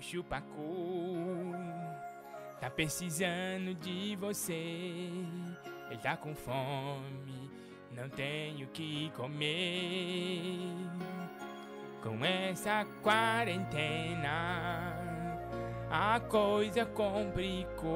[0.00, 1.52] O chupacu
[2.58, 5.12] tá precisando de você.
[5.90, 7.50] Ele tá com fome,
[7.92, 10.56] não tem o que comer.
[12.02, 14.96] Com essa quarentena,
[15.90, 17.92] a coisa complicou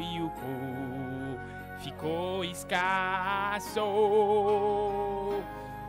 [0.00, 1.38] e o cu
[1.84, 3.80] ficou escasso.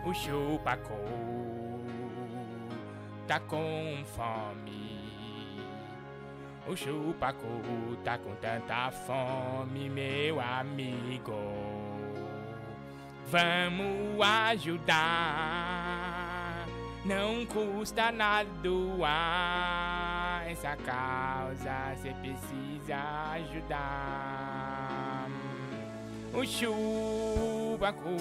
[0.06, 1.45] O chupacu
[3.28, 4.96] tá com fome.
[6.68, 11.34] O chupacu tá com tanta fome, meu amigo.
[13.28, 14.20] Vamos
[14.54, 15.86] ajudar.
[17.06, 22.98] Não custa nada doar essa causa, cê precisa
[23.34, 25.30] ajudar.
[26.34, 28.18] O chupacu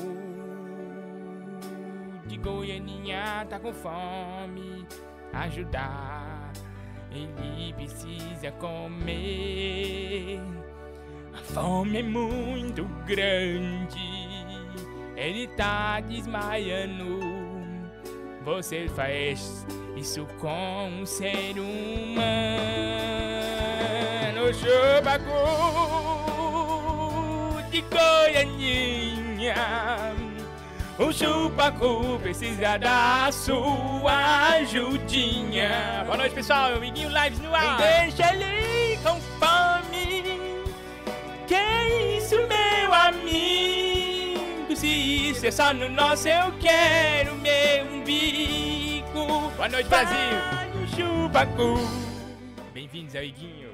[2.27, 4.87] de Goianinha tá com fome,
[5.33, 6.53] ajudar.
[7.11, 10.41] Ele precisa comer.
[11.33, 13.99] A fome é muito grande,
[15.17, 17.21] ele tá desmaiando.
[18.45, 22.85] Você faz isso com um ser humano.
[24.53, 25.31] Chupacu
[27.71, 29.55] de Goianinha.
[30.97, 36.05] O chupacu precisa da sua ajudinha.
[36.05, 36.69] Boa noite, pessoal.
[36.69, 37.79] Meu amiguinho Lives no ar.
[37.79, 40.23] Deixa ele com fome.
[41.49, 44.77] Que isso, meu amigo?
[44.77, 49.51] Se isso é só no nosso, eu quero meu umbigo.
[49.57, 50.17] Boa noite, Brasil.
[50.81, 51.75] O chupacu.
[52.73, 53.71] Bem-vindos ao Iguinho.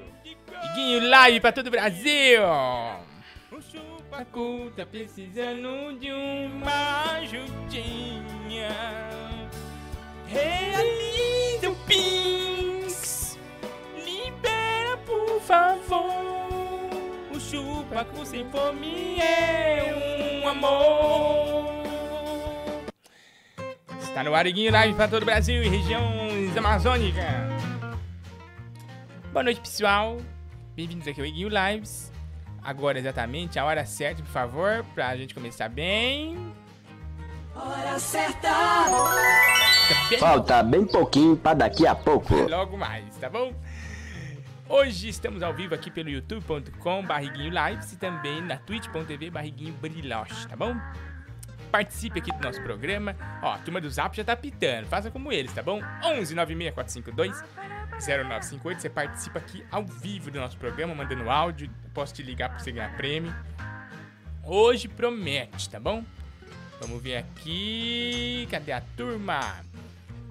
[0.73, 2.41] Iguinho Live pra todo o Brasil.
[3.53, 3.61] O
[4.21, 8.69] chupacu tá precisando de uma ajudinha.
[10.27, 13.39] Realiza o Pix.
[13.97, 16.91] Libera, por favor.
[17.35, 21.71] O chupacu sem fome é um amor.
[24.01, 27.25] Está no Ariguinho Live para todo o Brasil e regiões amazônicas.
[29.33, 30.19] Boa noite, pessoal.
[30.75, 32.11] Bem-vindos aqui ao Iguinho Lives.
[32.63, 36.53] Agora exatamente a hora certa, por favor, pra gente começar bem.
[37.55, 38.49] Hora certa!
[38.49, 42.35] Tá bem Falta bem pouquinho pra daqui a pouco.
[42.49, 43.53] logo mais, tá bom?
[44.69, 50.47] Hoje estamos ao vivo aqui pelo youtube.com barriguinho lives e também na twitch.tv barriguinho brilhoche,
[50.47, 50.77] tá bom?
[51.73, 53.17] Participe aqui do nosso programa.
[53.43, 54.87] Ó, a turma do Zap já tá pitando.
[54.87, 55.81] Faça como eles, tá bom?
[56.05, 57.43] 11 96 452
[58.01, 58.83] 0958.
[58.83, 61.71] Você participa aqui ao vivo do nosso programa, mandando áudio.
[61.93, 63.35] Posso te ligar pra você ganhar prêmio.
[64.45, 66.05] Hoje promete, tá bom?
[66.81, 68.49] Vamos ver aqui.
[68.51, 69.65] Cadê a turma?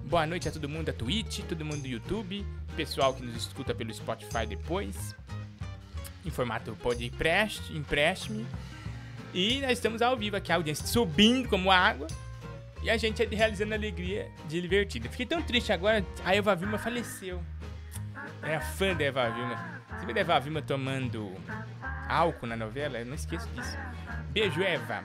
[0.04, 2.44] Boa noite a todo mundo da Twitch, todo mundo do YouTube,
[2.74, 5.14] pessoal que nos escuta pelo Spotify depois,
[6.24, 8.44] em formato podcast, empréstimo.
[9.32, 12.08] E nós estamos ao vivo aqui, a audiência subindo como água.
[12.82, 15.08] E a gente realizando a alegria de divertida.
[15.08, 17.40] Fiquei tão triste agora, a Eva Vilma faleceu.
[18.42, 19.82] Era fã da Eva Vilma.
[19.98, 21.32] Você vê a Eva Vilma tomando
[22.08, 22.98] álcool na novela?
[22.98, 23.76] Eu não esqueço disso.
[24.30, 25.04] Beijo, Eva.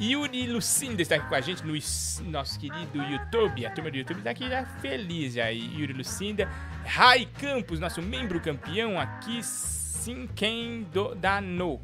[0.00, 3.66] Yuri Lucinda está aqui com a gente no nosso querido YouTube.
[3.66, 5.48] A turma do YouTube está aqui já feliz já.
[5.48, 6.48] Yuri Lucinda.
[6.84, 9.42] Rai Campos, nosso membro campeão aqui.
[9.42, 11.80] Sim, quem do Dano.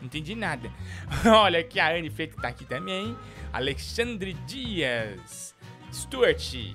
[0.00, 0.68] Não entendi nada.
[1.24, 3.16] Olha aqui a Anne Feito tá aqui também.
[3.52, 5.54] Alexandre Dias.
[5.92, 6.74] Stuart.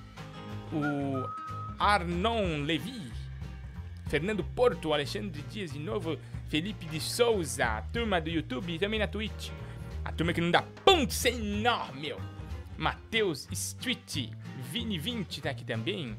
[0.71, 1.36] O
[1.79, 3.11] Arnon Levi.
[4.07, 6.17] Fernando Porto, Alexandre Dias de novo,
[6.47, 9.49] Felipe de Souza, turma do YouTube e também na Twitch.
[10.03, 12.17] A turma que não dá ponto sem nó, meu.
[12.77, 14.29] Matheus Street,
[14.71, 16.15] Vini20 tá aqui também.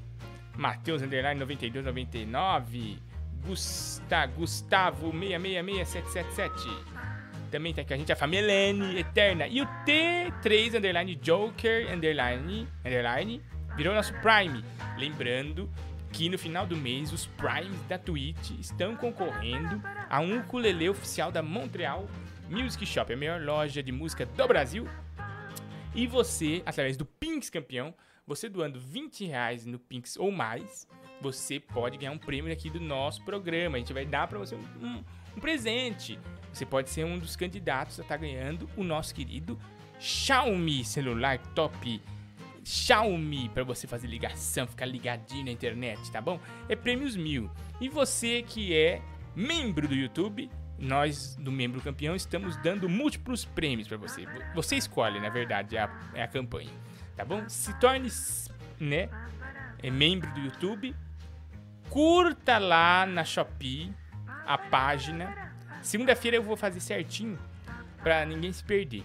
[0.56, 2.98] Matheus Underline 9299.
[3.46, 6.68] Gusta, Gustavo 666777.
[7.50, 9.46] Também tá aqui a gente, a família Helene Eterna.
[9.46, 13.40] E o T3 Underline Joker Underline, underline
[13.78, 14.62] virou nosso Prime.
[14.98, 15.70] Lembrando
[16.12, 19.80] que no final do mês os Primes da Twitch estão concorrendo
[20.10, 22.06] a um ukulele oficial da Montreal
[22.50, 24.86] Music Shop, a melhor loja de música do Brasil.
[25.94, 27.94] E você, através do Pinks Campeão,
[28.26, 30.86] você doando 20 reais no Pinks ou mais,
[31.20, 33.76] você pode ganhar um prêmio aqui do nosso programa.
[33.76, 35.04] A gente vai dar para você um, um-
[35.36, 36.18] um presente.
[36.52, 39.58] Você pode ser um dos candidatos a estar ganhando o nosso querido
[39.98, 42.00] Xiaomi celular top
[42.68, 46.38] Xiaomi para você fazer ligação, ficar ligadinho na internet, tá bom?
[46.68, 47.50] É prêmios mil.
[47.80, 49.00] E você que é
[49.34, 54.26] membro do YouTube, nós do membro campeão estamos dando múltiplos prêmios para você.
[54.54, 56.70] Você escolhe, na verdade, a, é a campanha,
[57.16, 57.48] tá bom?
[57.48, 58.10] Se torne,
[58.78, 59.08] né,
[59.82, 60.94] é membro do YouTube.
[61.88, 63.94] Curta lá na Shopee
[64.44, 65.54] a página.
[65.80, 67.38] Segunda-feira eu vou fazer certinho
[68.02, 69.04] pra ninguém se perder.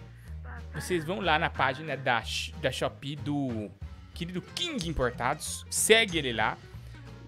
[0.74, 2.24] Vocês vão lá na página da,
[2.62, 3.70] da Shopee do
[4.14, 5.66] querido King Importados.
[5.70, 6.58] Segue ele lá.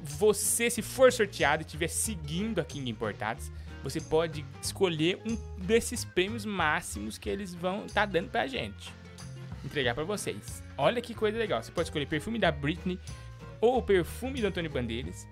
[0.01, 3.51] Você, se for sorteado e estiver seguindo a King Importados,
[3.83, 8.91] você pode escolher um desses prêmios máximos que eles vão estar dando pra gente.
[9.63, 10.63] Entregar pra vocês.
[10.77, 11.61] Olha que coisa legal.
[11.61, 12.99] Você pode escolher perfume da Britney,
[13.61, 15.27] ou perfume do Antônio Bandeiras,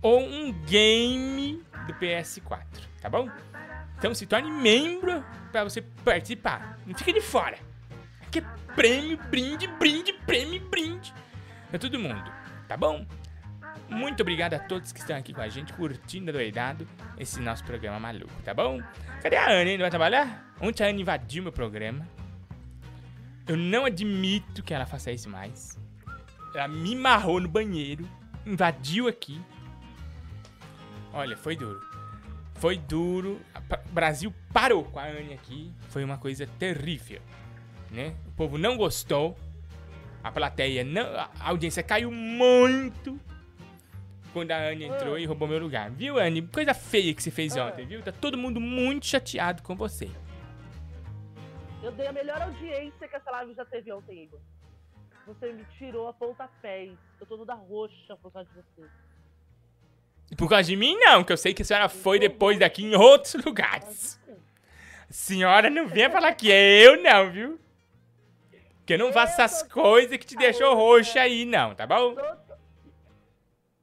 [0.00, 2.64] ou um game do PS4,
[3.00, 3.28] tá bom?
[3.98, 6.78] Então se torne membro pra você participar.
[6.86, 7.58] Não fica de fora.
[8.22, 11.12] Aqui é prêmio, brinde, brinde, prêmio, brinde.
[11.68, 12.32] Pra todo mundo,
[12.68, 13.04] tá bom?
[13.88, 16.86] Muito obrigado a todos que estão aqui com a gente, curtindo doidado
[17.18, 18.80] esse nosso programa maluco, tá bom?
[19.22, 19.72] Cadê a Anne?
[19.76, 20.54] Não vai trabalhar?
[20.60, 22.06] Ontem a Anne invadiu meu programa.
[23.46, 25.78] Eu não admito que ela faça isso mais.
[26.54, 28.08] Ela me marrou no banheiro,
[28.44, 29.40] invadiu aqui.
[31.12, 31.87] Olha, foi duro.
[32.58, 33.40] Foi duro.
[33.88, 35.72] O Brasil parou com a Anne aqui.
[35.88, 37.20] Foi uma coisa terrível,
[37.90, 38.14] né?
[38.26, 39.36] O povo não gostou.
[40.22, 43.18] A plateia não, a audiência caiu muito
[44.32, 45.90] quando a Anne entrou e roubou meu lugar.
[45.90, 46.42] Viu, Anne?
[46.42, 47.66] Coisa feia que você fez Ah.
[47.66, 48.02] ontem, viu?
[48.02, 50.10] Tá todo mundo muito chateado com você.
[51.82, 54.40] Eu dei a melhor audiência que essa live já teve ontem, Igor.
[55.28, 56.92] Você me tirou a pontapés.
[57.20, 58.88] Eu tô toda roxa por causa de você.
[60.36, 62.94] Por causa de mim, não, que eu sei que a senhora foi depois daqui em
[62.94, 64.20] outros lugares.
[65.08, 67.60] A senhora não venha falar que é eu, não, viu?
[68.84, 72.14] Que eu não faço essas coisas que te deixou roxa aí, não, tá bom?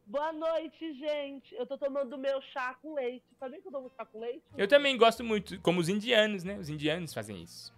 [0.05, 1.53] Boa noite, gente.
[1.55, 3.25] Eu tô tomando meu chá com leite.
[3.39, 4.43] Sabia que eu tomo chá com leite?
[4.55, 6.57] Eu também gosto muito, como os indianos, né?
[6.57, 7.73] Os indianos fazem isso.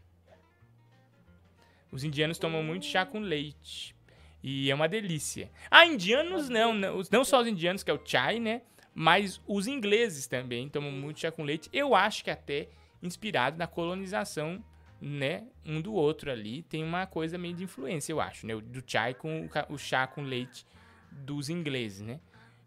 [1.91, 3.95] Os indianos tomam muito chá com leite.
[4.43, 5.51] E é uma delícia.
[5.69, 8.61] Ah, indianos não, não, não só os indianos, que é o chai, né?
[8.93, 11.69] Mas os ingleses também tomam muito chá com leite.
[11.71, 12.69] Eu acho que até
[13.01, 14.63] inspirado na colonização,
[15.01, 15.43] né?
[15.65, 16.63] Um do outro ali.
[16.63, 18.55] Tem uma coisa meio de influência, eu acho, né?
[18.55, 20.65] Do chai com o o chá com leite
[21.11, 22.19] dos ingleses, né?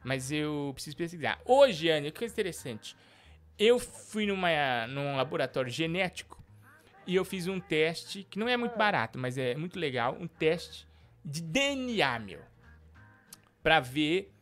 [0.04, 1.40] Mas eu preciso pesquisar.
[1.44, 2.96] Hoje, Anne, que coisa interessante.
[3.58, 6.42] Eu fui numa, num laboratório genético
[7.06, 10.16] e eu fiz um teste que não é muito barato, mas é muito legal.
[10.18, 10.86] Um teste
[11.24, 12.40] de DNA, meu.
[13.62, 14.32] Pra ver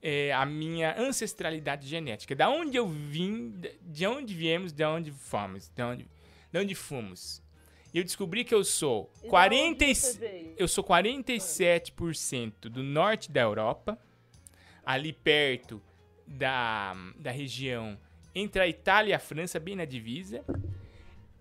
[0.00, 2.34] é, a minha ancestralidade genética.
[2.36, 5.68] Da onde eu vim, de- de onde viemos, de onde fomos.
[5.68, 6.08] De onde,
[6.52, 7.42] de onde fomos.
[7.92, 10.54] Eu descobri que eu sou E da 40 onde e- você veio?
[10.56, 13.98] eu sou 47% do norte da Europa,
[14.84, 15.82] ali perto
[16.26, 17.98] da, da região
[18.34, 20.44] entre a Itália e a França, bem na divisa,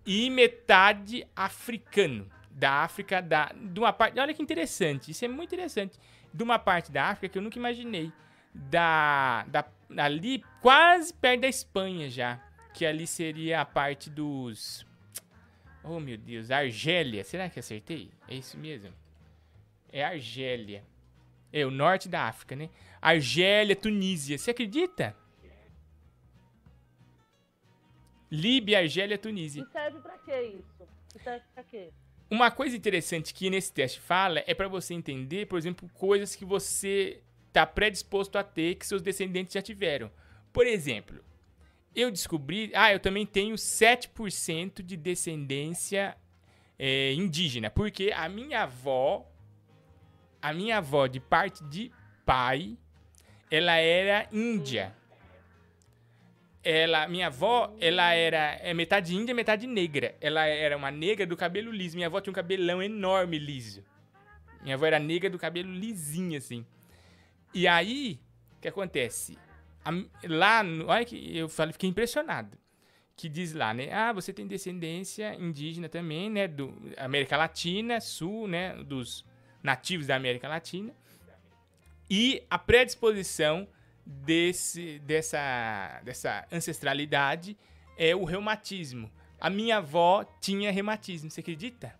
[0.05, 2.27] e metade africano,
[2.57, 5.99] da África, da, de uma parte, olha que interessante, isso é muito interessante,
[6.33, 8.11] de uma parte da África que eu nunca imaginei,
[8.51, 9.63] da, da
[9.95, 12.43] ali quase perto da Espanha já,
[12.73, 14.87] que ali seria a parte dos,
[15.83, 18.09] oh meu Deus, Argélia, será que acertei?
[18.27, 18.91] É isso mesmo?
[19.91, 20.83] É Argélia.
[21.53, 22.69] É o norte da África, né?
[23.01, 24.37] Argélia, Tunísia.
[24.37, 25.15] Você acredita?
[28.29, 29.63] Líbia, Argélia, Tunísia.
[29.63, 30.87] E serve pra quê isso?
[31.15, 31.93] E serve pra quê?
[32.29, 36.43] Uma coisa interessante que nesse teste fala é para você entender, por exemplo, coisas que
[36.43, 37.21] você
[37.53, 40.11] tá predisposto a ter que seus descendentes já tiveram.
[40.51, 41.23] Por exemplo,
[41.95, 46.17] eu descobri, ah, eu também tenho 7% de descendência
[46.77, 49.25] é, indígena, porque a minha avó,
[50.41, 51.91] a minha avó de parte de
[52.25, 52.77] pai,
[53.49, 54.93] ela era índia.
[56.63, 60.15] Ela, minha avó, ela era é metade índia, metade negra.
[60.19, 61.95] Ela era uma negra do cabelo liso.
[61.95, 63.83] Minha avó tinha um cabelão enorme liso.
[64.61, 66.65] Minha avó era negra do cabelo lisinho assim.
[67.53, 68.19] E aí,
[68.57, 69.37] o que acontece?
[69.85, 69.91] A-
[70.27, 72.57] lá, olha que eu falei, fiquei impressionado.
[73.15, 73.91] Que diz lá, né?
[73.93, 76.47] Ah, você tem descendência indígena também, né?
[76.47, 78.75] Do América Latina, Sul, né?
[78.83, 79.25] Dos
[79.63, 80.93] nativos da América Latina.
[82.09, 83.67] E a predisposição
[84.07, 87.57] desse, dessa, dessa ancestralidade
[87.97, 89.11] é o reumatismo.
[89.39, 91.93] A minha avó tinha reumatismo, você acredita?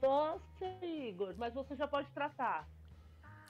[0.00, 0.40] Nossa,
[0.82, 2.66] Igor, mas você já pode tratar.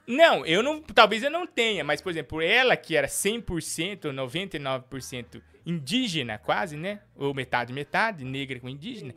[0.05, 4.11] Não, eu não, talvez eu não tenha, mas por exemplo, ela que era 100% ou
[4.11, 7.01] 99% indígena, quase, né?
[7.15, 9.15] Ou metade metade, negra com indígena,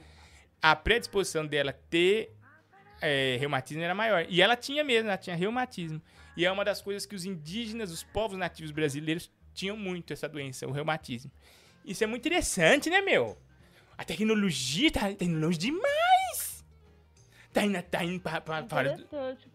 [0.63, 2.33] a predisposição dela ter
[3.01, 4.27] é, reumatismo era maior.
[4.29, 6.01] E ela tinha mesmo, ela tinha reumatismo.
[6.37, 10.29] E é uma das coisas que os indígenas, os povos nativos brasileiros tinham muito essa
[10.29, 11.31] doença, o reumatismo.
[11.85, 13.39] Isso é muito interessante, né, meu?
[13.97, 16.65] A tecnologia tá, tá indo longe demais.
[17.53, 19.49] Tá indo, tá indo pra, pra, para Interessante.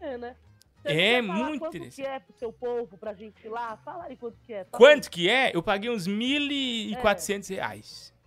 [0.00, 0.36] É, né?
[0.82, 2.02] Você É, muito Quanto interessante.
[2.02, 3.76] que é pro seu povo, pra gente ir lá?
[3.78, 4.64] Fala aí quanto que é.
[4.64, 5.50] Quanto que é?
[5.52, 8.12] Eu paguei uns 1.400 reais.
[8.14, 8.18] aí.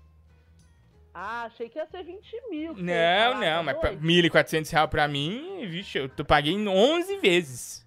[1.13, 2.73] Ah, achei que ia ser 20 mil.
[2.73, 4.05] Não, não, tá mas pra doido?
[4.05, 7.80] 1.400 reais pra mim, vixe, eu tô, paguei em 11 vezes.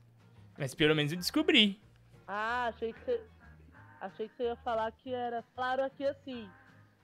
[0.58, 1.80] Mas pelo menos eu descobri.
[2.26, 3.22] Ah, achei que você.
[4.00, 5.42] Achei que você ia falar que era.
[5.54, 6.48] Claro aqui assim.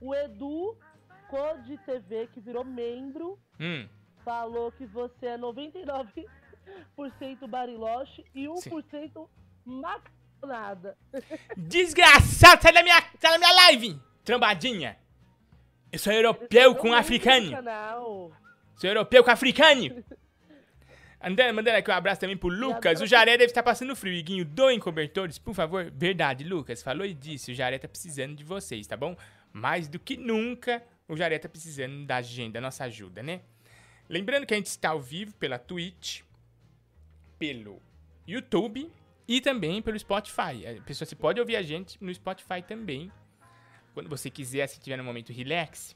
[0.01, 0.77] O Edu,
[1.29, 3.87] Code TV, que virou membro, Hum,
[4.25, 6.27] falou que você é 99%
[7.49, 9.29] Bariloche e 1%
[9.65, 10.97] maconada.
[11.57, 14.99] Desgraçado, sai da minha, sai da minha live, trombadinha.
[15.93, 17.51] Eu sou europeu com africano.
[18.77, 20.03] Sou europeu com africano.
[21.23, 23.01] Andando, mandando aqui um abraço também pro Lucas.
[23.03, 24.15] O Jaré deve estar passando frio.
[24.15, 25.91] Iguinho, doem cobertores, por favor.
[25.95, 26.83] Verdade, Lucas.
[26.83, 27.53] Falou e disse.
[27.53, 29.15] O Jaré tá precisando de vocês, tá bom?
[29.53, 33.43] Mais do que nunca, o Jaré tá precisando da gente, da nossa ajuda, né?
[34.09, 36.23] Lembrando que a gente está ao vivo pela Twitch,
[37.39, 37.83] pelo
[38.27, 38.91] YouTube
[39.29, 40.67] e também pelo Spotify.
[40.79, 43.13] A pessoa você pode ouvir a gente no Spotify também.
[43.93, 45.95] Quando você quiser, se tiver no momento relax,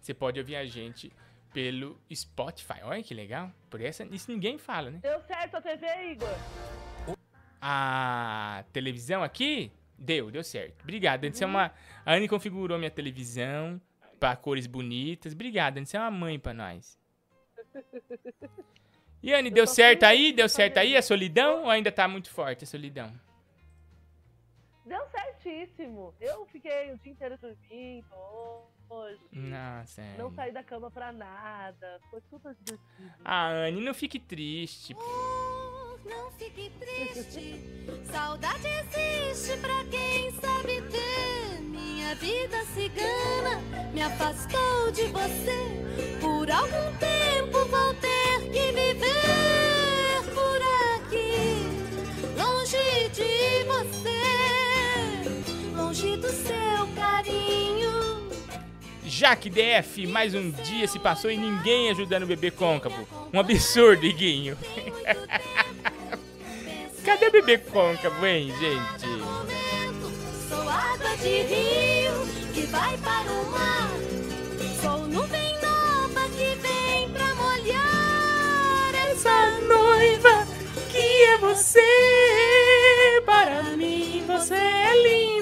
[0.00, 1.12] você pode ouvir a gente
[1.52, 2.80] pelo Spotify.
[2.82, 3.50] Olha que legal.
[3.68, 4.98] Por essa, isso ninguém fala, né?
[5.02, 6.28] Deu certo a TV, Igor?
[7.60, 10.82] A televisão aqui deu, deu certo.
[10.82, 11.24] Obrigado.
[11.24, 11.72] Antes é uma
[12.04, 13.80] a Anne configurou minha televisão
[14.18, 15.32] para cores bonitas.
[15.32, 16.98] Obrigado, Anne, você é uma mãe pra nós.
[19.22, 20.32] E Anne, deu certo aí?
[20.32, 23.12] Deu certo aí a solidão ou ainda tá muito forte a solidão?
[24.86, 26.14] Deu certíssimo.
[26.18, 28.06] Eu fiquei o dia inteiro dormindo
[28.90, 29.18] hoje.
[29.32, 30.36] Nossa, Não Anne.
[30.36, 31.98] saí da cama pra nada.
[32.10, 32.80] Foi super divertido.
[33.24, 34.94] Ah, Anne, não fique triste.
[36.04, 37.60] Não fique triste,
[38.10, 41.60] saudade existe pra quem sabe ter.
[41.60, 43.60] Minha vida cigana
[43.92, 45.60] me afastou de você.
[46.20, 50.60] Por algum tempo vou ter que viver por
[50.96, 51.66] aqui,
[52.40, 54.22] longe de você,
[55.76, 56.59] longe do seu.
[59.10, 63.08] Jaque DF, mais um dia se passou e ninguém ajudando o bebê côncavo.
[63.34, 64.56] Um absurdo, Iguinho.
[67.04, 69.08] Cadê o bebê côncavo, hein, gente?
[70.48, 72.24] Sou água de rio
[72.54, 73.90] que vai para o mar.
[74.80, 80.46] Sou nuvem nova que vem pra molhar essa noiva
[80.88, 81.80] que é você.
[83.26, 85.39] Para mim você é linda.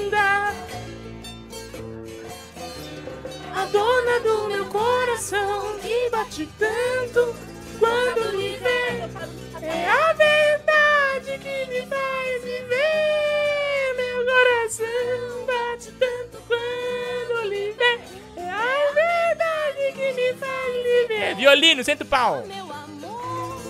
[3.72, 7.34] Dona do meu coração que bate tanto
[7.78, 9.08] quando me vê.
[9.62, 13.94] É a verdade que me faz viver.
[13.96, 17.98] Meu coração bate tanto quando lhe vê.
[18.36, 21.34] É a verdade que me faz viver.
[21.36, 22.44] Violino, senta o pau.
[22.46, 23.62] meu amor.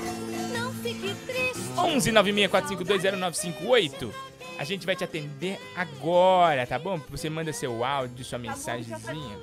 [0.57, 1.59] Não fique triste.
[1.77, 4.13] 11 964520958.
[4.59, 6.99] A gente vai te atender agora, tá bom?
[7.11, 9.39] Você manda seu áudio, sua Tá já mensagenzinha.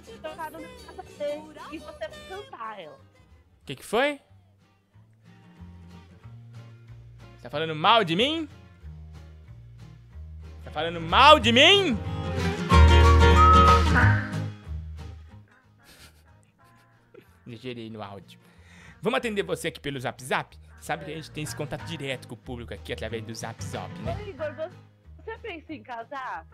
[1.71, 2.95] E você vai cantar ela.
[2.95, 4.19] O que, que foi?
[7.41, 8.49] Tá falando mal de mim?
[10.65, 11.97] Tá falando mal de mim?
[17.47, 18.37] Gerei no áudio.
[19.01, 20.57] Vamos atender você aqui pelo Zap Zap?
[20.81, 23.63] Sabe que a gente tem esse contato direto com o público aqui através do Zap
[23.63, 24.13] Zap, né?
[25.25, 26.45] Você- pensa em casar?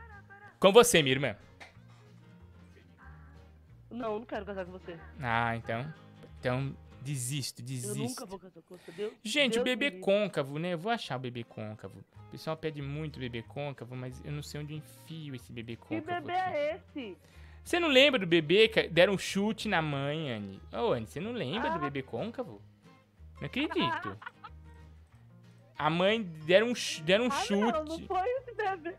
[0.59, 1.35] Com você, minha irmã.
[3.89, 4.97] Não, eu não quero casar com você.
[5.19, 5.93] Ah, então.
[6.39, 7.97] Então, desisto, Eu desisto.
[7.97, 8.91] nunca vou casar com você.
[8.91, 10.05] Deus, Gente, o Deus bebê me livre.
[10.05, 10.73] côncavo, né?
[10.73, 11.99] Eu vou achar o bebê côncavo.
[12.27, 15.75] O pessoal pede muito bebê côncavo, mas eu não sei onde eu enfio esse bebê
[15.75, 16.21] Que côncavo.
[16.27, 16.55] bebê aqui.
[16.55, 17.17] é esse?
[17.63, 20.61] Você não lembra do bebê que deram um chute na mãe, Anne?
[20.73, 21.79] Ô, Anne, você não lembra do Ah.
[21.79, 22.61] bebê côncavo?
[23.39, 24.17] Não acredito.
[25.83, 26.73] A mãe deram um,
[27.03, 27.59] deram um Ah, chute.
[27.73, 28.95] não, não foi esse bebê.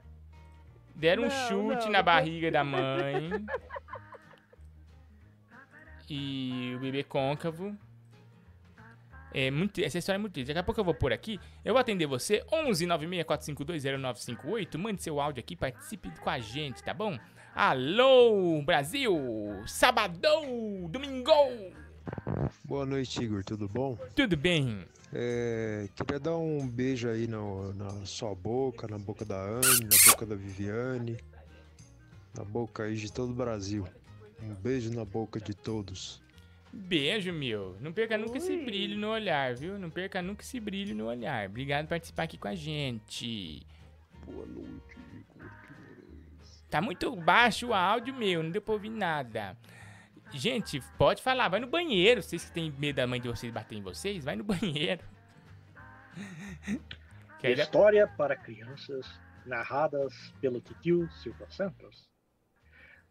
[0.96, 3.30] Deram um Não, chute não, na barriga da mãe.
[6.10, 7.76] e o bebê côncavo.
[9.34, 10.48] É muito, essa história é muito triste.
[10.48, 11.40] Daqui a pouco eu vou pôr aqui.
[11.64, 12.44] Eu vou atender você.
[12.52, 14.76] 11 964520958.
[14.76, 17.18] Mande seu áudio aqui, participe com a gente, tá bom?
[17.54, 19.14] Alô, Brasil!
[19.66, 20.86] Sabadão!
[20.90, 21.72] Domingão!
[22.64, 23.96] Boa noite, Igor, tudo bom?
[24.14, 24.84] Tudo bem?
[25.12, 30.10] É, queria dar um beijo aí no- na sua boca, na boca da Anne, na
[30.12, 31.16] boca da Viviane,
[32.36, 33.86] na boca aí de todo o Brasil.
[34.42, 36.20] Um beijo na boca de todos.
[36.72, 37.76] Beijo, meu.
[37.80, 38.64] Não perca nunca esse Ui.
[38.64, 39.78] brilho no olhar, viu?
[39.78, 41.48] Não perca nunca esse brilho no olhar.
[41.48, 43.62] Obrigado por participar aqui com a gente.
[44.24, 45.50] Boa noite, Igor.
[46.70, 49.54] Tá muito baixo o áudio meu, não deu pra ouvir nada.
[50.34, 52.22] Gente, pode falar, vai no banheiro.
[52.22, 55.02] Vocês que têm medo da mãe de vocês bater em vocês, vai no banheiro.
[57.42, 59.06] História para crianças,
[59.44, 62.08] narradas pelo tio Silva Santos.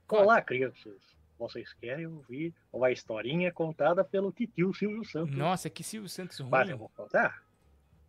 [0.07, 0.95] Olá, crianças.
[1.37, 5.35] Vocês querem ouvir uma historinha contada pelo tio Silvio Santos?
[5.35, 6.79] Nossa, que Silvio Santos Mas eu ruim.
[6.79, 7.43] vou contar.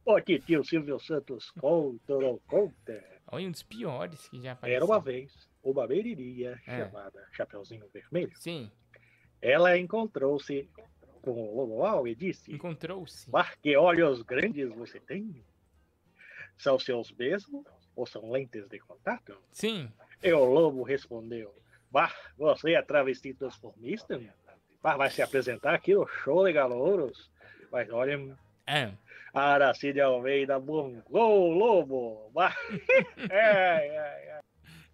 [0.04, 3.02] O tio Silvio Santos conta ou conta.
[3.26, 4.76] Olha, um dos piores que já apareceu.
[4.76, 6.85] Era uma vez uma menininha É.
[6.85, 8.33] chamada Chapeuzinho Vermelho.
[8.37, 8.71] Sim,
[9.43, 10.69] Ela encontrou-se
[11.21, 13.29] com o lobo e disse: encontrou-se.
[13.29, 15.45] Mas que olhos grandes você tem?
[16.57, 17.65] São seus mesmos
[17.97, 19.37] ou são lentes de contato?
[19.51, 19.91] Sim,
[20.23, 21.53] E o lobo respondeu:
[21.91, 24.21] Bah, você é travesti transformista?
[24.81, 27.31] Mas vai se apresentar aqui no show de galouros?
[27.71, 28.37] Mas olha,
[29.35, 32.31] a Aracide Almeida bongou o lobo.
[32.33, 32.55] Bah,
[33.31, 34.41] ai, ai, ai.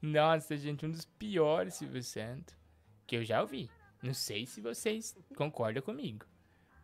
[0.01, 2.57] nossa, gente, um dos piores Silvio Santos
[3.07, 3.71] que eu já ouvi.
[4.03, 6.25] Não sei se vocês concordam comigo.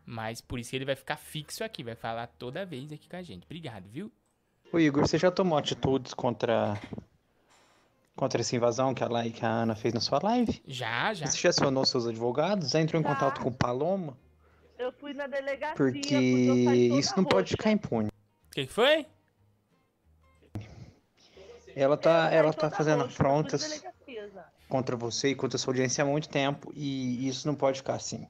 [0.06, 3.22] Mas por isso ele vai ficar fixo aqui, vai falar toda vez aqui com a
[3.22, 3.44] gente.
[3.44, 4.12] Obrigado, viu?
[4.72, 6.78] Ô Igor, você já tomou atitudes contra
[8.16, 10.62] contra essa invasão que a, Lai- que a Ana fez na sua live?
[10.66, 11.26] Já, já.
[11.26, 12.70] Você já acionou seus advogados?
[12.70, 13.12] Já entrou em Já.
[13.14, 14.16] contato com o Paloma?
[14.78, 18.08] Eu fui na delegacia Porque eu isso não pode ficar impune.
[18.08, 19.06] O que foi?
[21.74, 24.48] Ela Eu tá, saí ela tá fazendo roxa, eu fui na afrontas delegacia já.
[24.68, 27.94] Contra você e contra a sua audiência há muito tempo e isso não pode ficar
[27.94, 28.26] assim.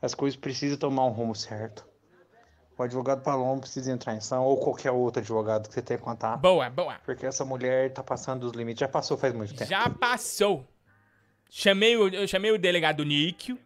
[0.00, 1.86] As coisas precisam tomar um rumo certo.
[2.76, 6.40] O advogado Paloma precisa entrar em ação ou qualquer outro advogado que você tenha contato.
[6.40, 6.94] Boa, boa.
[7.04, 8.78] Porque essa mulher tá passando dos limites.
[8.78, 9.68] Já passou faz muito tempo.
[9.68, 10.64] Já passou.
[11.50, 13.58] Chamei o, eu chamei o delegado Níquio,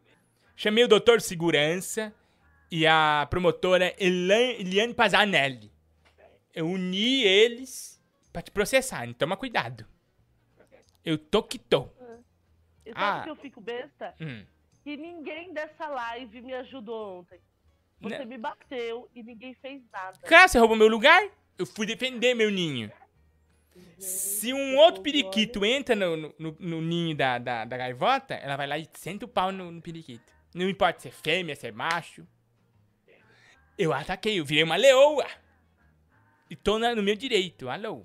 [0.56, 2.10] chamei o doutor Segurança
[2.70, 5.70] e a promotora Eliane Pazanelli.
[6.54, 8.00] Eu uni eles
[8.32, 9.84] pra te processar, então toma cuidado.
[11.04, 11.88] Eu tô que tô.
[12.84, 13.22] E sabe Ah.
[13.24, 14.14] que eu fico besta?
[14.20, 14.44] Hum.
[14.82, 17.40] Que ninguém dessa live me ajudou ontem.
[18.00, 18.24] Você Né?
[18.24, 20.18] me bateu e ninguém fez nada.
[20.20, 21.22] Cara, você roubou meu lugar?
[21.56, 22.90] Eu fui defender meu ninho.
[23.98, 28.56] Se um outro periquito entra no, no, no- no ninho da, da, da gaivota, ela
[28.56, 30.32] vai lá e senta o pau no, no periquito.
[30.54, 32.26] Não importa se é fêmea, se é macho.
[33.78, 35.26] Eu ataquei, eu virei uma leoa.
[36.50, 38.04] E tô na- no meu direito, alô.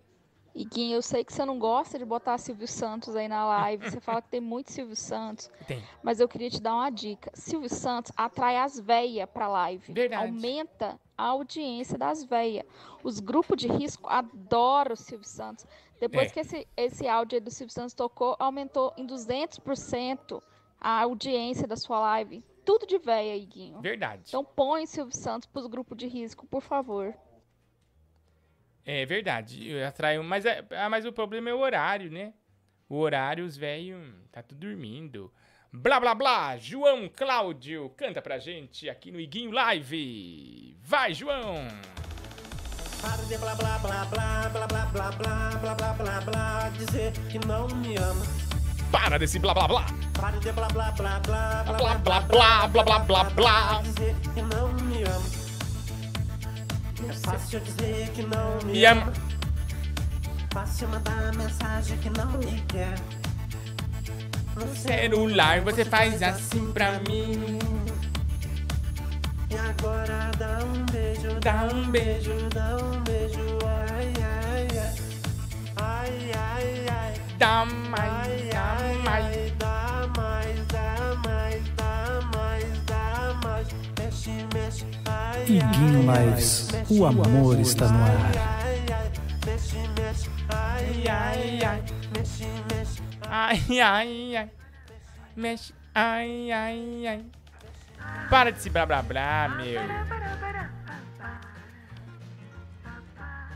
[0.58, 3.90] Iguinho, eu sei que você não gosta de botar Silvio Santos aí na live.
[3.90, 5.52] Você fala que tem muito Silvio Santos.
[5.68, 5.84] Tem.
[6.02, 7.30] Mas eu queria te dar uma dica.
[7.36, 9.94] Silvio Santos atrai as véias pra live.
[9.94, 10.24] Verdade.
[10.26, 12.66] Aumenta a audiência das véias.
[13.04, 15.66] Os grupos de risco adoram o Silvio Santos.
[16.00, 16.34] Depois É.
[16.34, 20.42] que esse, esse áudio do Silvio Santos tocou, aumentou em 200%
[20.82, 22.44] a audiência da sua live.
[22.66, 23.80] Tudo de véia, Iguinho.
[23.80, 24.24] Verdade.
[24.28, 27.14] Então põe Silvio Santos pros grupos de risco, por favor.
[28.90, 29.70] É verdade.
[29.70, 32.32] Eu atraio, mas, é, ah, mas o problema é o horário, né?
[32.88, 35.30] O horário, os velhos, tá tudo dormindo.
[35.74, 40.78] Blá blá blá, João Cláudio, canta pra gente aqui no Iguinho Live.
[40.82, 41.68] Vai, João!
[43.02, 47.12] Para de blá blá blá blá blá blá blá blá blá blá blá blá dizer
[47.30, 48.26] que não me ama.
[48.90, 49.86] Para desse blá blá blá!
[50.18, 53.82] Para de blá blá blá blá Blá blá blá blá blá blá blá!
[53.82, 55.37] dizer que não me ama.
[57.10, 59.14] É fácil dizer que não me Me ama.
[60.54, 62.96] Fácil mandar mensagem que não me quer.
[64.56, 67.60] No Celular, você faz assim pra mim.
[69.50, 72.32] E agora dá um beijo, Dá um beijo.
[72.54, 74.96] dá um beijo, ai ai ai.
[75.78, 77.14] Ai ai ai.
[77.38, 79.54] Dá mais, dá mais.
[79.58, 83.68] dá mais, dá mais, dá mais, dá mais.
[84.00, 84.86] Mexe, mexe,
[85.50, 88.32] Iguinho Lives, o amor está no ar.
[90.50, 91.84] Ai, ai, ai,
[92.14, 93.02] mexe, mexe.
[93.30, 94.52] Ai, ai, ai.
[95.36, 97.26] Mexe, ai, ai, ai.
[98.30, 99.82] Para de se blá blá blá, meu.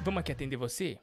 [0.03, 0.97] Vamos aqui atender você?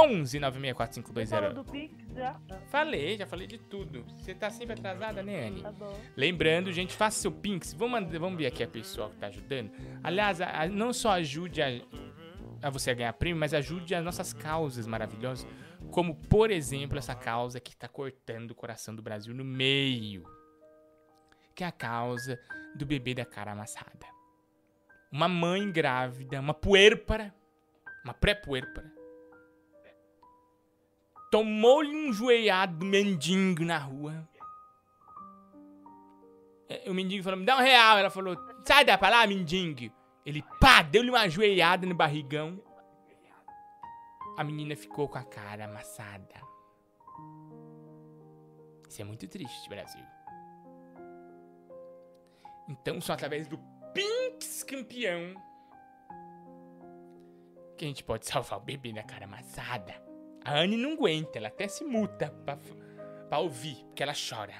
[0.00, 2.40] 11 964 Falou do Pix já?
[2.70, 4.04] Falei, já falei de tudo.
[4.16, 5.62] Você tá sempre atrasada, né, Anne?
[5.62, 6.00] Tá bom.
[6.16, 7.72] Lembrando, gente, faça seu Pinks.
[7.72, 9.70] Vamos, vamos ver aqui a pessoa que tá ajudando.
[10.02, 11.68] Aliás, a- a- não só ajude a,
[12.62, 15.46] a você a ganhar prêmio, mas ajude as nossas causas maravilhosas.
[15.90, 20.24] Como, por exemplo, essa causa que tá cortando o coração do Brasil no meio.
[21.54, 22.38] Que é a causa
[22.76, 24.06] do bebê da cara amassada.
[25.10, 27.34] Uma mãe grávida, uma puérpera,
[28.04, 28.92] uma pré-puérpera,
[31.30, 34.28] tomou-lhe um joelhado do mendigo na rua.
[36.68, 37.98] É, O mendigo falou, me dá um real.
[37.98, 38.36] Ela falou,
[38.66, 39.92] sai da pra lá, mendigo.
[40.24, 42.62] Ele, pá, deu-lhe uma joelhada no barrigão.
[44.36, 46.34] A menina ficou com a cara amassada.
[48.88, 50.04] Isso é muito triste, Brasil.
[52.68, 53.58] Então, só através do
[53.92, 55.34] Pinks campeão.
[57.76, 60.07] Que a gente pode salvar o bebê da cara amassada.
[60.48, 62.56] A Anne não aguenta, ela até se muta pra,
[63.28, 64.54] pra ouvir, porque ela chora.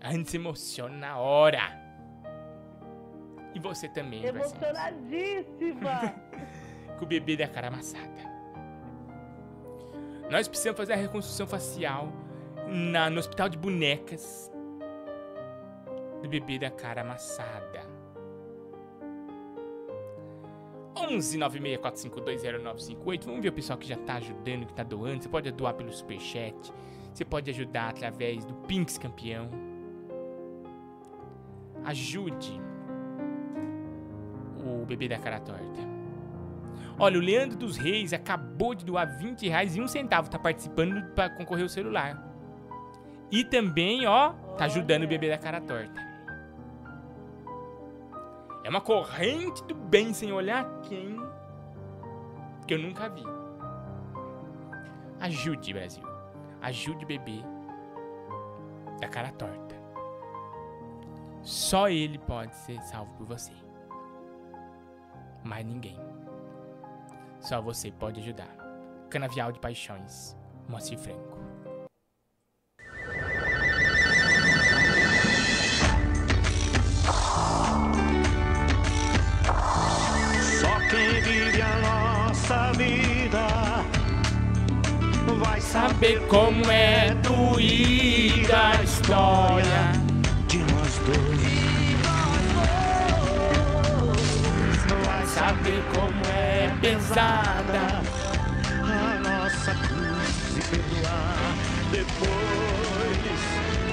[0.00, 1.60] A Anne se emociona na hora.
[3.54, 4.24] E você também.
[4.24, 6.16] Emocionadíssima!
[6.98, 8.34] com o bebê da cara amassada.
[10.28, 12.08] Nós precisamos fazer a reconstrução facial
[12.66, 14.50] na, no hospital de bonecas
[16.22, 17.93] do bebê da cara amassada.
[21.08, 23.24] 11 964520958.
[23.24, 25.22] Vamos ver o pessoal que já tá ajudando, que tá doando.
[25.22, 26.72] Você pode doar pelo superchat.
[27.12, 29.48] Você pode ajudar através do Pinks Campeão.
[31.84, 32.60] Ajude
[34.64, 35.94] o bebê da cara torta.
[36.98, 40.30] Olha, o Leandro dos Reis acabou de doar 20 reais e um centavo.
[40.30, 42.32] Tá participando para concorrer o celular.
[43.30, 46.03] E também, ó, tá ajudando o bebê da cara torta.
[48.64, 51.16] É uma corrente do bem sem olhar quem
[52.66, 53.22] que eu nunca vi.
[55.20, 56.02] Ajude, Brasil.
[56.62, 57.42] Ajude o bebê
[59.00, 59.74] da cara torta.
[61.42, 63.52] Só ele pode ser salvo por você.
[65.44, 65.98] Mais ninguém.
[67.38, 68.48] Só você pode ajudar.
[69.10, 70.34] Canavial de Paixões,
[70.66, 71.33] Moacir Franco.
[82.44, 83.46] Nossa vida
[85.38, 89.92] vai Saber como é doída a história
[90.46, 91.44] de nós dois.
[95.04, 98.02] Vai saber como é pesada
[98.82, 101.54] A nossa cruz e perdoar
[101.90, 103.40] depois,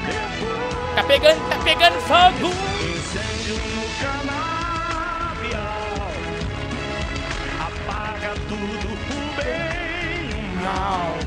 [0.06, 0.96] depois.
[0.96, 4.61] Tá pegando, tá pegando fogo Incêndio no canavial
[8.22, 8.98] apaga tudo o
[9.36, 11.18] bem e o mal.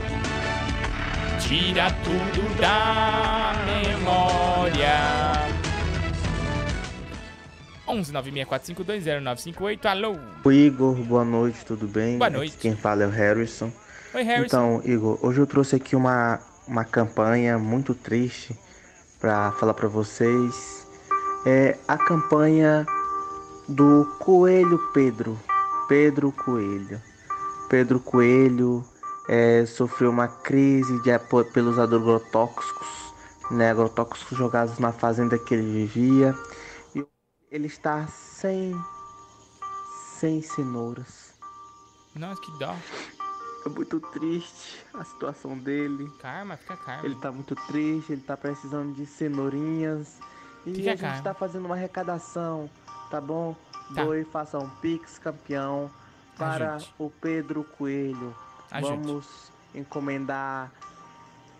[1.40, 5.32] Tira tudo da memória
[7.86, 12.16] 11 964520958 Alô O Igor, boa noite, tudo bem?
[12.16, 12.56] Boa Aqui noite.
[12.58, 13.70] quem fala é o Harrison.
[14.14, 18.56] Oi Harrison Então, Igor, hoje eu trouxe aqui uma, uma campanha muito triste
[19.20, 20.86] para falar para vocês.
[21.46, 22.86] É a campanha
[23.68, 25.38] do Coelho Pedro.
[25.88, 27.00] Pedro Coelho.
[27.68, 28.84] Pedro Coelho
[29.28, 32.88] é, sofreu uma crise de, apo- pelos agrotóxicos,
[33.50, 36.34] né, agrotóxicos jogados na fazenda que ele vivia.
[36.94, 37.04] E
[37.50, 38.74] ele está sem,
[40.18, 41.34] sem cenouras.
[42.14, 42.74] Nossa, que dó
[43.66, 46.10] É muito triste a situação dele.
[46.18, 50.20] Karma, fica karma Ele tá muito triste, ele tá precisando de cenourinhas.
[50.66, 51.22] E Fica a gente calmo.
[51.22, 52.70] tá fazendo uma arrecadação,
[53.10, 53.56] tá bom?
[53.94, 54.04] Tá.
[54.04, 55.90] Doe, faça um Pix campeão
[56.38, 58.34] para o Pedro Coelho.
[58.70, 58.96] Ajude.
[58.96, 60.70] Vamos encomendar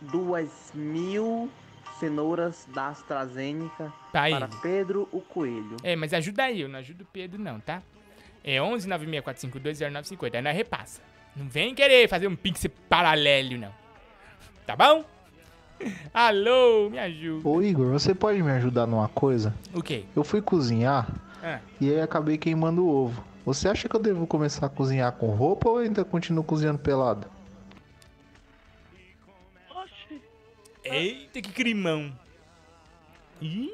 [0.00, 1.50] duas mil
[1.98, 5.76] cenouras da AstraZeneca Tá para Pedro o Coelho.
[5.82, 7.82] É, mas ajuda aí, eu não ajudo o Pedro não, tá?
[8.42, 11.00] É 11 964520950, aí nós repassa.
[11.34, 13.72] Não vem querer fazer um pix paralelo, não.
[14.66, 15.04] Tá bom?
[16.12, 17.48] Alô, me ajuda.
[17.48, 19.54] Ô Igor, você pode me ajudar numa coisa?
[19.72, 20.04] O quê?
[20.14, 21.08] Eu fui cozinhar
[21.46, 23.22] Ah, e aí acabei queimando o ovo.
[23.44, 27.28] Você acha que eu devo começar a cozinhar com roupa ou ainda continuo cozinhando pelado?
[29.68, 30.22] Oxi,
[30.82, 32.10] eita, que crimão.
[33.42, 33.70] Ih.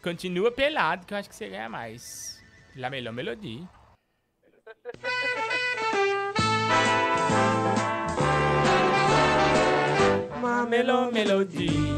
[0.00, 2.40] Continua pelado, que eu acho que você ganha mais.
[2.76, 3.68] La melhor melodia.
[10.40, 11.96] Mamelô Melodia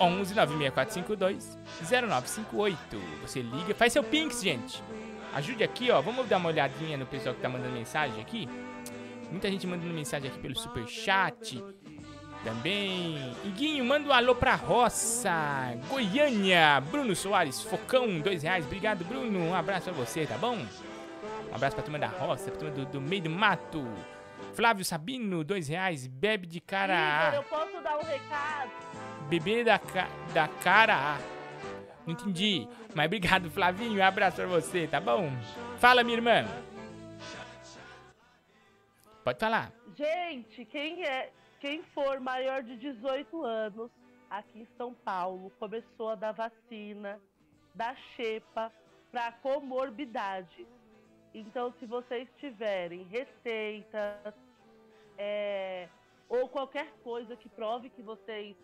[0.00, 1.58] 11 96452
[1.90, 2.78] 0958
[3.22, 4.82] Você liga, faz seu pinks, gente
[5.34, 8.48] Ajude aqui, ó Vamos dar uma olhadinha no pessoal que tá mandando mensagem aqui
[9.30, 11.62] Muita gente mandando mensagem aqui pelo superchat
[12.46, 13.34] também.
[13.44, 15.76] Iguinho, manda um alô pra roça.
[15.88, 16.80] Goiânia.
[16.80, 18.64] Bruno Soares, Focão, dois reais.
[18.64, 19.40] Obrigado, Bruno.
[19.40, 20.56] Um abraço pra você, tá bom?
[20.56, 23.84] Um abraço pra turma da roça, pra turma do, do meio do mato.
[24.54, 26.06] Flávio Sabino, dois reais.
[26.06, 28.70] Bebe de cara eu posso dar um recado?
[29.28, 31.18] Bebê da, ca da cara A.
[32.06, 32.68] Não entendi.
[32.94, 34.00] Mas obrigado, Flavinho.
[34.00, 35.28] Um abraço pra você, tá bom?
[35.78, 36.44] Fala, minha irmã.
[39.24, 39.72] Pode falar.
[39.96, 43.90] Gente, quem é, quem for maior de 18 anos
[44.30, 47.20] aqui em São Paulo começou a dar vacina
[47.74, 48.70] da xepa
[49.10, 50.66] para comorbidade.
[51.34, 54.34] Então, se vocês tiverem receitas
[55.18, 55.88] é,
[56.28, 58.56] ou qualquer coisa que prove que vocês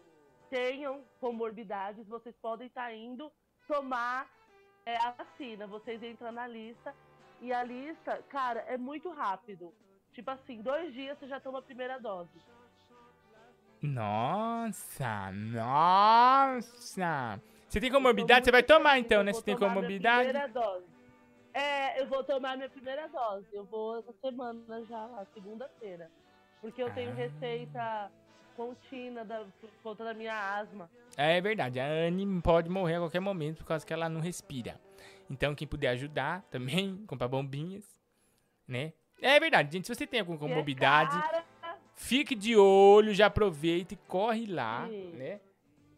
[0.53, 3.33] tenham comorbidades, vocês podem estar indo
[3.67, 4.29] tomar
[4.85, 5.67] é, a vacina.
[5.67, 6.95] Vocês entram na lista
[7.41, 9.73] e a lista, cara, é muito rápido.
[10.13, 12.29] Tipo assim, dois dias você já toma a primeira dose.
[13.81, 17.41] Nossa, nossa.
[17.67, 19.33] Você tem comorbidade, você vai tomar então, né?
[19.33, 20.29] Você tem comorbidade.
[20.29, 20.85] primeira dose.
[21.55, 23.47] É, eu vou tomar minha primeira dose.
[23.55, 26.11] Eu vou essa semana já, lá, segunda-feira.
[26.61, 27.15] Porque eu tenho Ah.
[27.15, 28.13] receita
[28.57, 30.91] contínua da, por conta da minha asma.
[31.17, 34.81] É verdade, a Anne pode morrer a qualquer momento por causa que ela não respira.
[35.29, 37.85] Então, quem puder ajudar também, comprar bombinhas,
[38.67, 38.93] né?
[39.21, 41.45] É verdade, gente, se você tem alguma é comorbidade, cara,
[41.95, 45.13] fique de olho, já aproveita e corre lá, Sim.
[45.13, 45.41] né?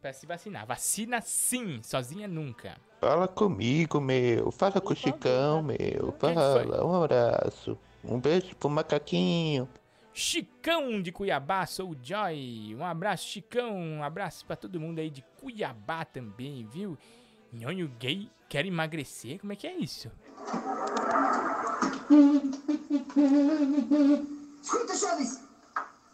[0.00, 0.66] Pra se vacinar.
[0.66, 2.76] Vacina sim, sozinha nunca.
[3.00, 4.50] Fala comigo, meu.
[4.50, 6.14] Fala com o Chicão, meu.
[6.18, 6.84] Fala.
[6.84, 7.78] Um abraço.
[8.04, 9.66] Um beijo pro macaquinho.
[10.14, 12.76] Chicão de Cuiabá, sou o Joy.
[12.78, 13.76] Um abraço, Chicão.
[13.76, 16.96] Um abraço pra todo mundo aí de Cuiabá também, viu?
[17.52, 19.40] Nhonho gay quer emagrecer?
[19.40, 20.08] Como é que é isso?
[24.62, 25.40] Escuta, Chaves.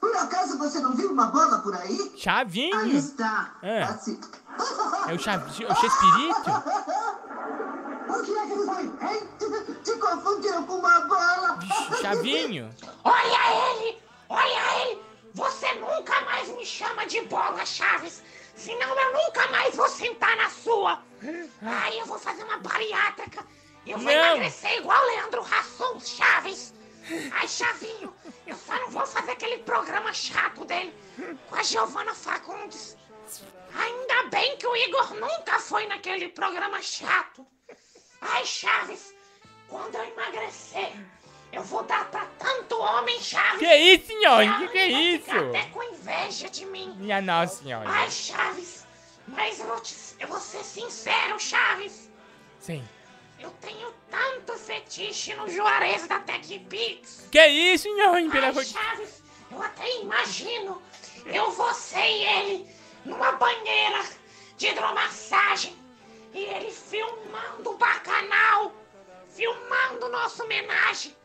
[0.00, 2.12] Por acaso você não viu uma bola por aí?
[2.16, 2.74] Chavinho?
[2.78, 3.58] Aí está.
[3.60, 3.82] É.
[3.82, 4.18] Assim.
[5.08, 6.50] É o, Chavi, o Chespirito?
[9.84, 11.58] Te, confundiram com uma bola.
[12.00, 12.74] Chavinho?
[13.04, 14.02] Olha ele!
[14.28, 15.02] Olha ele!
[15.34, 18.22] Você nunca mais me chama de bola, Chaves!
[18.54, 21.02] Senão eu nunca mais vou sentar na sua!
[21.62, 23.46] Ai, eu vou fazer uma bariátrica!
[23.86, 24.12] Eu vou Não.
[24.12, 26.74] emagrecer igual Leandro Hassum, Chaves!
[27.32, 28.14] Ai, Chavinho,
[28.46, 30.94] eu só não vou fazer aquele programa chato dele
[31.48, 32.96] com a Giovanna Fagundes.
[33.74, 37.46] Ainda bem que o Igor nunca foi naquele programa chato.
[38.20, 39.14] Ai, Chaves,
[39.68, 40.92] quando eu emagrecer,
[41.52, 43.58] eu vou dar pra tanto homem, Chaves.
[43.58, 44.58] Que isso, Nhonho?
[44.58, 45.30] Que Que é isso?
[45.30, 46.94] até com inveja de mim.
[46.98, 47.88] Minha nossa senhora.
[47.88, 48.86] Ai, Chaves,
[49.28, 52.10] mas eu vou, te, eu vou ser sincero, Chaves.
[52.58, 52.86] Sim.
[53.38, 57.28] Eu tenho tanto fetiche no Juarez da TechPix.
[57.32, 60.82] Que isso, Ai, amor de Chaves, eu até imagino
[61.26, 62.66] eu, você e ele
[63.04, 64.04] numa banheira
[64.56, 65.74] de hidromassagem
[66.32, 68.72] e ele filmando o bacanal,
[69.28, 71.16] filmando nossa homenagem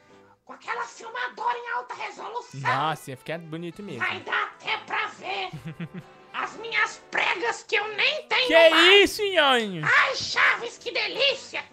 [0.43, 2.59] com aquela filmadora em alta resolução.
[2.61, 3.99] Nossa, ia ficar bonito mesmo.
[3.99, 5.49] Vai dar até pra ver
[6.33, 9.09] as minhas pregas que eu nem tenho Que mais.
[9.11, 9.81] isso, Nhonho?
[9.85, 11.63] Ai, Chaves, que delícia!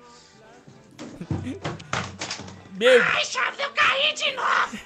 [2.78, 4.78] Meu Ai, Chaves, eu caí de novo!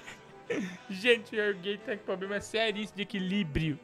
[0.91, 3.79] Gente, o gay tá com problema seríssimo de equilíbrio.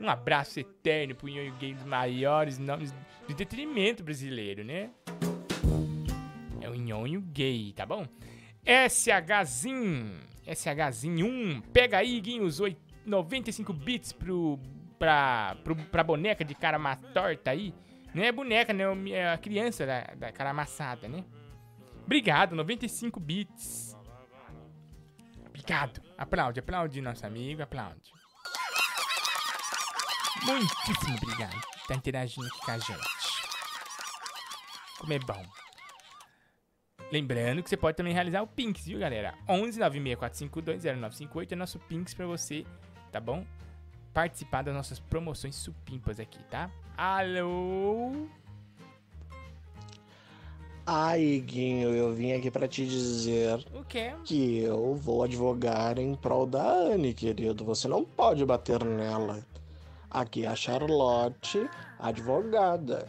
[0.00, 2.98] Um abraço eterno pro Gay, um dos maiores nomes do
[3.32, 4.90] entretenimento brasileiro, né?
[6.60, 8.06] É o Nhonho Gay, tá bom?
[8.64, 10.20] SHZin,
[10.54, 14.58] SHZin 1, pega aí, Guinho, os oit- 95 bits pro,
[14.98, 17.74] pra, pro, pra boneca de cara ma- torta aí.
[18.14, 18.84] Não é boneca, né?
[19.10, 21.24] É a criança da, da cara amassada, né?
[22.04, 23.96] Obrigado, 95 bits.
[25.46, 26.00] Obrigado.
[26.18, 28.10] Aplaude, aplaude nosso amigo, aplaude.
[30.44, 33.08] Muitíssimo obrigado por tá interagindo aqui com a gente.
[34.98, 35.42] Como é bom.
[37.12, 39.34] Lembrando que você pode também realizar o Pinks, viu, galera?
[39.48, 42.64] 11 964520958 é nosso Pinks pra você,
[43.10, 43.44] tá bom?
[44.14, 46.70] Participar das nossas promoções supimpas aqui, tá?
[46.96, 48.28] Alô?
[50.86, 54.12] Ai, Guinho, eu vim aqui pra te dizer O quê?
[54.24, 57.64] que eu vou advogar em prol da Anne, querido.
[57.64, 59.44] Você não pode bater nela.
[60.10, 61.68] Aqui é a Charlotte,
[61.98, 63.08] advogada.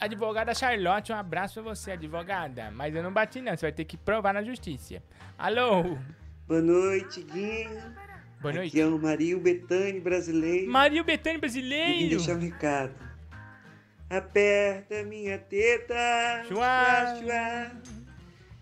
[0.00, 2.70] Advogada Charlotte, um abraço pra você, advogada.
[2.72, 5.00] Mas eu não bati não, você vai ter que provar na justiça.
[5.38, 5.96] Alô?
[6.48, 7.94] Boa noite, Guinho.
[8.40, 8.70] Boa noite.
[8.70, 10.68] Aqui é o Mario Betani brasileiro.
[10.70, 12.08] Mario Betani E brasileiro.
[12.16, 12.92] deixar um recado.
[14.10, 15.94] Aperta minha teta,
[16.48, 17.16] Chua.
[17.16, 17.70] chua, chua,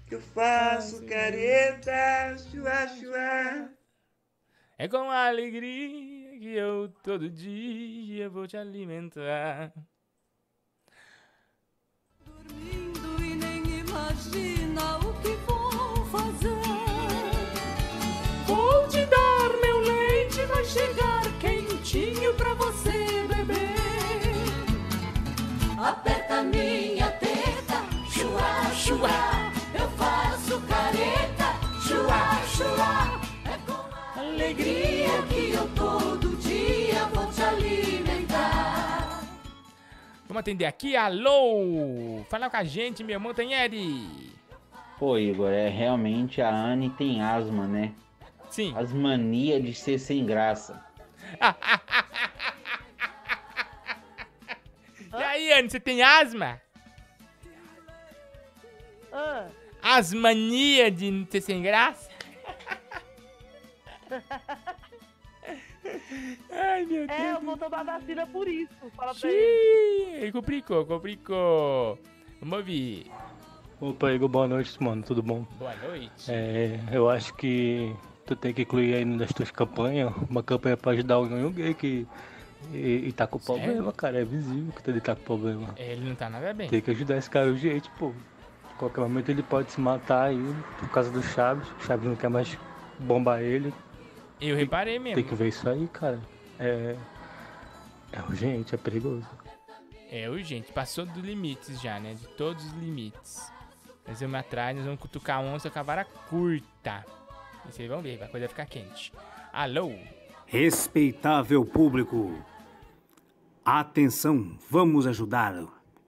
[0.06, 3.70] que eu faço careta, chua, chua.
[4.78, 9.70] É com alegria que eu todo dia vou te alimentar.
[12.50, 16.62] e nem imagina o que vou fazer.
[18.46, 23.74] Vou te dar meu leite, vai chegar quentinho pra você beber.
[25.78, 29.52] Aperta minha teta, chua, chua.
[29.78, 31.52] Eu faço careta,
[31.86, 33.20] chua, chua.
[33.44, 35.49] É com alegria que
[40.30, 40.94] Vamos atender aqui.
[40.94, 42.24] Alô!
[42.28, 44.32] Fala com a gente, meu Montanheri.
[44.96, 47.92] Pô, Igor, é realmente a Anne tem asma, né?
[48.48, 48.72] Sim.
[48.76, 50.86] As manias de ser sem graça.
[55.18, 56.62] e aí, Anne, você tem asma?
[59.12, 59.48] Ah.
[59.82, 62.08] As manias de ser sem graça?
[66.50, 67.20] Ai, meu Deus.
[67.20, 68.72] É, eu vou tomar vacina por isso.
[68.96, 70.20] Fala pra ele.
[70.20, 71.98] Xiii, complicou, complicou.
[72.40, 73.10] Vamos ouvir.
[73.80, 75.02] Opa, Igor, boa noite, mano.
[75.02, 75.46] Tudo bom?
[75.58, 76.30] Boa noite.
[76.30, 77.94] É, eu acho que
[78.26, 82.06] tu tem que incluir aí nas tuas campanhas uma campanha pra ajudar o gay que
[82.72, 83.62] e, e tá com Sério?
[83.62, 84.20] problema, cara.
[84.20, 85.74] É visível que ele tá com problema.
[85.76, 86.68] Ele não tá nada bem.
[86.68, 88.12] Tem que ajudar esse cara urgente, pô.
[88.70, 91.66] A qualquer momento ele pode se matar aí por causa do Chaves.
[91.80, 92.58] O Chaves não quer mais
[92.98, 93.72] bombar ele.
[94.40, 95.16] Eu reparei mesmo.
[95.16, 96.20] Tem que ver isso aí, cara.
[96.58, 96.96] É.
[98.12, 99.28] É urgente, é perigoso.
[100.10, 102.14] É urgente, passou dos limites já, né?
[102.14, 103.52] De todos os limites.
[104.06, 107.04] Nós vamos atrás, nós vamos cutucar a onça com a vara curta.
[107.64, 109.12] E vocês vão ver, a coisa vai ficar quente.
[109.52, 109.92] Alô?
[110.46, 112.34] Respeitável público,
[113.64, 115.54] atenção, vamos ajudar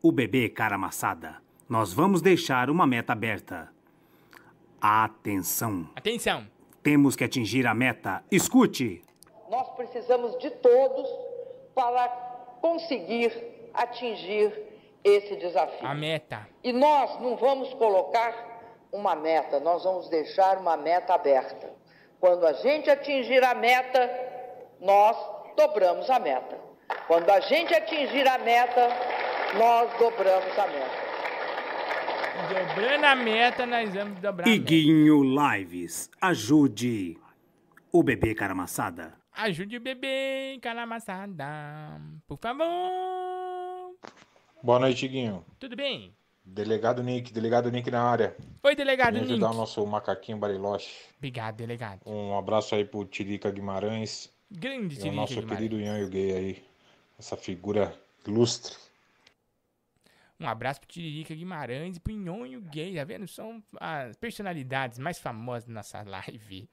[0.03, 1.37] o bebê cara amassada.
[1.69, 3.71] Nós vamos deixar uma meta aberta.
[4.81, 6.52] Atenção, Atenção!
[6.83, 8.25] Temos que atingir a meta.
[8.31, 9.05] Escute!
[9.49, 11.09] Nós precisamos de todos
[11.75, 12.09] para
[12.61, 13.33] conseguir
[13.75, 14.53] atingir
[15.05, 15.87] esse desafio.
[15.87, 16.47] A meta.
[16.63, 18.53] E nós não vamos colocar
[18.91, 21.71] uma meta, nós vamos deixar uma meta aberta.
[22.21, 24.09] Quando a gente atingir a meta,
[24.81, 25.17] nós
[25.57, 26.59] dobramos a meta.
[27.07, 28.89] Quando a gente atingir a meta,
[29.59, 31.12] nós dobramos a meta.
[32.37, 34.63] Dobrando a meta, nós vamos dobrar a meta.
[34.63, 37.19] Iguinho Lives, ajude
[37.93, 39.13] o bebê cara amassada.
[39.35, 42.01] Ajude o bebê, calamaçada.
[42.27, 43.95] Por favor.
[44.63, 45.45] Boa noite, Guinho.
[45.59, 46.15] Tudo bem?
[46.45, 48.35] Delegado Nick, delegado Nick na área.
[48.63, 49.33] Oi, delegado Nick.
[49.33, 50.91] ajudar o nosso macaquinho Bariloche.
[51.19, 52.01] Obrigado, delegado.
[52.07, 54.31] Um abraço aí pro Tirica Guimarães.
[54.51, 55.57] Grande E o Tirica nosso Guimarães.
[55.59, 56.63] querido Yanho Gay aí.
[57.19, 57.95] Essa figura
[58.27, 58.75] ilustre.
[60.43, 63.29] Um abraço pro Tiririca Guimarães e pro Nhonho Gay, tá vendo?
[63.29, 66.69] São as personalidades mais famosas da nossa live.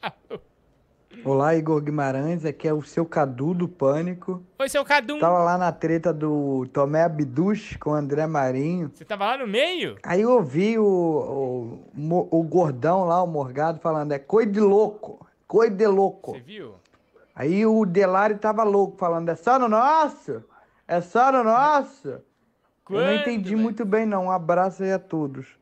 [1.24, 4.44] Olá, Igor Guimarães, aqui é o seu Cadu do Pânico.
[4.58, 5.20] Oi, seu Cadu.
[5.20, 8.90] Tava lá na treta do Tomé Abduch com o André Marinho.
[8.92, 9.96] Você tava lá no meio?
[10.02, 10.84] Aí eu ouvi o,
[11.94, 16.32] o, o gordão lá, o Morgado, falando, é coisa de louco, coisa de louco.
[16.32, 16.74] Você viu?
[17.36, 20.42] Aí o Delari tava louco, falando, é só no nosso?
[20.88, 22.20] É só no nosso?
[22.90, 25.58] Eu não entendi muito bem não, um abraço aí a todos.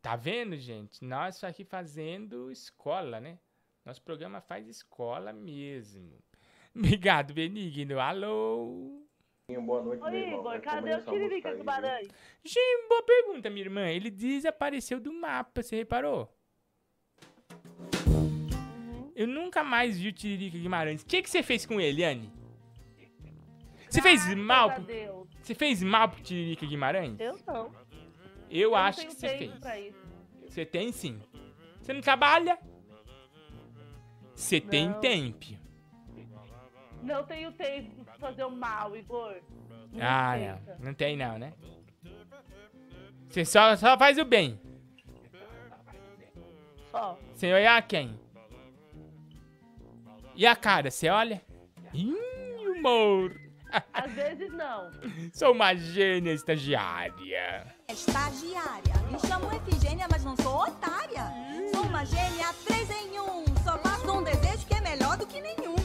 [0.00, 1.04] Tá vendo, gente?
[1.04, 3.38] Nós aqui fazendo escola, né?
[3.84, 6.18] Nosso programa faz escola mesmo.
[6.74, 8.00] Obrigado, Benigno.
[8.00, 9.02] Alô?
[9.48, 12.08] Boa noite, Ô, Igor, cadê o Tiririca Guimarães?
[12.42, 13.88] Gente, boa pergunta, minha irmã.
[13.88, 16.32] Ele desapareceu do mapa, você reparou?
[19.14, 21.02] Eu nunca mais vi o Tiririca Guimarães.
[21.02, 22.32] O que, que você fez com ele, Anne?
[23.90, 24.78] Você fez mal a.
[24.78, 25.21] Deus.
[25.42, 27.18] Você fez mal pro Tiririca Guimarães?
[27.18, 27.70] Eu não.
[28.50, 29.94] Eu, não acho que você fez.
[30.48, 31.20] Você tem sim.
[31.80, 32.58] Você não trabalha?
[34.34, 35.46] Você tem tempo.
[37.02, 39.34] Não tenho tempo pra fazer o mal, Igor.
[39.92, 40.76] Não Ah, tenta.
[40.78, 40.86] não.
[40.86, 41.52] Não tem não, né?
[43.28, 44.60] Você só, só faz o bem.
[46.92, 48.18] Ó, Sem olhar quem?
[50.36, 51.42] E a cara, você olha?
[51.92, 52.14] Ih,
[52.78, 53.34] humor.
[53.92, 54.90] Às vezes não.
[55.32, 57.66] Sou uma gênia estagiária.
[57.88, 61.32] Estagiária, me chamo Efigênia, mas não sou otária.
[61.74, 63.44] Sou uma gênia, três em um.
[63.64, 65.76] Só faço um desejo que é melhor do que nenhum.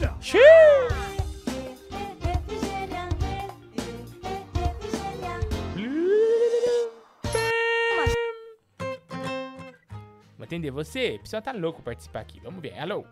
[10.36, 11.16] Vou atender você?
[11.16, 12.40] O pessoal tá louco participar aqui.
[12.40, 12.78] Vamos ver.
[12.78, 13.04] Alô?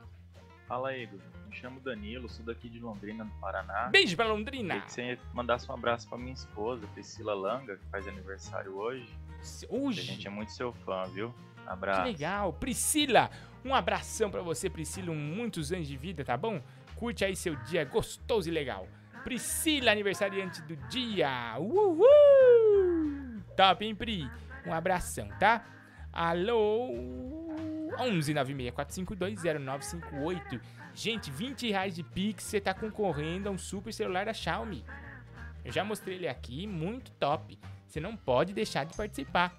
[0.67, 1.21] Fala, Igor.
[1.57, 3.89] Me chamo Danilo, sou daqui de Londrina, no Paraná.
[3.91, 4.83] Beijo pra Londrina.
[4.83, 9.09] Queria que você mandasse um abraço pra minha esposa, Priscila Langa, que faz aniversário hoje.
[9.71, 10.01] Hoje?
[10.01, 11.31] A gente é muito seu fã, viu?
[11.31, 12.03] Que Abraço.
[12.03, 12.53] legal.
[12.53, 13.31] Priscila,
[13.65, 15.15] um abração pra você, Priscila.
[15.15, 16.61] Muitos anos de vida, tá bom?
[16.95, 18.87] Curte aí seu dia gostoso e legal.
[19.25, 21.57] Priscila, aniversariante do dia.
[21.59, 23.41] Uhul!
[23.57, 24.31] Top, hein, Pri?
[24.67, 25.65] Um abração, tá?
[26.13, 26.91] Alô?
[27.99, 30.61] 11 964520958.
[30.97, 34.83] Gente, 20 reais de Pix, você tá concorrendo a um super celular da Xiaomi.
[35.63, 37.59] Eu já mostrei ele aqui, muito top.
[37.87, 39.55] Você não pode deixar de participar.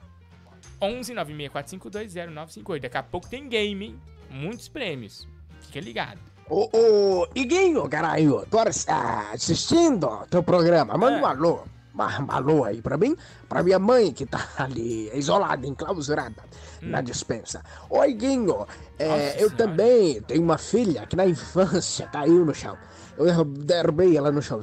[0.81, 2.79] 11 964520958.
[2.81, 4.01] Daqui a pouco tem game, hein?
[4.31, 5.27] Muitos prêmios.
[5.61, 6.19] Fica ligado.
[6.49, 10.97] Ô, ô, Iguinho, caralho, tô ass- ah, assistindo teu programa.
[10.97, 11.63] Manda um alô.
[11.97, 13.15] Um alô aí pra mim,
[13.49, 16.43] pra minha mãe que tá ali isolada, enclausurada
[16.81, 17.63] na dispensa.
[17.89, 18.67] Ô, Iguinho,
[18.99, 22.77] é, eu também tenho uma filha que na infância caiu no chão.
[23.17, 24.61] Eu derrubei ela no chão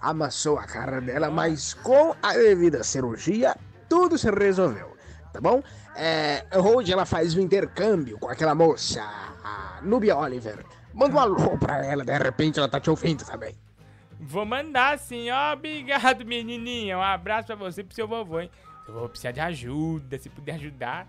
[0.00, 3.56] amassou a cara dela, mas com a devida cirurgia,
[3.88, 4.96] tudo se resolveu,
[5.32, 5.62] tá bom?
[5.96, 9.00] É, hoje ela faz um intercâmbio com aquela moça,
[9.44, 10.64] a Nubia Oliver.
[10.92, 13.54] Manda um alô pra ela, de repente ela tá te ouvindo também.
[14.24, 15.52] Vou mandar sim, ó.
[15.52, 16.96] Obrigado, menininha.
[16.96, 18.50] Um abraço pra você e pro seu vovô, hein?
[18.86, 20.16] Eu vou precisar de ajuda.
[20.16, 21.08] Se puder ajudar,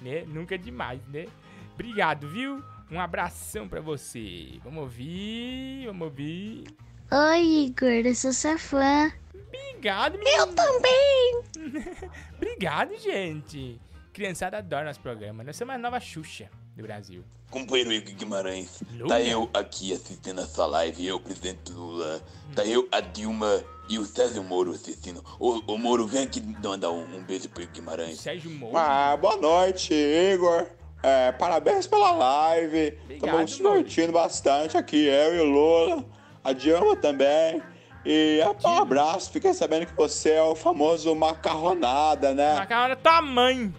[0.00, 0.22] né?
[0.26, 1.26] Nunca é demais, né?
[1.74, 2.62] Obrigado, viu?
[2.90, 4.60] Um abração pra você.
[4.62, 6.64] Vamos ouvir, vamos ouvir.
[7.10, 9.10] Oi, Igor, eu sou sua fã.
[9.34, 10.36] Obrigado, menino.
[10.38, 11.42] Eu também!
[12.36, 13.80] Obrigado, gente.
[14.12, 15.42] Criançada adora nosso programa.
[15.42, 17.24] Nós somos a nova Xuxa do Brasil.
[17.50, 19.08] Companheiro Igor Guimarães, Lula?
[19.08, 22.22] tá eu aqui assistindo essa live, eu, presidente Lula,
[22.54, 25.22] tá eu, a Dilma e o Sérgio Moro assistindo.
[25.38, 28.20] Ô, ô Moro, vem aqui mandar um, um beijo pro Igor Guimarães.
[28.20, 28.76] Sérgio Moro?
[28.76, 30.66] Ah, boa noite, Igor.
[31.02, 32.98] É, parabéns pela live.
[33.10, 36.04] Estamos nos divertindo bastante aqui, eu e o Lula,
[36.42, 37.62] a Dilma também.
[38.04, 42.54] E é, um abraço, fiquei sabendo que você é o famoso macarronada, né?
[42.54, 43.74] Macarrona tua mãe.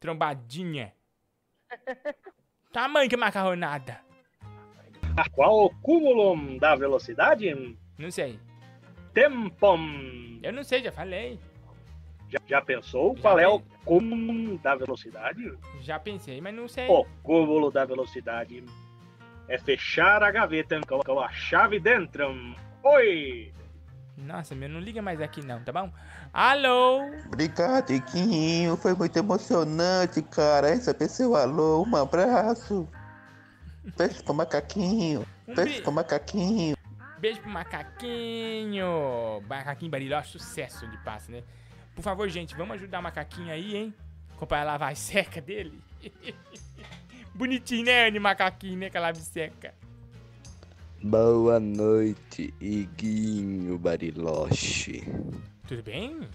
[0.00, 0.95] Trombadinha.
[2.90, 4.00] Mãe que macarronada.
[5.32, 7.76] Qual o cúmulo da velocidade?
[7.98, 8.38] Não sei.
[9.14, 9.78] Tempom.
[10.42, 11.40] Eu não sei, já falei.
[12.28, 15.56] Já, já pensou qual é o cúmulo da velocidade?
[15.80, 16.86] Já pensei, mas não sei.
[16.88, 18.64] O cúmulo da velocidade
[19.48, 22.26] é fechar a gaveta com a chave dentro.
[22.82, 23.52] Oi!
[24.16, 25.92] Nossa, meu, não liga mais aqui não, tá bom?
[26.32, 27.02] Alô?
[27.26, 28.76] Obrigado, Iguinho.
[28.76, 30.68] Foi muito emocionante, cara.
[30.68, 31.84] Receber seu alô.
[31.86, 32.88] Um abraço.
[33.96, 35.26] Beijo pro macaquinho.
[35.46, 36.76] Beijo pro macaquinho.
[37.18, 39.42] Beijo pro macaquinho.
[39.48, 41.42] Macaquinho Bariló, sucesso de passe, né?
[41.94, 43.94] Por favor, gente, vamos ajudar o macaquinho aí, hein?
[44.36, 45.78] Comprar a lava seca dele.
[47.34, 48.90] Bonitinho, né, Anne, macaquinho, né?
[48.90, 49.74] Com a lava seca.
[51.02, 55.02] Boa noite, Iguinho Bariloche.
[55.68, 56.28] Tudo bem?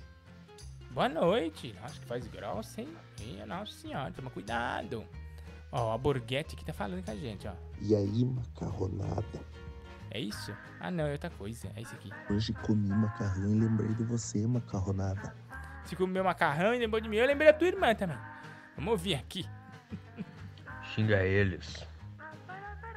[0.92, 1.76] Boa noite.
[1.82, 2.88] Nossa, que faz grossa, hein?
[3.20, 5.04] Minha nossa senhora, toma cuidado.
[5.72, 7.54] Ó, a Borghetti que tá falando com a gente, ó.
[7.82, 9.40] E aí, macarronada?
[10.12, 10.54] É isso?
[10.80, 11.70] Ah, não, é outra coisa.
[11.76, 12.10] É isso aqui.
[12.30, 15.36] Hoje comi macarrão e lembrei de você, macarronada.
[15.84, 17.18] Você comeu macarrão e lembrou de mim.
[17.18, 18.18] Eu lembrei da tua irmã também.
[18.76, 19.46] Vamos ouvir aqui.
[20.94, 21.88] Xinga eles.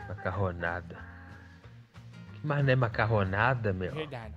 [0.09, 1.14] Macarronada.
[2.45, 3.91] Que mais não é macarronada, meu?
[3.95, 4.35] Verdade.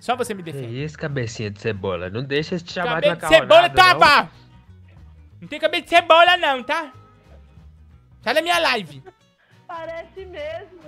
[0.00, 0.82] Só você me Que defende.
[0.82, 2.08] isso, cabecinha de cebola?
[2.08, 4.00] Não deixa de te chamar Cabelo de de cebola, macarronada, tá, não.
[4.00, 4.30] pá?
[5.42, 6.92] Não tem cabelo de cebola, não, tá?
[8.22, 9.02] Sai da minha live.
[9.66, 10.80] Parece mesmo.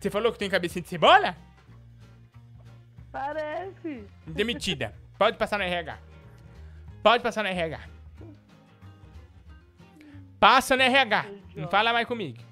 [0.00, 1.36] Você falou que tem cabecinha de cebola?
[3.12, 4.06] Parece.
[4.26, 4.94] Demitida.
[5.18, 5.98] Pode passar no RH.
[7.02, 7.80] Pode passar no RH.
[10.40, 11.26] Passa no RH.
[11.54, 12.42] Não fala mais comigo.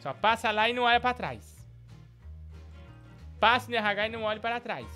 [0.00, 1.60] Só passa lá e não olha pra trás.
[3.38, 4.86] Passa no RH e não olhe para trás.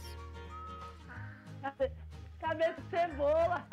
[2.38, 3.66] Cabeça de cebola.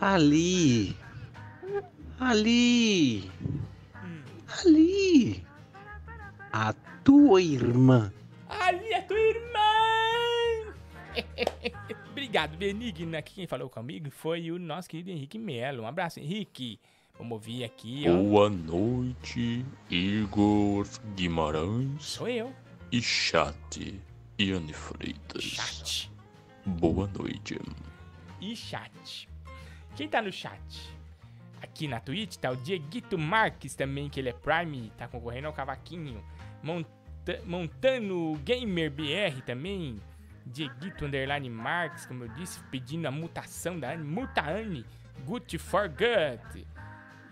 [0.00, 0.96] Ali!
[2.20, 3.30] Ali!
[4.62, 5.46] Ali!
[6.52, 6.72] A
[7.02, 8.12] tua irmã.
[8.48, 10.74] Ali é tua irmã!
[12.10, 13.18] Obrigado, Benigna.
[13.18, 15.82] Aqui quem falou comigo foi o nosso querido Henrique Melo.
[15.82, 16.78] Um abraço, Henrique.
[17.18, 18.12] Vamos ouvir aqui, ó.
[18.12, 22.04] Boa noite, Igor Guimarães.
[22.04, 22.52] Sou eu.
[22.92, 24.00] E chat,
[24.38, 25.42] Iane Freitas.
[25.42, 26.10] Chat.
[26.64, 27.58] Boa noite.
[28.40, 29.28] E chat.
[29.96, 30.94] Quem tá no chat?
[31.62, 35.52] Aqui na Twitch tá o Dieguito Marques também, que ele é Prime, tá concorrendo ao
[35.52, 36.22] cavaquinho.
[36.62, 36.90] Monta
[37.44, 40.00] Montano Gamer BR também.
[40.44, 44.04] Dieguito Underline Marques, como eu disse, pedindo a mutação da Anne.
[44.04, 44.84] Muta Anne.
[45.24, 46.66] Good for Good.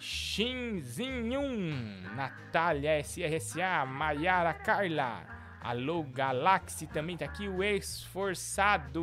[0.04, 1.72] Shinzinhun.
[2.14, 3.86] Natália SRSA.
[3.86, 5.24] Maiara Carla.
[5.62, 7.48] Alô Galaxy também tá aqui.
[7.48, 9.02] O Esforçado.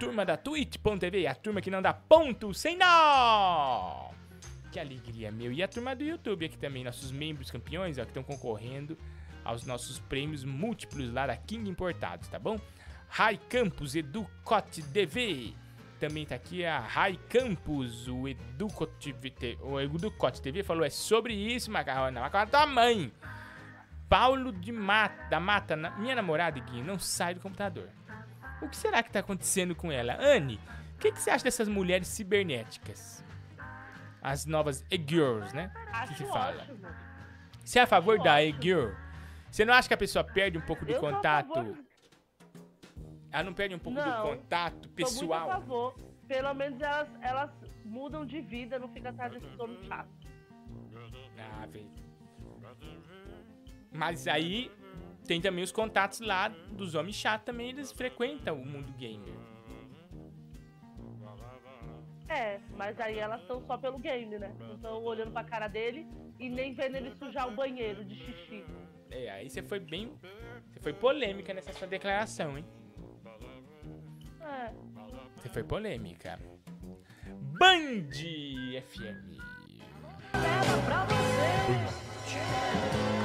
[0.00, 1.28] Turma da Twitch.tv.
[1.28, 4.10] A turma que não dá ponto sem nó.
[4.72, 5.52] Que alegria, meu.
[5.52, 6.82] E a turma do YouTube aqui também.
[6.82, 8.98] Nossos membros campeões, ó, que estão concorrendo
[9.44, 12.58] aos nossos prêmios múltiplos lá da King Importados, tá bom?
[13.08, 15.54] Rai Campus, Educote DV.
[16.00, 19.78] Também tá aqui a Rai Campus, o Educote, TV, o
[20.40, 22.22] TV falou, é sobre isso, Macarrona.
[22.22, 23.12] Macarrona tua mãe.
[24.08, 27.88] Paulo de Mata, da Mata, na- minha namorada, Guinho, não sai do computador.
[28.62, 30.16] O que será que tá acontecendo com ela?
[30.18, 30.58] Anne,
[30.96, 33.22] o que, que você acha dessas mulheres cibernéticas?
[34.22, 35.70] As novas e-girls, né?
[36.04, 36.66] O que se fala?
[37.62, 38.90] Você é a favor da e-girl?
[39.50, 41.76] Você não acha que a pessoa perde um pouco Eu a contato?
[43.32, 45.48] Ela não perde um pouco do Não, contato muito a pessoal?
[45.48, 45.94] favor.
[46.26, 47.50] Pelo menos elas, elas
[47.84, 50.08] mudam de vida, não fica atrás desse dono chato.
[51.38, 51.90] Ah, velho.
[53.92, 54.70] Mas aí
[55.26, 59.34] tem também os contatos lá dos homens chatos também, eles frequentam o mundo gamer.
[62.28, 64.54] É, mas aí elas estão só pelo game, né?
[64.60, 66.06] Não estão olhando pra cara dele
[66.38, 68.64] e nem vendo ele sujar o banheiro de xixi.
[69.10, 70.12] É, aí você foi bem.
[70.68, 72.64] Você foi polêmica nessa sua declaração, hein?
[75.36, 76.38] Você foi polêmica.
[77.58, 79.38] Band FM.
[80.84, 83.19] pra você.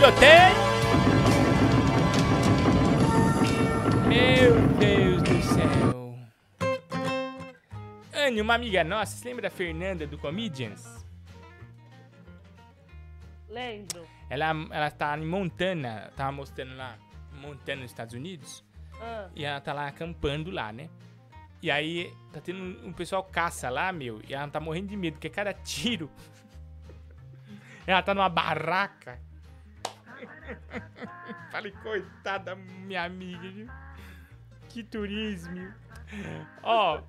[0.00, 0.56] Tiroteio!
[4.08, 6.18] Meu Deus do céu.
[8.14, 11.04] Anne, uma amiga nossa, você lembra da Fernanda do Comedians?
[13.46, 14.06] Lembro.
[14.30, 16.96] Ela, ela tá em Montana, tava mostrando lá,
[17.34, 18.64] Montana nos Estados Unidos.
[19.02, 19.28] Ah.
[19.36, 20.88] E ela tá lá acampando lá, né?
[21.60, 24.96] E aí tá tendo um, um pessoal caça lá, meu, e ela tá morrendo de
[24.96, 26.10] medo, porque cada tiro.
[27.86, 29.20] ela tá numa barraca.
[31.50, 33.72] Falei, coitada, minha amiga?
[34.68, 35.72] Que turismo.
[36.62, 37.02] Ó.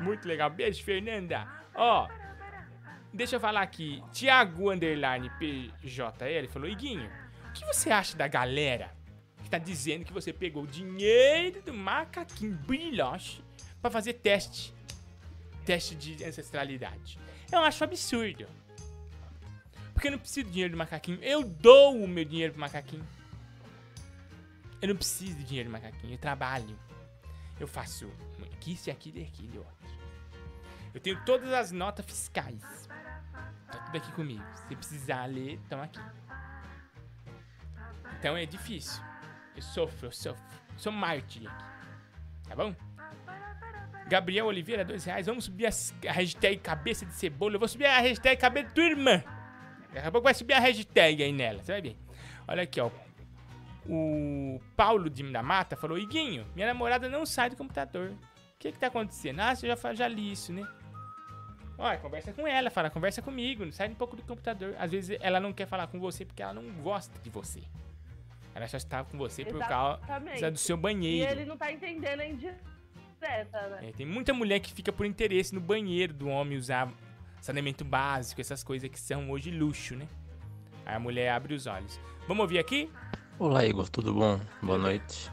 [0.00, 0.50] Muito legal.
[0.50, 1.46] Beijo, Fernanda.
[1.74, 2.08] Ó.
[3.12, 4.02] Deixa eu falar aqui.
[4.12, 7.10] Thiago Underline PJL falou: Iguinho,
[7.48, 8.90] o que você acha da galera
[9.42, 13.44] que tá dizendo que você pegou o dinheiro do macaquinho brilhoche
[13.80, 14.74] pra fazer teste?
[15.64, 17.18] Teste de ancestralidade.
[17.52, 18.46] Eu acho absurdo.
[19.94, 21.18] Porque eu não preciso do dinheiro do macaquinho.
[21.22, 23.06] Eu dou o meu dinheiro pro macaquinho.
[24.82, 26.12] Eu não preciso de dinheiro do macaquinho.
[26.12, 26.78] Eu trabalho.
[27.58, 28.10] Eu faço
[28.66, 29.66] isso e aquilo e aquilo.
[29.66, 29.84] ó.
[30.92, 32.88] Eu tenho todas as notas fiscais.
[33.66, 34.44] Tá tudo aqui comigo.
[34.68, 36.00] Se precisar ler, estão aqui.
[38.18, 39.02] Então é difícil.
[39.56, 40.44] Eu sofro, eu sofro.
[40.76, 41.64] Sou mártir aqui.
[42.48, 42.74] Tá bom?
[44.08, 45.26] Gabriel Oliveira, dois reais.
[45.26, 47.54] Vamos subir a hashtag cabeça de cebola.
[47.54, 49.22] Eu vou subir a hashtag cabeça de tua irmã.
[49.94, 51.62] Daqui a pouco vai subir a hashtag aí nela.
[51.62, 51.96] Você vai ver.
[52.48, 52.90] Olha aqui, ó.
[53.86, 58.10] O Paulo de da Mata falou: Iguinho, minha namorada não sai do computador.
[58.10, 58.16] O
[58.58, 59.40] que que tá acontecendo?
[59.40, 60.66] Ah, você já, já li isso, né?
[61.76, 64.74] Olha, conversa com ela, fala, conversa comigo, sai um pouco do computador.
[64.78, 67.60] Às vezes ela não quer falar com você porque ela não gosta de você.
[68.54, 70.50] Ela só está com você por causa Exatamente.
[70.50, 71.30] do seu E banheiro.
[71.32, 72.58] ele não tá entendendo a indireta,
[73.20, 73.88] né?
[73.88, 76.88] É, tem muita mulher que fica por interesse no banheiro do homem usar
[77.48, 80.08] saneamento básico, essas coisas que são hoje luxo, né?
[80.86, 82.00] Aí a mulher abre os olhos.
[82.26, 82.90] Vamos ouvir aqui?
[83.38, 84.40] Olá Igor, tudo bom?
[84.62, 85.30] Boa noite.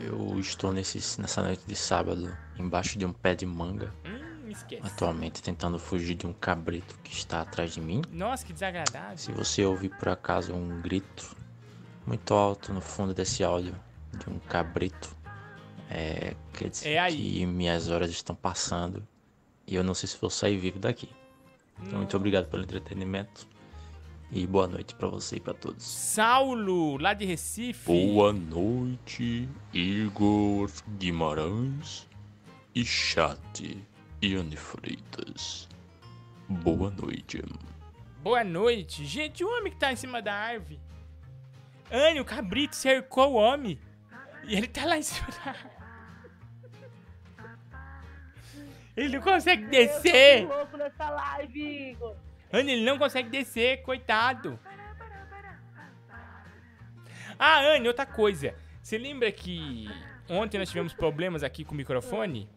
[0.00, 4.80] Eu estou nesse, nessa noite de sábado embaixo de um pé de manga, Hum, esquece.
[4.86, 8.00] atualmente tentando fugir de um cabrito que está atrás de mim.
[8.10, 9.18] Nossa, que desagradável.
[9.18, 11.36] Se você ouvir por acaso um grito
[12.06, 13.74] muito alto no fundo desse áudio
[14.18, 15.14] de um cabrito,
[15.90, 17.14] é, quer dizer É aí.
[17.14, 19.06] que minhas horas estão passando
[19.66, 21.10] e eu não sei se vou sair vivo daqui.
[21.86, 23.46] Então, muito obrigado pelo entretenimento
[24.30, 25.84] e boa noite pra você e pra todos.
[25.84, 27.84] Saulo, lá de Recife.
[27.86, 32.08] Boa noite, Igor Guimarães
[32.74, 33.76] e chat
[34.22, 35.68] Iane Freitas.
[36.48, 37.42] Boa noite.
[38.22, 39.04] Boa noite.
[39.04, 40.80] Gente, o homem que tá em cima da árvore.
[41.90, 43.78] Anne, o cabrito cercou o homem.
[44.44, 45.71] E ele tá lá em cima da árvore.
[48.96, 50.42] Ele não consegue descer.
[50.42, 52.16] Eu tô louco nessa live, Igor.
[52.52, 54.58] Anne, ele não consegue descer, coitado.
[57.38, 58.54] Ah, Anne, outra coisa.
[58.82, 59.88] Você lembra que
[60.28, 62.48] ontem nós tivemos problemas aqui com o microfone?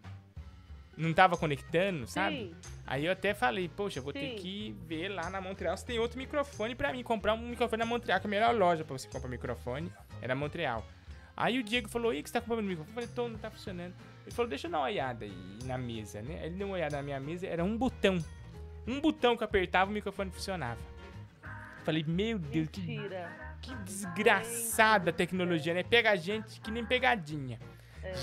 [0.97, 2.35] Não tava conectando, sabe?
[2.35, 2.55] Sim.
[2.87, 4.35] Aí eu até falei, poxa, vou ter Sim.
[4.35, 7.03] que ver lá na Montreal se tem outro microfone pra mim.
[7.03, 9.91] Comprar um microfone na Montreal, que é a melhor loja pra você comprar microfone.
[10.21, 10.85] Era Montreal.
[11.37, 12.89] Aí o Diego falou, e que você tá comprando microfone?
[12.89, 13.93] Eu falei, tô, não tá funcionando.
[14.25, 16.45] Ele falou, deixa eu dar uma olhada aí na mesa, né?
[16.45, 18.17] Ele deu uma olhada na minha mesa, era um botão.
[18.87, 20.79] Um botão que eu apertava, o microfone funcionava.
[21.83, 23.57] Falei, meu Deus, que, Mentira.
[23.61, 25.83] que desgraçada a tecnologia, né?
[25.83, 27.59] Pega a gente que nem pegadinha.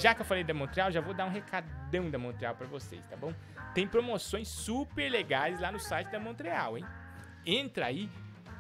[0.01, 3.05] Já que eu falei da Montreal, já vou dar um recadão da Montreal pra vocês,
[3.07, 3.33] tá bom?
[3.75, 6.85] Tem promoções super legais lá no site da Montreal, hein?
[7.45, 8.09] Entra aí,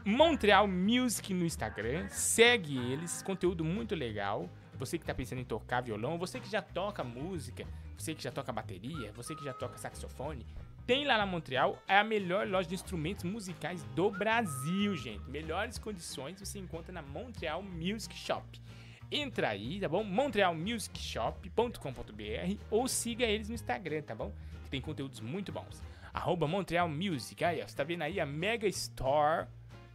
[0.05, 4.51] Montreal Music no Instagram, segue eles, conteúdo muito legal.
[4.75, 7.65] Você que tá pensando em tocar violão, você que já toca música,
[7.97, 10.45] você que já toca bateria, você que já toca saxofone,
[10.85, 15.23] tem lá na Montreal, é a melhor loja de instrumentos musicais do Brasil, gente.
[15.31, 18.61] Melhores condições você encontra na Montreal Music Shop.
[19.09, 20.03] Entra aí, tá bom?
[20.03, 24.33] montrealmusicshop.com.br ou siga eles no Instagram, tá bom?
[24.65, 25.81] Que tem conteúdos muito bons.
[26.13, 27.45] Arroba Montreal Music.
[27.45, 29.47] Aí, ó, você tá vendo aí a Mega Store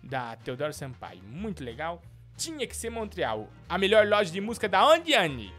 [0.04, 1.24] da Teodoro Sampaio.
[1.24, 2.02] Muito legal.
[2.36, 3.50] Tinha que ser Montreal.
[3.68, 5.54] A melhor loja de música da onde, Anne?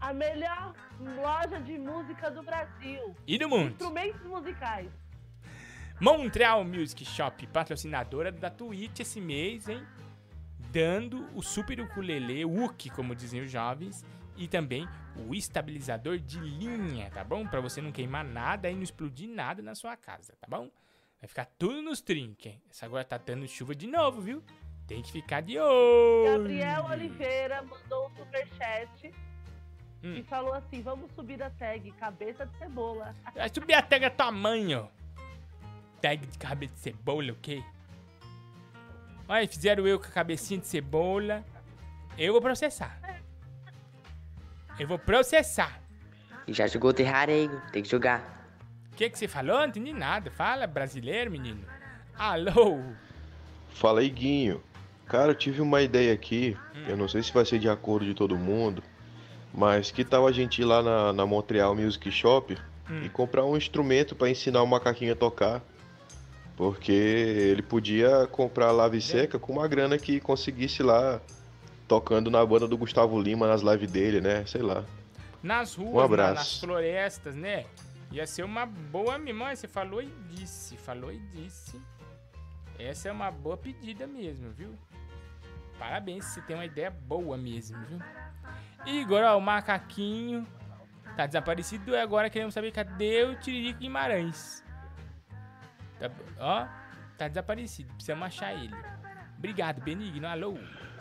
[0.00, 3.16] A melhor loja de música do Brasil.
[3.26, 3.70] E do mundo.
[3.70, 4.90] Instrumentos musicais.
[6.00, 9.84] Montreal Music Shop, patrocinadora da Twitch esse mês, hein?
[10.70, 14.04] Dando o super ukulele, Wook, como dizem os jovens,
[14.36, 17.44] e também o estabilizador de linha, tá bom?
[17.44, 20.70] Pra você não queimar nada e não explodir nada na sua casa, tá bom?
[21.20, 22.54] Vai ficar tudo nos trinques.
[22.70, 24.42] Essa agora tá dando chuva de novo, viu?
[24.86, 26.38] Tem que ficar de olho.
[26.38, 29.14] Gabriel Oliveira mandou um superchat
[30.02, 30.14] Hum.
[30.14, 33.14] e falou assim: vamos subir a tag cabeça de cebola.
[33.34, 34.88] Vai subir a tag a tamanho.
[36.00, 37.62] Tag de cabeça de cebola, o quê?
[39.28, 41.44] Olha, fizeram eu com a cabecinha de cebola.
[42.16, 42.98] Eu vou processar.
[44.78, 45.82] Eu vou processar.
[46.46, 48.37] E já jogou Terrareigo, tem que jogar.
[48.98, 49.58] O que, que você falou?
[49.58, 50.28] Não entendi nada.
[50.28, 51.60] Fala, brasileiro, menino.
[52.18, 52.80] Alô?
[53.68, 54.60] Fala aí, Guinho.
[55.06, 56.56] Cara, eu tive uma ideia aqui.
[56.74, 56.84] Hum.
[56.88, 58.82] Eu não sei se vai ser de acordo de todo mundo.
[59.54, 62.58] Mas que tal a gente ir lá na, na Montreal Music Shop
[62.90, 63.02] Hum.
[63.04, 65.62] e comprar um instrumento pra ensinar o macaquinho a tocar?
[66.56, 71.20] Porque ele podia comprar a lave seca com uma grana que conseguisse lá
[71.86, 74.44] tocando na banda do Gustavo Lima nas lives dele, né?
[74.44, 74.82] Sei lá.
[75.40, 76.34] Nas ruas, Um abraço.
[76.34, 77.64] nas florestas, né?
[78.10, 79.56] Ia ser uma boa memória.
[79.56, 81.80] Você falou e disse, falou e disse.
[82.78, 84.78] Essa é uma boa pedida mesmo, viu?
[85.78, 87.98] Parabéns, você tem uma ideia boa mesmo, viu?
[88.86, 90.46] Igor, ó, o macaquinho
[91.16, 94.64] tá desaparecido e agora queremos saber cadê o Tiririca Guimarães.
[95.98, 96.66] Tá, ó,
[97.16, 98.74] tá desaparecido, precisamos achar ele.
[99.36, 100.56] Obrigado, Benigno, alô.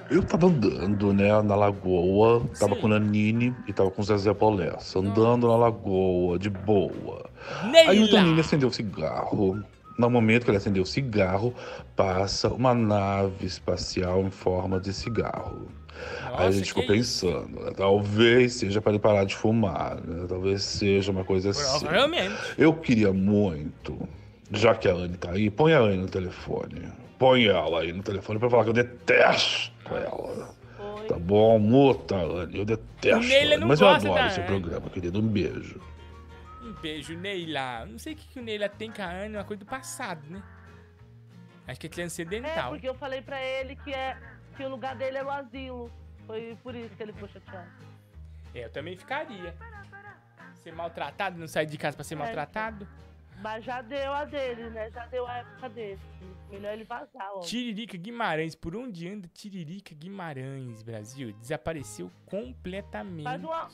[0.09, 2.81] Eu tava andando, né, na lagoa, tava Sim.
[2.81, 7.29] com a Nanine e tava com o Zezé Polessa, andando na lagoa, de boa.
[7.69, 7.91] Neila!
[7.91, 9.61] Aí o Danilo acendeu o cigarro.
[9.97, 11.53] No momento que ele acendeu o cigarro,
[11.95, 15.67] passa uma nave espacial em forma de cigarro.
[16.25, 20.25] Aí a Nossa, gente ficou pensando, né, talvez seja para ele parar de fumar, né?
[20.29, 21.85] Talvez seja uma coisa assim.
[21.85, 22.35] Provavelmente.
[22.57, 23.97] Eu queria muito,
[24.51, 26.83] já que a Anne tá aí, põe a Anne no telefone.
[27.17, 30.55] Põe ela aí no telefone pra falar que eu detesto ela.
[31.07, 31.57] Tá bom?
[31.57, 32.57] Muta, Anne.
[32.59, 33.17] Eu detesto.
[33.17, 34.47] O Neila Anne, não mas eu gosta adoro da esse Anne.
[34.47, 35.19] programa, querido.
[35.19, 35.81] Um beijo.
[36.61, 37.85] Um beijo, Neila.
[37.85, 39.65] Não sei o que, que o Neila tem com a Anne, é uma coisa do
[39.65, 40.43] passado, né?
[41.67, 42.69] Acho que é É, transcendental.
[42.71, 44.17] porque eu falei pra ele que, é,
[44.55, 45.91] que o lugar dele era o asilo.
[46.25, 47.67] Foi por isso que ele ficou chateado.
[48.53, 49.55] É, eu também ficaria.
[50.63, 52.85] Ser maltratado, não sair de casa pra ser É, maltratado.
[53.41, 54.89] Mas já deu a dele, né?
[54.91, 55.99] Já deu a época dele.
[56.49, 57.39] Melhor ele vazar, ó.
[57.41, 61.33] Tiririca Guimarães, por onde anda Tiririca Guimarães, Brasil?
[61.33, 63.23] Desapareceu completamente.
[63.25, 63.69] Faz uma,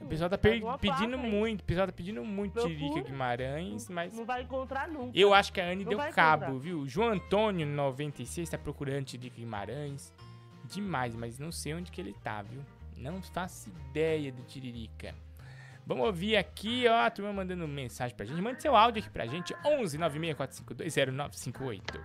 [0.00, 2.74] O pessoal tá pedindo placa muito, o pessoal tá pedindo muito Procura.
[2.74, 5.18] Tiririca Guimarães, mas não vai encontrar nunca.
[5.18, 6.60] eu acho que a Anne Não deu cabo, encontrar.
[6.60, 6.86] viu?
[6.88, 10.12] João Antônio, 96, tá procurando Tiririca Guimarães.
[10.64, 12.64] Demais, mas não sei onde que ele tá, viu?
[12.96, 15.14] Não faço ideia do Tiririca.
[15.86, 18.40] Vamos ouvir aqui, ó, a turma mandando mensagem pra gente.
[18.40, 22.00] Mande seu áudio aqui pra gente, 11 96452 0958.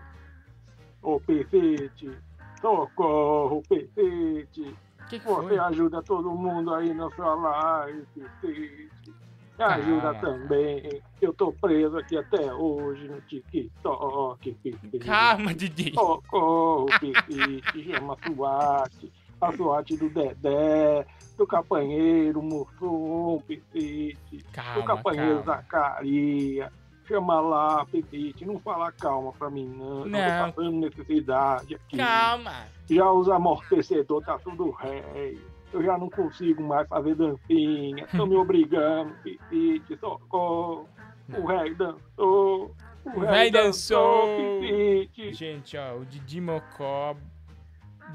[1.02, 2.12] Ô, Pefete,
[2.60, 4.76] socorro, Pefete.
[5.10, 5.60] Que que Você foi?
[5.60, 8.06] ajuda todo mundo aí na sua live,
[8.42, 9.14] Pefete.
[9.58, 10.20] Me ajuda Calma.
[10.20, 11.02] também.
[11.22, 15.00] Eu tô preso aqui até hoje no TikTok, Pefete.
[15.00, 15.94] Calma, Didi.
[15.94, 17.94] Socorro, Pefete.
[17.94, 19.12] Chama a SWAT.
[19.40, 21.06] A SWAT do Dedé,
[21.38, 24.44] do Capanheiro Mussum, Pefete.
[24.76, 25.62] do Capanheiro calma.
[25.62, 26.72] Zacaria.
[27.08, 28.46] Chama lá, Pefete.
[28.46, 30.00] Não fala calma pra mim, não.
[30.02, 30.20] Eu Não.
[30.20, 31.98] tô passando necessidade aqui.
[31.98, 32.66] Calma.
[32.90, 35.40] Já os amortecedores tá tudo rei.
[35.72, 38.04] Eu já não consigo mais fazer dancinha.
[38.06, 40.88] Estão me obrigando, Pifite, socorro.
[41.30, 42.72] O rei dançou.
[43.06, 44.26] O, véi dançou.
[44.60, 45.34] Pifite.
[45.34, 47.16] Gente, ó, o Didi Mocó,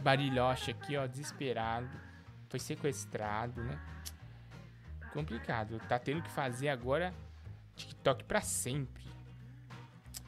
[0.02, 1.88] Barilhoche aqui, ó, desesperado.
[2.48, 3.78] Foi sequestrado, né?
[5.12, 5.78] Complicado.
[5.88, 7.14] Tá tendo que fazer agora
[7.76, 9.02] TikTok pra sempre.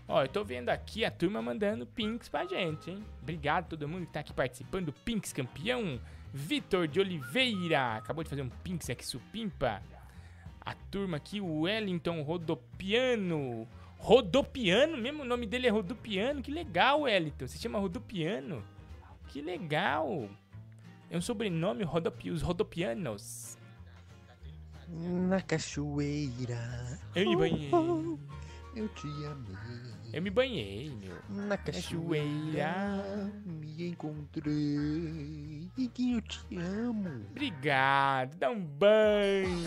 [0.06, 3.04] Ó, eu tô vendo aqui a turma mandando pinks pra gente, hein?
[3.22, 4.92] Obrigado a todo mundo que tá aqui participando.
[4.92, 5.98] Pinks campeão.
[6.32, 7.96] Vitor de Oliveira.
[7.96, 9.82] Acabou de fazer um pinks aqui, supimpa.
[10.60, 13.66] A turma aqui, o Wellington Rodopiano.
[13.98, 14.98] Rodopiano?
[14.98, 16.42] Mesmo o nome dele é Rodopiano?
[16.42, 17.46] Que legal, Wellington.
[17.46, 18.62] Se chama Rodopiano.
[19.34, 20.30] Que legal.
[21.10, 23.58] É um sobrenome, Rodopi os Rodopianos.
[24.88, 27.00] Na cachoeira.
[27.16, 27.70] Eu me banhei.
[28.76, 29.94] Eu te amei.
[30.12, 31.16] Eu me banhei, meu.
[31.28, 35.68] Na cachoeira me encontrei.
[35.76, 37.24] Iguinho, eu te amo.
[37.30, 39.64] Obrigado, dá um banho.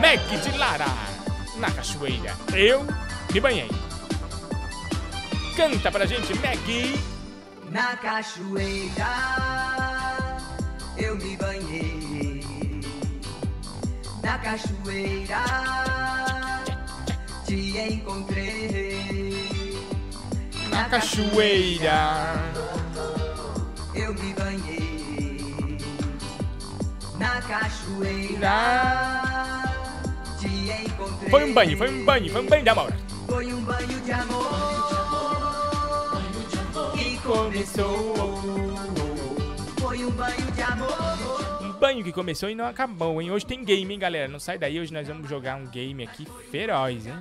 [0.00, 0.86] Mac de Lara,
[1.58, 2.32] na cachoeira.
[2.54, 2.86] Eu
[3.32, 3.70] me banhei.
[5.56, 6.58] Canta pra gente, Mac.
[7.70, 9.06] Na cachoeira
[10.96, 12.80] eu me banhei.
[14.22, 15.44] Na cachoeira
[17.44, 19.76] te encontrei.
[20.70, 22.42] Na cachoeira.
[23.94, 25.78] Eu me banhei.
[27.18, 28.54] Na cachoeira
[30.38, 30.46] te
[30.86, 31.30] encontrei.
[31.30, 32.92] Foi um banho, foi um banho, foi um banho de amor.
[33.28, 34.48] Foi um banho de amor
[36.94, 38.14] que começou.
[39.78, 41.62] Foi um banho de amor.
[41.62, 43.30] Um banho que começou e não acabou, hein?
[43.30, 44.28] Hoje tem game, hein, galera?
[44.28, 47.18] Não sai daí, hoje nós vamos jogar um game aqui feroz, hein?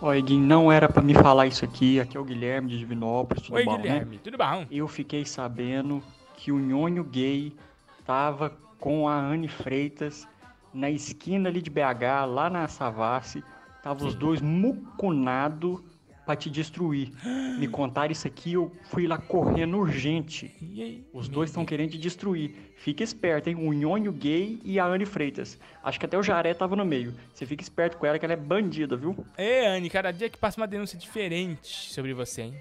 [0.00, 2.00] Ó, Eguinho, não era pra me falar isso aqui.
[2.00, 4.20] Aqui é o Guilherme de Divinópolis, tudo Oi, bom, Guilherme, né?
[4.24, 4.66] tudo bom?
[4.70, 6.02] Eu fiquei sabendo
[6.36, 7.52] que o nhonho gay
[8.06, 10.26] tava com a Anne Freitas
[10.72, 13.44] na esquina ali de BH, lá na Savassi.
[13.88, 15.80] Tava os dois mucunados
[16.26, 17.10] pra te destruir.
[17.58, 20.54] Me contaram isso aqui, eu fui lá correndo urgente.
[21.10, 22.74] Os dois estão querendo te destruir.
[22.76, 23.56] Fica esperto, hein?
[23.56, 25.58] O nhonho gay e a Anne Freitas.
[25.82, 27.14] Acho que até o Jaré tava no meio.
[27.32, 29.24] Você fica esperto com ela que ela é bandida, viu?
[29.38, 32.60] É, Anne, cada dia que passa uma denúncia diferente sobre você, hein?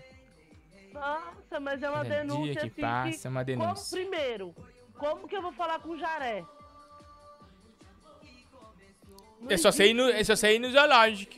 [0.93, 3.97] Nossa, mas é uma Cada denúncia dia que assim passa, é uma denúncia.
[3.97, 4.55] Como, primeiro,
[4.97, 6.45] como que eu vou falar com o Jaré?
[9.49, 11.35] Eu só sei ir no, eu só sei ir no zoológico.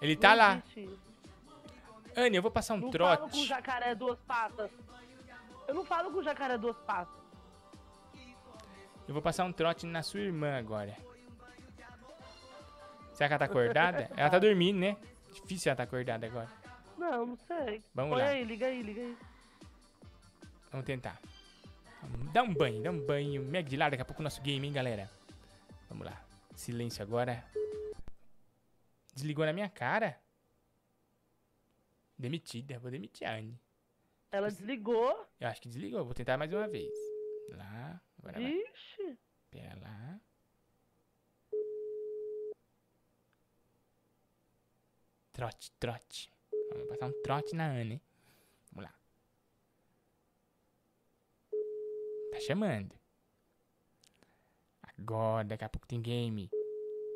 [0.00, 0.62] Ele tá lá.
[2.16, 3.46] Anne, eu vou passar um Não falo com o trote.
[3.46, 4.70] jacaré duas patas.
[5.68, 7.22] Eu não falo com o jacaré duas patas.
[9.06, 10.96] Eu vou passar um trote na sua irmã agora.
[13.14, 14.10] Será que ela tá acordada?
[14.16, 14.96] ela tá dormindo, né?
[15.32, 16.48] Difícil ela tá acordada agora.
[16.98, 17.82] Não, não sei.
[17.94, 18.28] Vamos Põe lá.
[18.30, 19.16] aí, liga aí, liga aí.
[20.70, 21.18] Vamos tentar.
[22.32, 23.42] Dá um banho, dá um banho.
[23.42, 25.10] Meg de lá, daqui a pouco o nosso game, hein, galera?
[25.92, 26.26] Vamos lá.
[26.56, 27.44] Silêncio agora.
[29.12, 30.18] Desligou na minha cara?
[32.16, 32.78] Demitida.
[32.78, 33.60] Vou demitir a Anne.
[34.30, 35.28] Ela desligou.
[35.38, 36.02] Eu acho que desligou.
[36.02, 36.94] Vou tentar mais uma vez.
[37.50, 38.00] Lá.
[38.18, 38.52] Agora vai.
[38.52, 39.18] Ixi.
[39.50, 40.18] Pera lá.
[45.34, 46.32] Trote, trote.
[46.70, 47.94] Vamos passar um trote na Anne.
[47.96, 48.02] hein?
[48.72, 48.98] Vamos lá.
[52.30, 53.01] Tá chamando.
[54.98, 56.50] Agora, daqui a pouco tem game.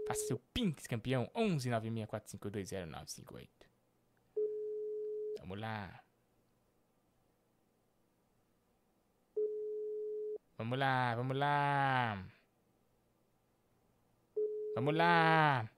[0.07, 3.49] Faça seu Pinks campeão 11 964520958.
[5.41, 6.01] Vamos lá.
[10.59, 12.24] Vamos lá, vamos lá.
[14.74, 15.70] Vamos lá.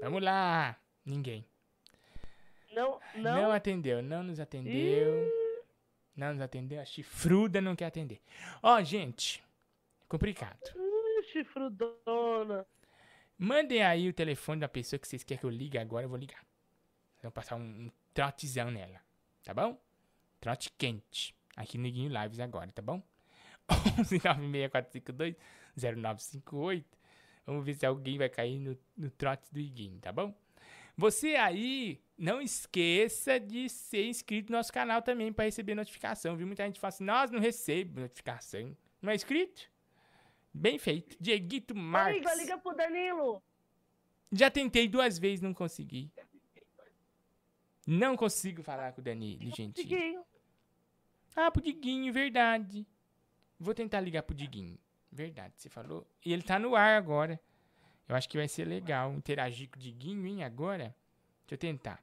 [0.00, 0.78] Vamos lá.
[1.04, 1.44] Ninguém.
[2.72, 3.42] Não, não.
[3.42, 5.45] Não atendeu, não nos atendeu.
[6.16, 6.80] Não nos atendeu.
[6.80, 8.20] A chifruda não quer atender.
[8.62, 9.44] Ó, gente.
[10.08, 10.58] Complicado.
[10.74, 12.66] Ih, chifrudona.
[13.38, 16.18] Mandem aí o telefone da pessoa que vocês querem que eu ligue agora, eu vou
[16.18, 16.42] ligar.
[17.22, 19.00] Vou passar um, um trotezão nela,
[19.44, 19.78] tá bom?
[20.40, 21.34] Trote quente.
[21.56, 23.02] Aqui no Iguinho Lives agora, tá bom?
[23.98, 25.36] 11 96452
[25.76, 26.98] 0958.
[27.44, 30.34] Vamos ver se alguém vai cair no, no trote do Iguinho, tá bom?
[30.96, 36.46] Você aí, não esqueça de ser inscrito no nosso canal também para receber notificação, viu?
[36.46, 38.74] Muita gente fala assim, nós não recebo notificação.
[39.02, 39.70] Não é inscrito?
[40.52, 41.16] Bem feito.
[41.20, 42.18] Dieguito Marques.
[42.18, 43.42] Liga, liga pro Danilo.
[44.32, 46.10] Já tentei duas vezes, não consegui.
[47.86, 49.76] Não consigo falar com o Danilo, gente.
[49.76, 50.24] Diguinho.
[51.36, 52.86] Ah, pro Diguinho, verdade.
[53.60, 54.78] Vou tentar ligar pro Diguinho.
[55.12, 56.06] Verdade, você falou.
[56.24, 57.40] E ele tá no ar agora.
[58.08, 60.94] Eu acho que vai ser legal interagir com o Diguinho, hein, agora.
[61.40, 62.02] Deixa eu tentar.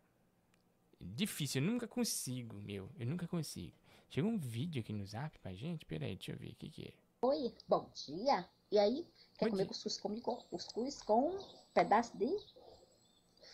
[1.00, 2.90] Difícil, eu nunca consigo, meu.
[2.98, 3.74] Eu nunca consigo.
[4.10, 5.86] Chegou um vídeo aqui no zap pra gente.
[5.86, 6.94] Pera aí, deixa eu ver o que que é.
[7.22, 8.46] Oi, bom dia.
[8.72, 10.44] E aí, quer comer cuscuz comigo?
[10.50, 11.40] Cuscuz com um
[11.74, 12.28] pedaço de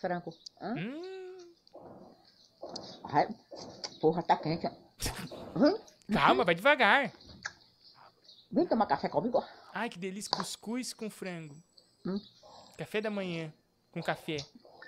[0.00, 0.34] frango.
[0.60, 0.74] Hã?
[3.04, 3.28] Ai,
[4.00, 4.66] porra, tá quente.
[5.56, 5.78] Hum?
[6.12, 7.12] Calma, vai devagar.
[8.50, 9.42] Vem tomar café comigo.
[9.72, 10.30] Ai, que delícia.
[10.30, 11.56] Cuscuz com frango.
[12.04, 12.20] Hum?
[12.80, 13.52] Café da manhã.
[13.92, 14.38] Com café.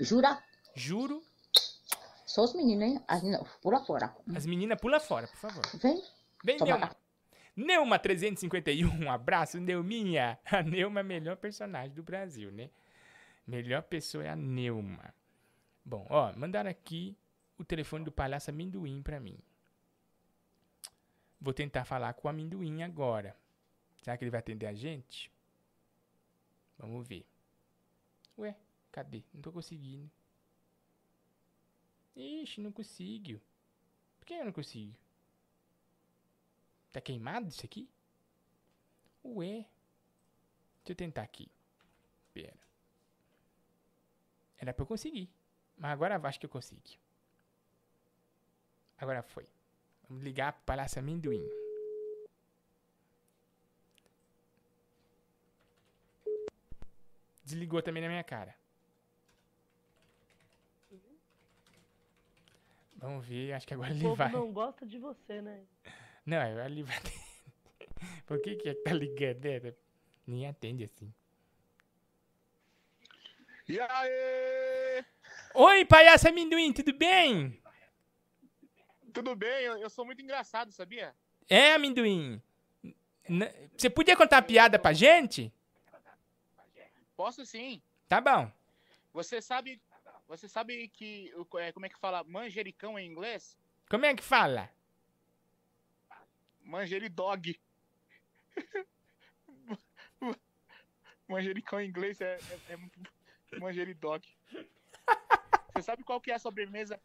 [0.01, 0.43] Jura?
[0.74, 1.22] Juro.
[2.24, 3.05] Só os meninos, hein?
[3.07, 4.16] As meninas, pula fora.
[4.34, 5.62] As meninas pula fora, por favor.
[5.74, 6.03] Vem.
[6.43, 6.97] Vem, Toma Neuma.
[7.55, 10.38] Neuma 351, um abraço, Neuminha.
[10.47, 12.70] A Neuma é a melhor personagem do Brasil, né?
[13.47, 15.14] Melhor pessoa é a Neuma.
[15.84, 17.14] Bom, ó, mandaram aqui
[17.59, 19.38] o telefone do palhaço amendoim pra mim.
[21.38, 23.36] Vou tentar falar com o amendoim agora.
[24.03, 25.30] Será que ele vai atender a gente?
[26.78, 27.26] Vamos ver.
[28.39, 28.57] Ué,
[28.91, 29.22] cadê?
[29.33, 30.11] Não tô conseguindo.
[32.16, 33.41] Ixi, não consigo.
[34.18, 34.97] Por que eu não consigo?
[36.91, 37.89] Tá queimado isso aqui?
[39.24, 39.66] Ué.
[40.85, 41.51] Deixa eu tentar aqui.
[42.35, 42.59] Pera.
[44.59, 45.30] Era pra eu conseguir.
[45.76, 46.83] Mas agora acho que eu consigo.
[48.99, 49.49] Agora foi.
[50.09, 51.62] Vamos ligar pro Palhaço Amendoim.
[57.45, 58.55] Desligou também na minha cara.
[62.97, 64.30] Vamos ver, acho que agora O ele povo vai.
[64.30, 65.64] não gosta de você, né?
[66.24, 66.97] Não, agora ele vai.
[68.26, 69.45] Por que que é tá ligando?
[69.47, 69.74] É,
[70.26, 71.12] Nem atende assim.
[73.68, 75.05] E aí?
[75.55, 77.61] Oi, palhaço amendoim, tudo bem?
[79.12, 79.64] Tudo bem?
[79.64, 81.14] Eu, eu sou muito engraçado, sabia?
[81.49, 82.40] É, amendoim.
[83.76, 85.53] Você podia contar uma piada pra gente?
[87.17, 87.83] Posso sim.
[88.09, 88.51] Tá bom.
[89.13, 89.81] Você sabe.
[90.29, 91.33] Você sabe que.
[91.59, 93.57] é, Como é que fala manjericão em inglês?
[93.89, 94.71] Como é que fala?
[96.63, 97.61] Manjeridog.
[101.29, 102.39] Manjericão em inglês é,
[102.69, 104.27] é, é manjeridog.
[105.75, 107.01] Você sabe qual que é a sobremesa?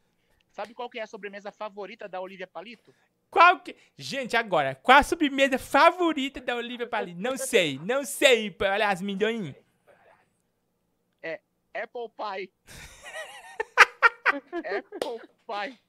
[0.52, 2.94] Sabe qual que é a sobremesa favorita da Olivia Palito?
[3.30, 3.76] Qual que...
[3.98, 7.20] Gente, agora, qual a sobremesa favorita da Olivia Palito?
[7.20, 9.50] Não sei, não sei, palhaço amendoim.
[9.50, 9.67] É
[11.84, 12.52] Apple Pie.
[14.78, 15.80] Apple Pie.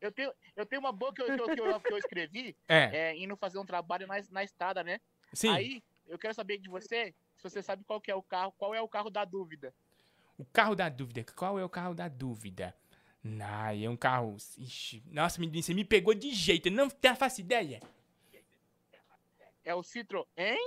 [0.00, 3.10] Eu tenho, eu tenho uma boa que eu, que eu, que eu, escrevi, É.
[3.10, 5.00] é, indo fazer um trabalho na, na estrada, né?
[5.32, 5.48] Sim.
[5.48, 8.74] Aí, eu quero saber de você, se você sabe qual que é o carro, qual
[8.74, 9.74] é o carro da dúvida.
[10.36, 11.24] O carro da dúvida.
[11.34, 12.76] Qual é o carro da dúvida?
[13.40, 14.36] Ai, é um carro.
[14.58, 16.68] Ixi, nossa, menino, você me pegou de jeito.
[16.68, 17.80] Eu não te- faço ideia.
[19.64, 20.58] É o Citroën?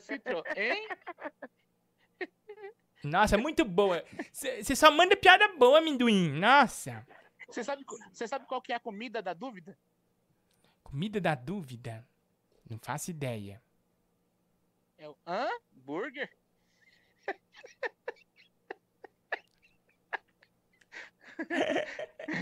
[0.00, 0.76] Citroën?
[3.04, 4.04] Nossa, muito boa.
[4.32, 6.30] Você só manda piada boa, amendoim.
[6.32, 7.06] Nossa.
[7.48, 9.76] Você sabe, sabe qual que é a comida da dúvida?
[10.82, 12.06] Comida da dúvida?
[12.68, 13.60] Não faço ideia.
[14.96, 16.30] É o hambúrguer?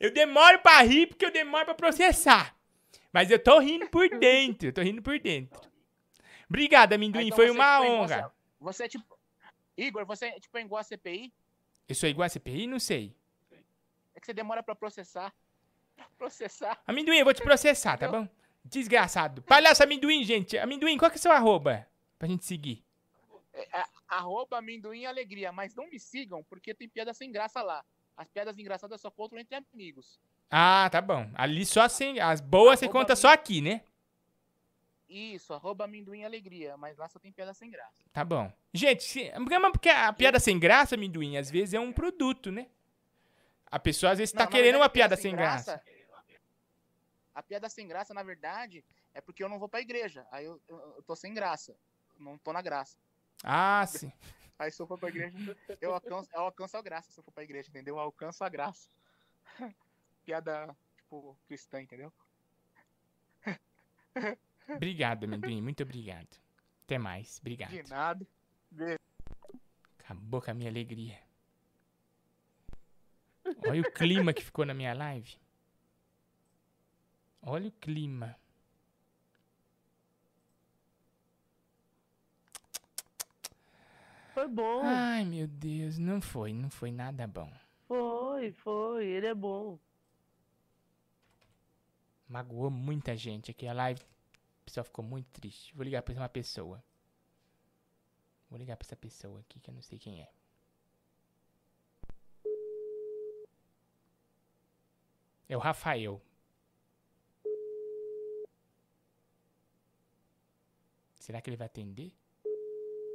[0.00, 2.57] Eu demoro pra rir porque eu demoro pra processar.
[3.12, 4.68] Mas eu tô rindo por dentro.
[4.68, 5.60] Eu tô rindo por dentro.
[6.48, 7.26] Obrigado, amendoim.
[7.26, 8.26] Então Foi uma tipo, é igual honra.
[8.26, 9.18] a- Você é tipo.
[9.76, 11.32] Igor, você é tipo igual a CPI?
[11.88, 12.66] Eu sou igual a CPI?
[12.66, 13.14] Não sei.
[14.14, 15.32] É que você demora pra processar.
[15.96, 16.80] Pra processar.
[16.86, 18.28] Amendoim, eu vou te processar, tá bom?
[18.64, 19.42] Desgraçado.
[19.42, 20.58] Palhaço amendoim, gente.
[20.58, 21.86] Amendoim, qual que é o seu arroba?
[22.18, 22.84] Pra gente seguir.
[23.52, 25.52] É, é, arroba amendoim alegria.
[25.52, 27.84] Mas não me sigam, porque tem piada sem graça lá.
[28.16, 30.20] As piadas engraçadas só contam entre amigos.
[30.50, 31.30] Ah, tá bom.
[31.34, 32.18] Ali só assim.
[32.18, 33.82] As boas você conta amen- só aqui, né?
[35.08, 36.76] Isso, arroba amendoim alegria.
[36.76, 37.96] Mas lá só tem piada sem graça.
[38.12, 38.52] Tá bom.
[38.72, 42.68] Gente, se, mas porque a piada sem graça, amendoim, às vezes é um produto, né?
[43.70, 45.82] A pessoa às vezes tá Não, na querendo verdade, uma piada piada sem graça.
[47.34, 48.84] A piada sem graça, na verdade,
[49.14, 50.26] é porque eu não vou pra igreja.
[50.30, 51.76] Aí eu, eu, eu tô sem graça.
[52.18, 52.98] Não tô na graça.
[53.44, 54.10] Ah, sim.
[54.58, 57.30] Aí se eu for pra igreja, eu alcanço, eu alcanço a graça se eu for
[57.30, 57.94] pra igreja, entendeu?
[57.94, 58.88] Eu alcanço a graça.
[60.28, 62.12] Piada, tipo, cristã, entendeu?
[64.68, 65.62] Obrigado, amendoim.
[65.62, 66.38] Muito obrigado.
[66.84, 67.38] Até mais.
[67.40, 67.70] Obrigado.
[67.70, 68.28] De nada.
[68.70, 68.98] Beijo.
[69.98, 71.18] Acabou com a minha alegria.
[73.66, 75.34] Olha o clima que ficou na minha live.
[77.40, 78.36] Olha o clima.
[84.34, 84.82] Foi bom.
[84.84, 87.50] Ai, meu Deus, não foi, não foi nada bom.
[87.86, 89.06] Foi, foi.
[89.06, 89.78] Ele é bom.
[92.28, 93.66] Magoou muita gente aqui.
[93.66, 95.74] A live, o pessoal ficou muito triste.
[95.74, 96.84] Vou ligar pra uma pessoa.
[98.50, 100.30] Vou ligar pra essa pessoa aqui que eu não sei quem é.
[105.48, 106.20] É o Rafael.
[111.18, 112.12] Será que ele vai atender?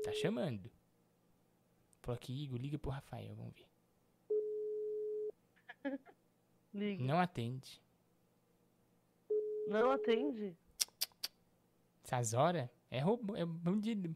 [0.04, 0.72] Tá chamando.
[2.02, 3.68] Falou aqui, Igor, liga pro Rafael, vamos ver.
[6.74, 7.04] Liga.
[7.04, 7.82] Não atende.
[9.68, 10.56] Não atende.
[12.04, 14.16] Essas horas é roubo, é bandido.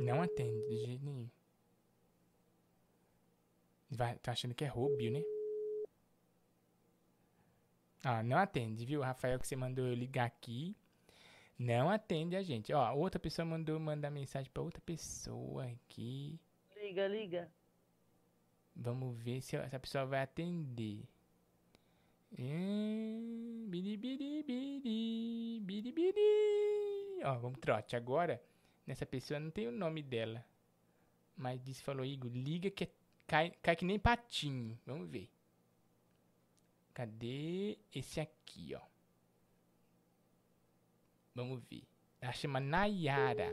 [0.00, 1.28] Não atende de jeito nenhum.
[3.90, 5.22] Vai, tá achando que é roubo, né?
[8.04, 9.00] Ah, não atende, viu?
[9.00, 10.76] Rafael, que você mandou eu ligar aqui.
[11.58, 12.72] Não atende a gente.
[12.72, 16.38] Ó, outra pessoa mandou mandar mensagem pra outra pessoa aqui.
[16.76, 17.52] Liga, liga.
[18.80, 21.02] Vamos ver se essa pessoa vai atender.
[22.38, 27.24] Hum, biri, biri, biri, biri, biri.
[27.24, 27.96] Ó, vamos trote.
[27.96, 28.40] Agora,
[28.86, 30.44] nessa pessoa não tem o nome dela.
[31.36, 32.92] Mas disse, falou, Igor, liga que é-
[33.26, 34.78] cai, cai que nem patinho.
[34.86, 35.28] Vamos ver.
[36.94, 38.80] Cadê esse aqui, ó?
[41.34, 41.82] Vamos ver.
[42.20, 43.52] Ela chama Nayara.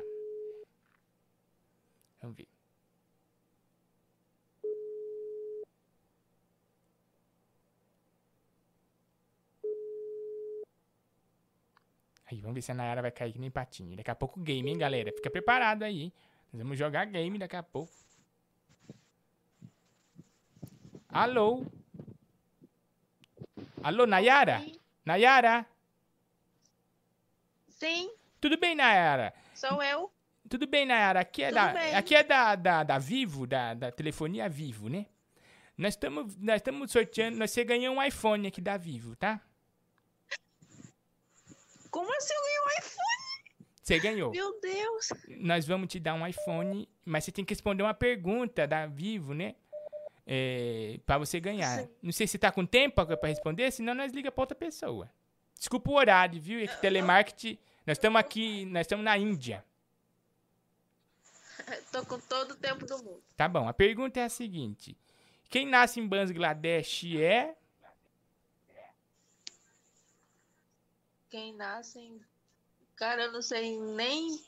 [2.22, 2.55] Vamos ver.
[12.36, 13.96] Aí, vamos ver se a Nayara vai cair que nem patinho.
[13.96, 15.10] Daqui a pouco game, hein, galera?
[15.14, 16.14] Fica preparado aí, hein?
[16.52, 17.94] Nós vamos jogar game daqui a pouco.
[21.08, 21.66] Alô?
[23.82, 24.66] Alô, Nayara?
[25.06, 25.66] Nayara?
[27.70, 28.10] Sim,
[28.42, 29.34] Tudo bem, Nayara?
[29.54, 30.12] sou eu.
[30.50, 31.22] Tudo bem, Nayara?
[31.22, 31.96] Aqui é, Tudo da, bem.
[31.96, 35.06] aqui é da, da, da Vivo, da, da telefonia Vivo, né?
[35.78, 39.42] Nós estamos nós estamos sorteando, nós- você ganhou um iPhone aqui da Vivo, tá?
[41.96, 43.66] Como assim eu ganhei um iPhone?
[43.82, 44.32] Você ganhou.
[44.32, 45.10] Meu Deus.
[45.30, 49.34] Nós vamos te dar um iPhone, mas você tem que responder uma pergunta da Vivo,
[49.34, 49.56] né?
[50.28, 51.88] É, pra você ganhar.
[52.04, 55.10] Não sei se tá com tempo pra responder, senão nós liga pra outra pessoa.
[55.58, 56.60] Desculpa o horário, viu?
[56.60, 57.58] É que telemarketing.
[57.88, 59.64] Nós estamos aqui, nós estamos na Índia.
[61.94, 63.24] Tô com todo o tempo do mundo.
[63.38, 64.98] Tá bom, a pergunta é a seguinte:
[65.50, 67.56] Quem nasce em Bangladesh é.
[71.36, 72.22] Quem nasce em...
[72.96, 74.42] Cara, eu não sei nem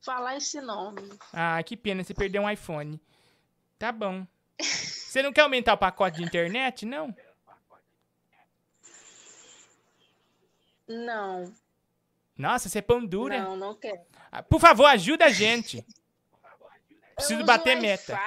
[0.00, 1.08] falar esse nome.
[1.32, 3.00] Ah, que pena, você perdeu um iPhone.
[3.78, 4.26] Tá bom.
[4.60, 7.14] Você não quer aumentar o pacote de internet, não?
[10.88, 11.54] Não,
[12.36, 13.40] Nossa, você é pão dura.
[13.40, 14.00] não, não quero.
[14.32, 15.86] Ah, Por favor, ajuda a gente.
[17.14, 18.18] Preciso bater meta.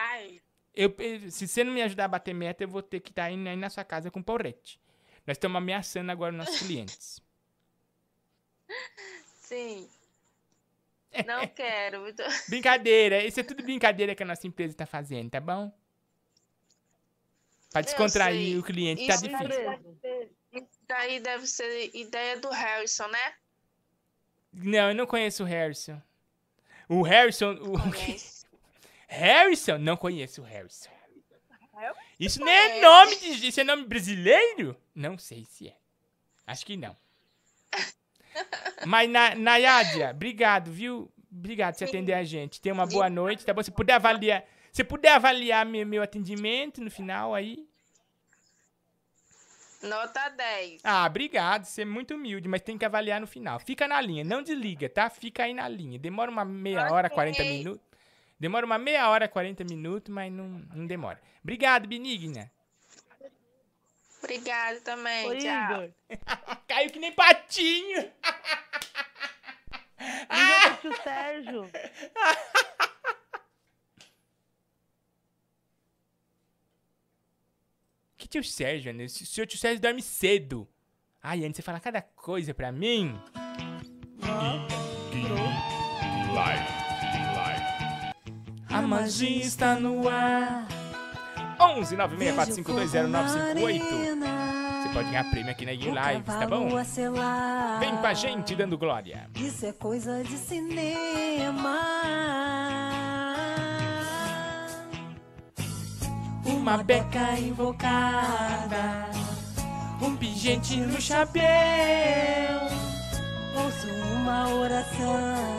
[0.74, 3.30] Eu, eu- se você não me ajudar a bater meta, eu vou ter que estar
[3.30, 4.80] indo aí na sua casa com porrete.
[5.28, 7.27] Nós estamos ameaçando agora os nossos clientes.
[9.42, 9.90] Sim.
[11.26, 12.04] Não quero.
[12.50, 15.72] Brincadeira, isso é tudo brincadeira que a nossa empresa está fazendo, tá bom?
[17.72, 19.48] Pra Eu descontrair o cliente, tá Isso difícil.
[19.48, 23.34] daí- Isso daí deve ser ideia do Harrison, né?
[24.54, 26.02] Não, eu não conheço o Harrison.
[26.90, 27.54] O Harrison.
[27.56, 27.76] O...
[29.08, 29.78] Harrison?
[29.78, 30.90] Não conheço o Harrison.
[32.20, 33.48] Isso não é nome de.
[33.48, 34.76] Isso é nome brasileiro?
[34.96, 35.78] Não sei se é.
[36.48, 36.96] Acho que não.
[38.86, 41.12] Mas, Na- Nayadia, obrigado, viu?
[41.32, 42.60] Obrigado por você atender a gente.
[42.62, 43.62] Tenha uma boa noite, tá bom?
[43.62, 44.44] Se puder avaliar.
[44.72, 47.68] Se puder avaliar meu, meu atendimento no final aí.
[49.84, 50.82] Nota 10.
[50.84, 51.66] Ah, obrigado.
[51.66, 53.60] Você é muito humilde, mas tem que avaliar no final.
[53.60, 55.10] Fica na linha, não desliga, tá?
[55.10, 56.00] Fica aí na linha.
[56.00, 57.82] Demora uma meia hora, 40 minutos.
[58.40, 61.20] Demora uma meia hora, 40 minutos, mas não, não demora.
[61.44, 62.52] Obrigado, Benigna.
[64.20, 65.28] Obrigado também.
[65.28, 65.84] Ô, Tchau.
[65.84, 65.92] Igor.
[66.68, 68.12] Caiu que nem patinho.
[70.00, 71.70] Liga pro tio Sérgio.
[78.18, 79.06] Que tio Sérgio, né?
[79.06, 80.68] O seu tio Sérgio dorme cedo.
[81.22, 83.20] Ai, antes você fala cada coisa pra mim.
[88.70, 90.68] A magia está no ar.
[91.60, 94.82] 11 964520958.
[94.82, 96.70] Você pode ganhar prêmio aqui na Game Lives, tá bom?
[97.80, 99.28] Vem com a gente dando glória.
[99.36, 101.80] Isso é coisa de cinema.
[106.46, 109.10] Uma beca invocada,
[110.02, 112.62] um pingente no chapéu.
[113.56, 115.58] Ouço uma oração.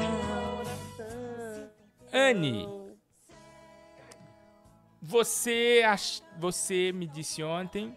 [2.13, 2.67] Anne,
[5.09, 6.21] você, ach...
[6.39, 7.97] você me disse ontem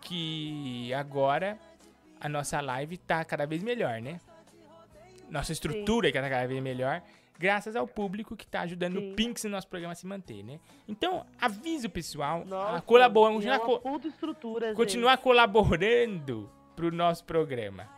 [0.00, 1.58] que agora
[2.20, 4.20] a nossa live tá cada vez melhor, né?
[5.28, 7.02] Nossa estrutura que tá cada vez melhor,
[7.36, 10.60] graças ao público que tá ajudando o Pinks no nosso programa a se manter, né?
[10.86, 12.44] Então, avisa o pessoal
[12.76, 13.80] a colaborar, é continuar, co-
[14.76, 17.88] continuar colaborando pro nosso programa.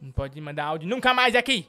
[0.00, 1.68] Não pode mandar áudio nunca mais aqui.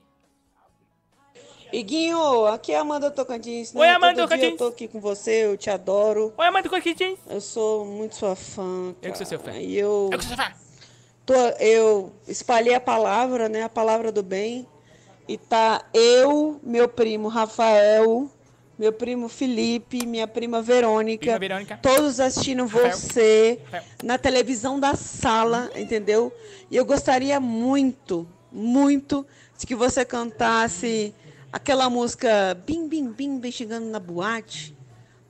[1.72, 3.74] Iguinho, aqui é a Amanda Tocantins.
[3.74, 3.82] né?
[3.82, 4.52] Oi, Amanda Todo dia Tocantins.
[4.52, 6.34] Eu tô aqui com você, eu te adoro.
[6.36, 7.20] Oi, Amanda Tocantins.
[7.28, 8.95] Eu sou muito sua fã.
[9.02, 9.52] Eu que sou seu fã.
[9.52, 10.10] E eu.
[10.12, 10.52] Eu que sou seu fã.
[11.26, 13.64] Tô, eu espalhei a palavra, né?
[13.64, 14.66] A palavra do bem.
[15.28, 18.28] E tá eu, meu primo Rafael,
[18.80, 21.24] meu primo Felipe, minha prima Verônica.
[21.26, 21.80] Prima Verônica.
[21.82, 23.84] Todos assistindo você Rafael.
[24.02, 26.34] na televisão da sala, entendeu?
[26.72, 29.28] E eu gostaria muito, muito
[29.58, 31.14] de que você cantasse
[31.52, 34.74] aquela música Bim Bim Bim Bem chegando na boate.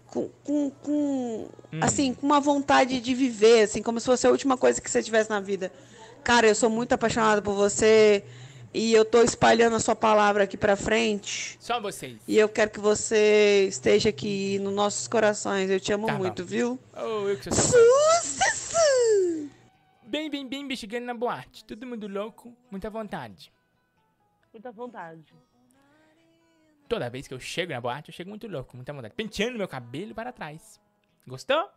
[0.05, 1.79] Com, com, com Hum.
[1.81, 5.03] assim, com uma vontade de viver, assim, como se fosse a última coisa que você
[5.03, 5.71] tivesse na vida.
[6.23, 8.23] Cara, eu sou muito apaixonada por você
[8.73, 11.57] e eu tô espalhando a sua palavra aqui pra frente.
[11.59, 12.19] Só vocês.
[12.27, 15.69] E eu quero que você esteja aqui nos nossos corações.
[15.69, 16.19] Eu te amo Tá bom.
[16.19, 16.79] muito, viu?
[16.95, 17.53] Oh, eu que sou.
[17.53, 19.49] Sucesso!
[20.05, 21.63] Bem, bem, bem, bem chegando na boate.
[21.65, 23.51] Todo mundo louco, muita vontade.
[24.51, 25.33] Muita vontade.
[26.87, 29.13] Toda vez que eu chego na boate, eu chego muito louco, muita vontade.
[29.13, 30.79] Penteando meu cabelo para trás.
[31.27, 31.69] Gostou?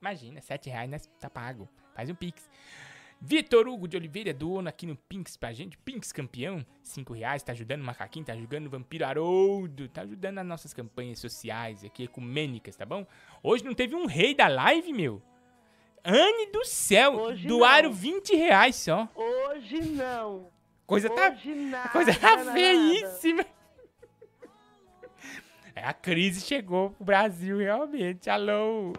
[0.00, 0.98] Imagina, sete reais, né?
[1.20, 1.68] Tá pago.
[1.94, 2.48] Faz um pix.
[3.20, 5.76] Vitor Hugo de Oliveira doando aqui no Pinks pra gente.
[5.78, 7.42] Pinks campeão, cinco reais.
[7.42, 9.88] Tá ajudando o Macaquinho, tá ajudando o Vampiro Haroldo.
[9.88, 13.06] Tá ajudando nas nossas campanhas sociais aqui, ecumênicas, tá bom?
[13.42, 15.20] Hoje não teve um rei da live, meu.
[16.04, 17.96] Anne do céu, Hoje doaram não.
[17.96, 19.08] 20 reais só.
[19.14, 20.48] Hoje não.
[20.86, 22.52] Coisa tá, Hoje nada, coisa tá nada.
[22.52, 23.44] feíssima.
[25.74, 28.30] É, a crise chegou pro Brasil, realmente.
[28.30, 28.92] Alô.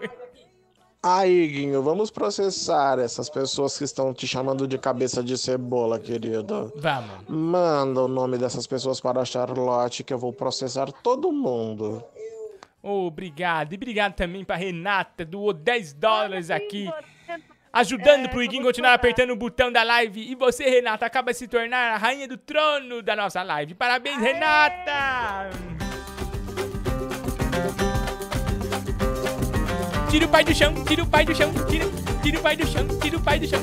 [1.01, 6.73] Aí, Guinho, vamos processar essas pessoas que estão te chamando de cabeça de cebola, querido.
[6.75, 7.25] Vamos.
[7.25, 12.03] Manda o nome dessas pessoas para a Charlotte que eu vou processar todo mundo.
[12.83, 13.71] Obrigado.
[13.71, 16.91] E obrigado também pra Renata, doou 10 dólares aqui.
[17.71, 20.19] Ajudando pro Iguinho continuar apertando o botão da live.
[20.19, 23.73] E você, Renata, acaba de se tornar a rainha do trono da nossa live.
[23.73, 25.78] Parabéns, Renata!
[30.09, 31.85] Tira o pai do chão, tira o pai do chão, tira,
[32.23, 33.59] tira o pai do chão, tira o pai do chão.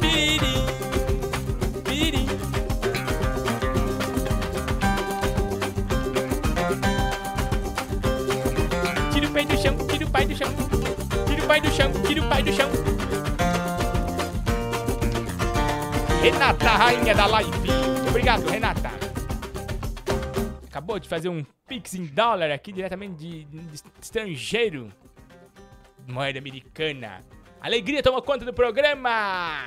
[0.00, 0.54] Piri,
[1.84, 2.26] piri.
[9.12, 10.48] Tira o pai do chão, tira o pai do chão.
[11.26, 12.70] Tira o pai do chão, tira o pai do chão.
[16.22, 17.50] Renata, rainha da live.
[18.08, 18.90] Obrigado, Renata.
[20.68, 21.44] Acabou de fazer um
[21.78, 23.60] pix em dólar aqui diretamente de, de
[24.02, 24.92] estrangeiro.
[26.06, 27.20] Moeda americana.
[27.60, 29.62] Alegria toma conta do programa.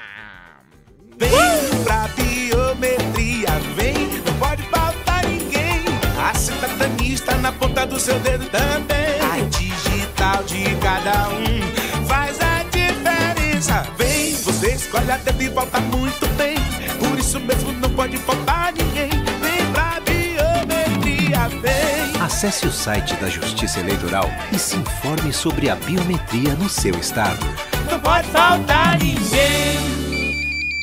[1.17, 3.93] Vem pra biometria, vem,
[4.25, 5.83] não pode faltar ninguém.
[6.19, 9.19] A cidadania está na ponta do seu dedo também.
[9.21, 13.83] A digital de cada um faz a diferença.
[13.97, 16.55] Vem, você escolhe a dedo e volta muito bem.
[16.99, 19.09] Por isso mesmo não pode faltar ninguém.
[19.09, 22.00] Vem pra biometria, vem.
[22.21, 27.43] Acesse o site da Justiça Eleitoral e se informe sobre a biometria no seu estado.
[27.89, 30.77] Não pode faltar ninguém.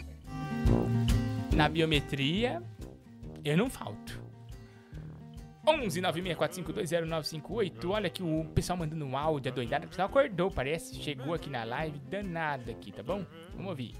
[1.54, 2.60] Na biometria,
[3.44, 4.20] eu não falto.
[5.64, 7.88] 11 964520958.
[7.88, 9.86] Olha aqui o pessoal mandando um áudio, a doidada.
[9.86, 11.00] O pessoal acordou, parece.
[11.00, 13.24] Chegou aqui na live, danada aqui, tá bom?
[13.54, 13.94] Vamos ouvir.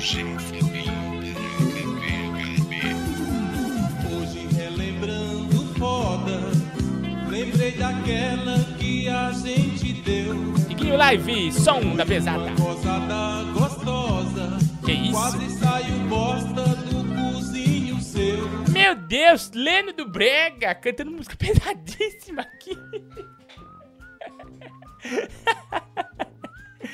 [0.00, 0.22] Hoje
[4.70, 6.70] relembrando foda
[7.30, 10.34] Lembrei daquela que a gente deu.
[10.68, 12.50] Iguinho Live, som da pesada.
[12.60, 14.58] Gozada gostosa.
[14.84, 15.12] Que isso?
[15.12, 18.48] Quase saiu bosta do cozinho seu.
[18.72, 22.76] Meu Deus, Leno do Brega cantando música pesadíssima aqui.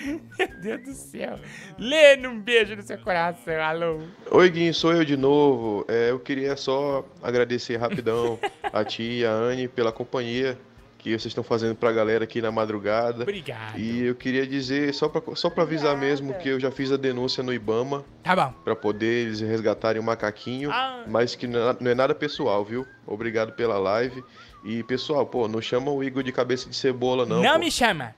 [0.07, 1.39] Meu Deus do céu.
[1.79, 3.55] Leno, um beijo no seu coração.
[3.63, 4.01] Alô.
[4.31, 5.85] Oi, Guinho, sou eu de novo.
[5.89, 8.39] É, eu queria só agradecer rapidão
[8.73, 10.59] a ti e a Anne pela companhia
[10.99, 13.23] que vocês estão fazendo pra galera aqui na madrugada.
[13.23, 13.79] Obrigado.
[13.79, 16.97] E eu queria dizer, só pra, só pra avisar mesmo, que eu já fiz a
[16.97, 18.05] denúncia no Ibama.
[18.25, 18.53] Tá bom.
[18.65, 21.05] Pra poder eles resgatarem o macaquinho, Ah.
[21.07, 22.85] mas que não é, não é nada pessoal, viu?
[23.07, 24.25] Obrigado pela live.
[24.65, 27.41] E, pessoal, pô, não chama o Igor de cabeça de cebola, não.
[27.41, 27.59] Não pô.
[27.61, 28.13] me chama.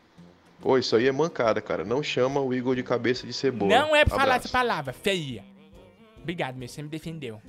[0.60, 1.84] Pô, isso aí é mancada, cara.
[1.84, 3.70] Não chama o Igor de cabeça de cebola.
[3.70, 5.44] Não é pra falar essa palavra, feia.
[6.20, 7.40] Obrigado, meu, você me defendeu.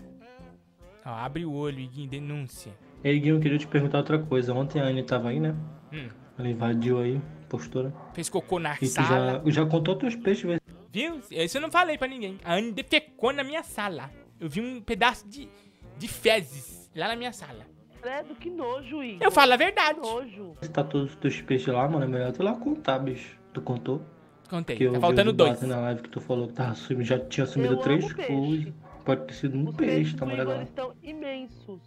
[1.06, 2.72] Ó, abre o olho, Iguinho, denúncia.
[3.04, 4.54] Ei, Guinho, eu queria te perguntar outra coisa.
[4.54, 5.56] Ontem a Anne tava aí, né?
[5.92, 6.10] Hum.
[6.38, 7.20] Ela invadiu aí,
[7.50, 7.94] postura.
[8.14, 9.42] Fez cocô na E tu sala.
[9.46, 10.62] já, já contou teus peixes, velho.
[10.92, 11.20] Viu?
[11.32, 12.38] Isso eu não falei pra ninguém.
[12.44, 14.10] A Anne defecou na minha sala.
[14.40, 15.50] Eu vi um pedaço de,
[15.98, 17.66] de fezes lá na minha sala.
[18.02, 19.22] Credo, que nojo, Igor.
[19.22, 20.00] Eu falo a verdade.
[20.00, 20.56] Que nojo.
[20.62, 23.38] Se tá todos os teus peixes lá, mano, é melhor tu ir lá contar, bicho.
[23.54, 24.02] Tu contou?
[24.50, 24.76] Contei.
[24.78, 25.62] Que eu Tá faltando o dois.
[25.62, 28.74] na live que tu falou que tava sumindo, já tinha sumido Eu três coisas.
[29.06, 30.64] Pode ter sido um peixe, tá Os molhado lá.
[30.64, 31.80] estão imensos.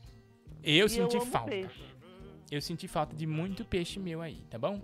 [0.63, 1.51] Eu E senti amo falta.
[1.51, 1.83] peixe.
[2.51, 4.81] Eu senti falta de muito peixe meu aí, tá bom?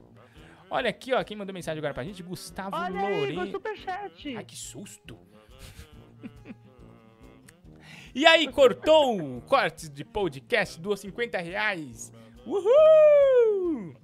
[0.70, 3.52] Olha aqui, ó, quem mandou mensagem agora pra gente, Gustavo Olha aí, Igor, Lourenço.
[3.52, 4.36] superchat.
[4.36, 5.16] Ai, que susto.
[8.18, 12.12] e aí, cortou cortes de podcast, doou 50 reais.
[12.44, 13.94] Uhul!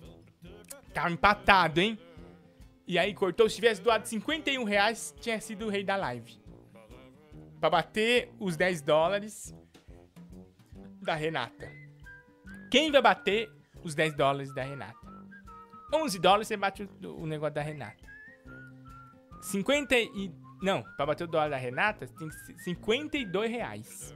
[0.93, 1.99] Tá empatado, hein?
[2.87, 6.41] E aí, cortou, se tivesse doado 51 reais, tinha sido o rei da live.
[7.59, 9.53] Pra bater os 10 dólares
[11.03, 11.69] da Renata.
[12.71, 13.51] Quem vai bater
[13.83, 14.95] os 10 dólares da Renata?
[15.93, 18.05] 11 dólares você bate o, o negócio da Renata.
[19.43, 20.44] 50 e...
[20.65, 24.15] Não, pra bater o dólar da Renata, tem que ser 52 reais.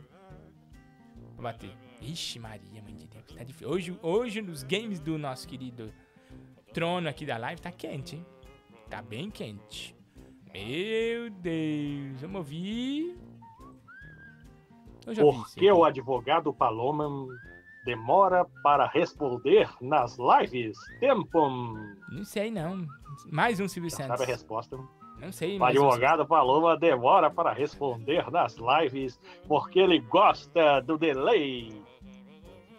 [1.34, 1.76] Pra bater.
[2.00, 3.26] Ixi Maria, mãe de Deus.
[3.26, 3.68] Tá difícil.
[3.68, 5.92] Hoje, hoje, nos games do nosso querido
[6.72, 8.26] trono aqui da live, tá quente, hein?
[8.88, 9.94] Tá bem quente.
[10.50, 12.22] Meu Deus.
[12.22, 13.18] Vamos ouvir...
[15.08, 17.08] Já Por que o advogado Paloma
[17.84, 20.78] demora para responder nas lives?
[20.98, 21.76] Tempo.
[22.10, 22.86] Não sei, não.
[23.30, 24.22] Mais um Silvio Sabe Santos.
[24.22, 24.78] a resposta?
[25.20, 30.80] Não sei, O mais um advogado Paloma demora para responder nas lives porque ele gosta
[30.80, 31.82] do delay.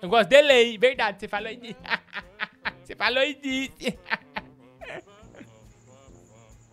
[0.02, 1.80] Eu gosto de lei, verdade, você falou aí disso.
[2.84, 3.98] você falou aí disso.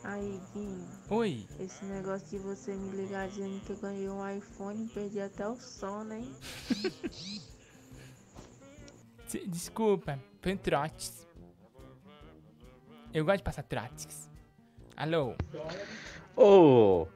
[0.05, 0.87] Aí, Guinho.
[1.11, 1.45] Oi.
[1.59, 5.57] Esse negócio de você me ligar dizendo que eu ganhei um iPhone, perdi até o
[5.57, 6.33] sono, hein?
[9.49, 11.27] Desculpa, foi um trotes.
[13.13, 14.31] Eu gosto de passar trotes.
[14.97, 15.35] Alô?
[16.35, 17.07] Ô,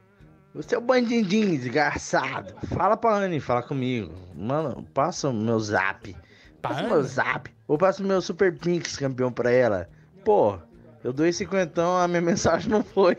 [0.53, 2.53] você é o bandidinho desgraçado.
[2.67, 4.13] Fala pra Anne, fala comigo.
[4.35, 6.15] Mano, passa o meu zap.
[6.61, 7.51] Passa o meu zap.
[7.67, 9.89] Ou passa o meu Super Pinks campeão pra ela.
[10.23, 10.59] Pô,
[11.03, 13.17] eu dou esse cinquentão, a minha mensagem não foi.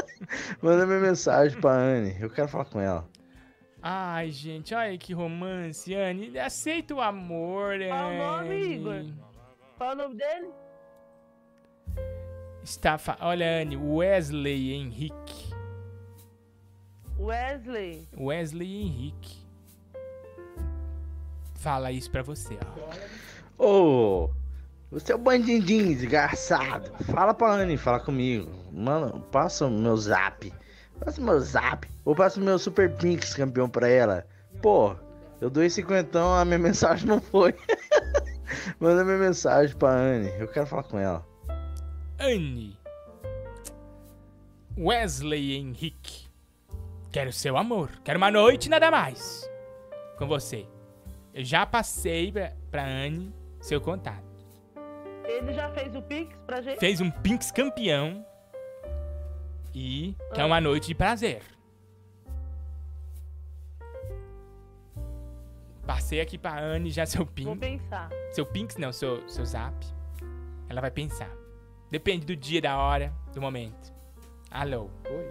[0.62, 2.16] Manda minha mensagem pra Anne.
[2.18, 3.06] Eu quero falar com ela.
[3.82, 6.38] Ai, gente, olha que romance, Anne.
[6.38, 7.88] Aceita o amor, Anne.
[7.88, 9.04] Qual o nome, Igor?
[9.76, 10.48] Qual o nome dele?
[12.70, 13.18] Está fa...
[13.20, 15.52] Olha, Anne, Wesley Henrique.
[17.18, 18.08] Wesley.
[18.16, 19.44] Wesley Henrique.
[21.56, 22.56] Fala isso pra você,
[23.58, 23.62] ó.
[23.62, 24.30] Ô,
[24.88, 26.92] você é o bandidinho desgraçado.
[27.06, 28.48] Fala pra Anne, fala comigo.
[28.70, 30.54] Mano, passa o meu zap.
[31.00, 31.90] Passa o meu zap.
[32.04, 34.24] Ou passa o meu Super Pinks campeão pra ela.
[34.62, 34.94] Pô,
[35.40, 37.52] eu dou esse cinquentão, a minha mensagem não foi.
[38.78, 40.30] Manda minha mensagem pra Anne.
[40.38, 41.29] Eu quero falar com ela.
[42.20, 42.78] Anne.
[44.78, 46.28] Wesley Henrique.
[47.10, 47.90] Quero seu amor.
[48.04, 49.50] Quero uma noite e nada mais.
[50.18, 50.66] Com você.
[51.34, 54.28] Eu já passei pra, pra Anne seu contato.
[55.24, 56.78] Ele já fez o Pix pra gente?
[56.78, 58.24] Fez um Pinks campeão.
[59.74, 61.42] E quer uma noite de prazer.
[65.86, 67.58] Passei aqui pra Anne já seu Vou Pinks.
[67.58, 68.10] pensar.
[68.32, 69.74] Seu Pinks não, seu, seu Zap.
[70.68, 71.30] Ela vai pensar.
[71.90, 73.92] Depende do dia, da hora, do momento.
[74.50, 74.90] Alô.
[75.08, 75.26] Oi.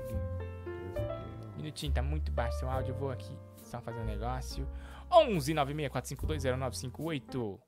[1.56, 2.94] Minutinho, tá muito baixo seu áudio.
[2.94, 3.31] Eu vou aqui
[3.64, 4.68] só fazer um negócio.
[5.11, 7.60] 11 964520958.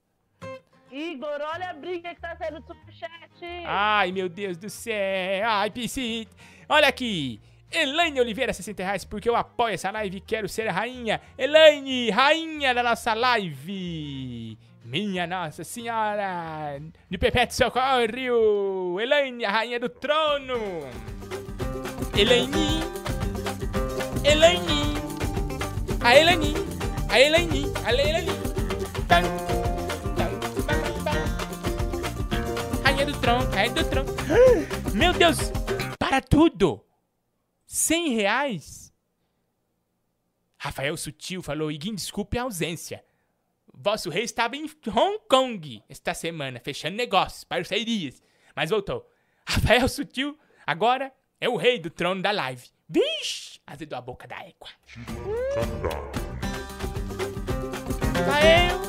[0.92, 3.46] Igor, olha a briga que tá saindo do superchat.
[3.66, 5.48] Ai, meu Deus do céu.
[5.48, 6.28] Ai, PC.
[6.68, 7.40] Olha aqui.
[7.72, 11.22] Elaine Oliveira, 60 reais, porque eu apoio essa live e quero ser a rainha.
[11.38, 14.58] Elaine, rainha da nossa live.
[14.92, 16.78] Minha Nossa Senhora
[17.10, 20.82] de Perpétuo Socorro, Elaine, a rainha do trono.
[22.14, 22.82] Elaine,
[24.22, 24.96] Elaine,
[26.04, 26.54] a Elaine,
[27.08, 28.32] a Elaine, a Elaine.
[29.08, 29.24] Tan.
[32.84, 34.10] Rainha do trono, rainha do trono.
[34.94, 35.38] Meu Deus,
[35.98, 36.84] para tudo.
[37.66, 38.94] 100 reais?
[40.58, 43.02] Rafael Sutil falou, Iguinho, desculpe a ausência.
[43.84, 48.22] Vosso rei estava em Hong Kong esta semana, fechando negócios, parcerias.
[48.56, 49.10] Mas voltou.
[49.44, 50.38] Rafael Sutil
[50.68, 52.70] agora é o rei do trono da live.
[52.88, 53.60] Vixe!
[53.66, 54.70] Azedou a boca da égua.
[58.14, 58.80] Rafael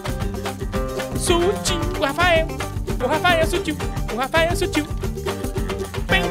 [1.17, 2.47] Sutil, o Rafael,
[3.03, 3.77] o Rafael Sutil,
[4.13, 4.85] o Rafael Sutil.
[6.07, 6.23] Bem,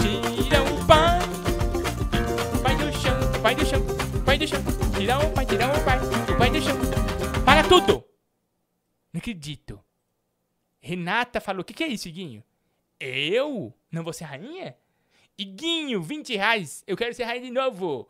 [0.00, 1.18] tira o pão,
[2.62, 3.82] vai do chão, vai do chão,
[4.24, 4.62] vai do chão.
[4.96, 6.93] Tira o pai, tira o pai, o pai do chão.
[7.68, 8.04] Tudo!
[9.12, 9.80] Não acredito.
[10.80, 12.42] Renata falou: O que, que é isso, Iguinho?
[13.00, 13.72] Eu?
[13.90, 14.76] Não vou ser rainha?
[15.36, 16.84] Iguinho, 20 reais.
[16.86, 18.08] Eu quero ser rainha de novo.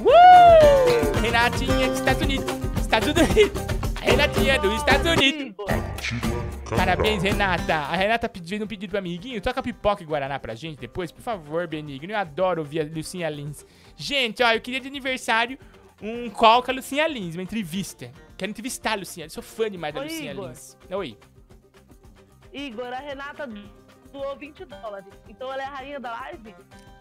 [0.00, 1.20] Uh!
[1.20, 2.46] Renatinha dos Estados Unidos.
[2.80, 3.62] Estados Unidos.
[3.96, 5.54] A Renatinha dos Estados Unidos.
[6.76, 7.74] Parabéns, Renata.
[7.74, 9.14] A Renata pediu um pedido pra mim.
[9.14, 12.12] Iguinho, toca pipoca e Guaraná pra gente depois, por favor, Benigno.
[12.12, 13.64] Eu adoro ouvir a Lucinha Lins.
[13.96, 15.58] Gente, ó, eu queria de aniversário
[16.02, 18.12] um call com a Lucinha Lins, uma entrevista.
[18.38, 19.28] Quero entrevistar a Lucinha.
[19.28, 20.46] Sou fã demais da Ô, Lucinha Igor.
[20.48, 20.78] Lins.
[20.90, 21.18] Oi.
[22.52, 23.48] Igor, a Renata
[24.12, 25.12] doou 20 dólares.
[25.28, 26.54] Então ela é a rainha da live?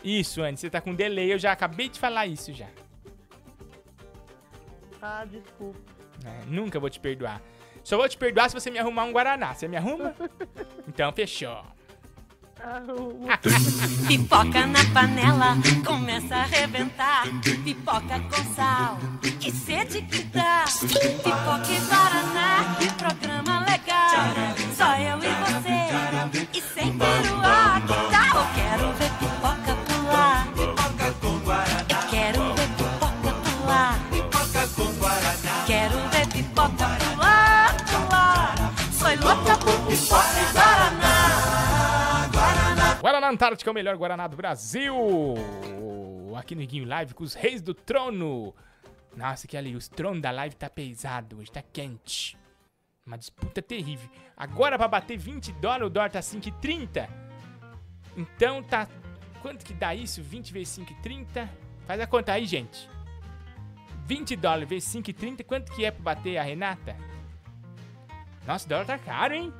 [0.03, 1.31] Isso, Anne, você tá com delay.
[1.31, 2.67] Eu já acabei de falar isso já.
[4.99, 5.79] Ah, desculpa.
[6.25, 7.39] É, nunca vou te perdoar.
[7.83, 9.53] Só vou te perdoar se você me arrumar um Guaraná.
[9.53, 10.15] Você me arruma?
[10.87, 11.63] Então, fechou.
[14.07, 17.23] Pipoca na panela, começa a arrebentar.
[17.63, 18.97] Pipoca com sal,
[19.39, 20.65] que sede que dá.
[20.81, 24.33] Pipoca e Guaraná, programa legal.
[24.75, 27.81] Só eu e você, e sem peruá.
[27.81, 28.41] Que tal?
[28.41, 30.47] Eu quero ver pipoca pular.
[30.55, 31.85] Pipoca com Guaraná.
[31.89, 33.99] Eu quero ver pipoca pular.
[34.11, 35.63] Pipoca com Guaraná.
[35.67, 37.06] Quero ver pipoca pular,
[43.29, 44.95] Antártica é o melhor Guaraná do Brasil.
[46.37, 48.53] Aqui no Iguinho Live com os reis do trono.
[49.15, 52.37] Nossa, que ali, os tronos da live tá pesado, hoje tá quente.
[53.05, 54.09] Uma disputa terrível.
[54.35, 57.09] Agora pra bater 20 dólares, o dólar tá 5,30.
[58.15, 58.87] Então tá.
[59.41, 60.21] Quanto que dá isso?
[60.21, 61.49] 20 vezes 5,30?
[61.85, 62.87] Faz a conta aí, gente.
[64.05, 66.95] 20 dólares vezes 5,30, quanto que é pra bater a Renata?
[68.45, 69.53] Nossa, o dólar tá caro, hein?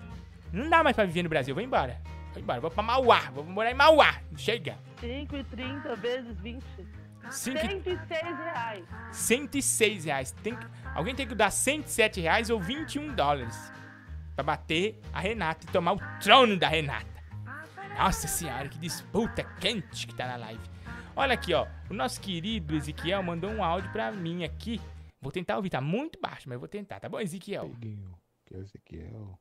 [0.53, 2.01] Não dá mais pra viver no Brasil, vou embora.
[2.37, 4.21] Vou embora, vou pra Mauá, vou morar em Mauá.
[4.35, 4.77] Chega.
[5.01, 6.63] 5,30 vezes 20.
[7.31, 8.85] Cinco e- 106 reais.
[9.11, 10.31] 106 reais.
[10.43, 13.73] Tem que- Alguém tem que dar 107 reais ou 21 dólares
[14.35, 17.07] pra bater a Renata e tomar o trono da Renata.
[17.97, 20.61] Nossa senhora, que disputa quente que tá na live.
[21.15, 21.65] Olha aqui, ó.
[21.89, 24.79] O nosso querido Ezequiel mandou um áudio pra mim aqui.
[25.19, 27.71] Vou tentar ouvir, tá muito baixo, mas eu vou tentar, tá bom, Ezequiel?
[28.45, 29.39] que é o Ezequiel.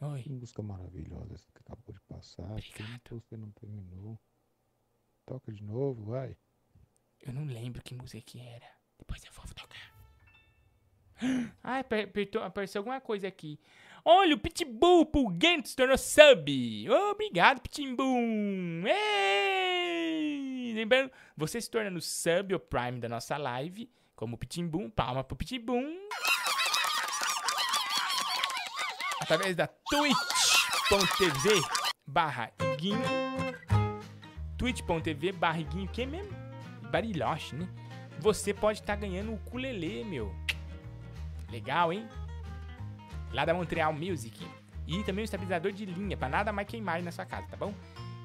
[0.00, 0.22] Oi.
[0.22, 2.50] Que música maravilhosa essa que acabou de passar.
[2.52, 3.00] Obrigado.
[3.10, 4.18] Você não terminou.
[5.26, 6.36] Toca de novo, vai.
[7.20, 8.66] Eu não lembro que música que era.
[8.98, 9.98] Depois eu vou tocar.
[11.64, 13.58] Ah, aper- apertou, apareceu alguma coisa aqui.
[14.04, 16.88] Olha, o Pitbull Pulguento se tornou sub.
[17.10, 18.86] Obrigado, Pitbull.
[18.86, 20.72] Ei!
[20.74, 24.88] Lembrando, você se torna no sub ou prime da nossa live, como o Pitbull.
[24.90, 25.82] Palma pro Pitbull.
[29.28, 31.60] Através da twitch.tv
[32.06, 32.98] barra Iguinho.
[34.56, 36.32] twitch.tv barra Iguinho, que mesmo?
[36.90, 37.68] Bariloche, né?
[38.20, 40.34] Você pode estar ganhando o ukulele, meu.
[41.50, 42.08] Legal, hein?
[43.30, 44.48] Lá da Montreal Music.
[44.86, 47.74] E também o estabilizador de linha, pra nada mais queimar na sua casa, tá bom?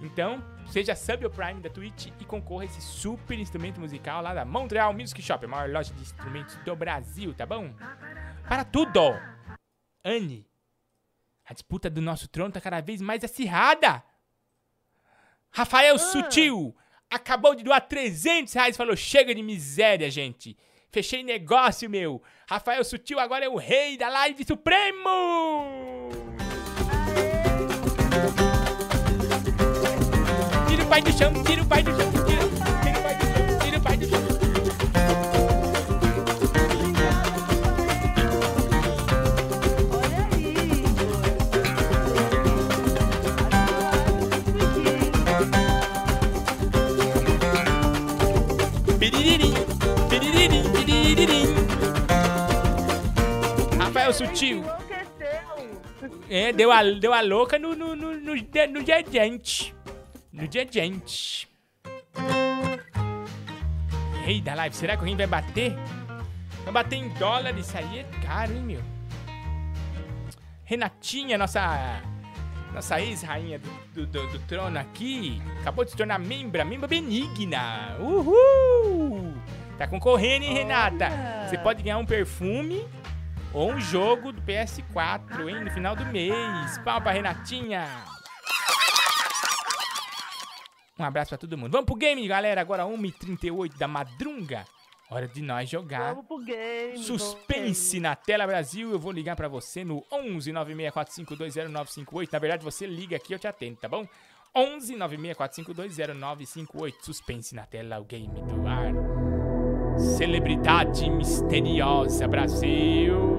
[0.01, 4.34] Então, seja sub ou prime da Twitch e concorra a esse super instrumento musical lá
[4.34, 7.73] da Montreal Music Shop, a maior loja de instrumentos do Brasil, tá bom?
[8.47, 9.01] Para tudo!
[10.05, 10.47] Anne,
[11.45, 14.03] a disputa do nosso trono tá cada vez mais acirrada.
[15.52, 16.76] Rafael Sutil
[17.10, 20.57] acabou de doar 300 reais e falou: chega de miséria, gente.
[20.91, 22.22] Fechei negócio, meu.
[22.48, 25.10] Rafael Sutil agora é o rei da live supremo.
[30.68, 32.23] Tira o pai do chão, tira o pai do chão,
[54.14, 54.64] Sutil
[56.30, 59.73] É, deu a, deu a louca no, no, no, no, dia- no dia gente.
[60.31, 61.48] No dia gente.
[64.26, 65.73] Rei da live, será que alguém vai bater?
[66.64, 68.81] Vai bater em dólar, isso aí é caro, hein, meu?
[70.64, 72.02] Renatinha, nossa.
[72.73, 77.95] Nossa ex-rainha do, do, do- do trono aqui, acabou de se tornar membra, membra benigna.
[77.99, 79.31] Uhul!
[79.77, 81.07] Tá concorrendo, hein, Renata?
[81.48, 82.84] Você pode ganhar um perfume
[83.53, 86.77] ou um jogo do PS4, hein, no final do mês.
[86.80, 87.88] Palma pra Renatinha.
[90.97, 91.71] Um abraço pra todo mundo.
[91.71, 92.61] Vamos pro game, galera.
[92.61, 94.65] Agora 1h38 da madrunga.
[95.09, 96.13] Hora de nós jogar.
[96.13, 96.97] Vamos pro game.
[96.97, 98.91] Suspense na tela Brasil.
[98.91, 102.30] Eu vou ligar pra você no 11 964520958.
[102.31, 104.07] Na verdade, você liga aqui, eu te atendo, tá bom?
[104.55, 106.93] 11 964520958.
[107.01, 108.93] Suspense na tela, o game do ar.
[110.17, 113.32] Celebridade misteriosa Brasil.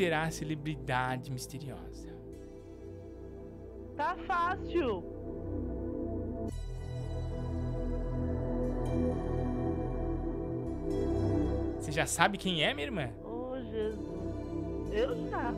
[0.00, 2.08] Será a celebridade misteriosa?
[3.94, 5.04] Tá fácil.
[11.78, 13.10] Você já sabe quem é, minha irmã?
[13.22, 14.90] Ô, Jesus.
[14.90, 15.52] Eu já.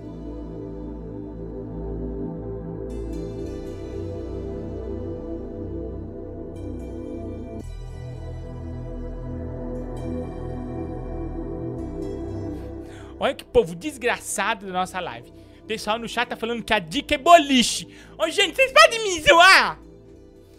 [13.23, 15.33] Olha que povo desgraçado da nossa live.
[15.61, 17.87] O pessoal no chat tá falando que a dica é boliche.
[18.19, 19.79] Ô, gente, vocês podem me zoar?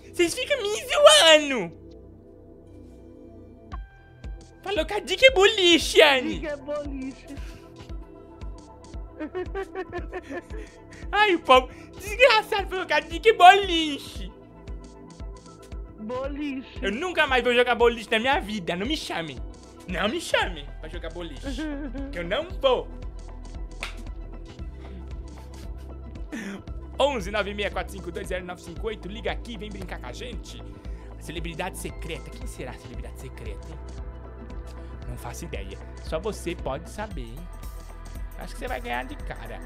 [0.09, 1.73] Vocês ficam me zoando.
[4.63, 6.35] Falou que a dica é boliche, Anne.
[6.35, 7.35] Diga é boliche.
[11.11, 11.67] Ai, o povo
[11.99, 14.31] desgraçado falou que a dica é boliche.
[15.99, 16.79] Boliche.
[16.81, 18.73] Eu nunca mais vou jogar boliche na minha vida.
[18.73, 19.37] Não me chamem.
[19.87, 21.41] Não me chamem pra jogar boliche.
[22.11, 22.87] que eu não vou.
[26.99, 29.05] 11 964520958.
[29.07, 30.61] Liga aqui, vem brincar com a gente.
[31.17, 32.29] A celebridade secreta.
[32.29, 33.79] Quem será a celebridade secreta, hein?
[35.09, 35.77] Não faço ideia.
[36.03, 37.47] Só você pode saber, hein?
[38.39, 39.59] Acho que você vai ganhar de cara.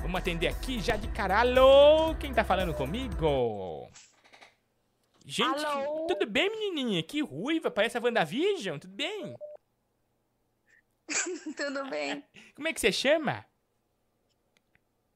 [0.00, 1.40] Vamos atender aqui já de cara.
[1.40, 2.14] Alô?
[2.14, 3.88] Quem tá falando comigo?
[5.26, 6.06] Gente, Alô?
[6.06, 7.02] tudo bem, menininha?
[7.02, 9.34] Que ruiva, parece a WandaVision, tudo bem?
[11.56, 12.24] Tudo bem.
[12.54, 13.44] Como é que você chama?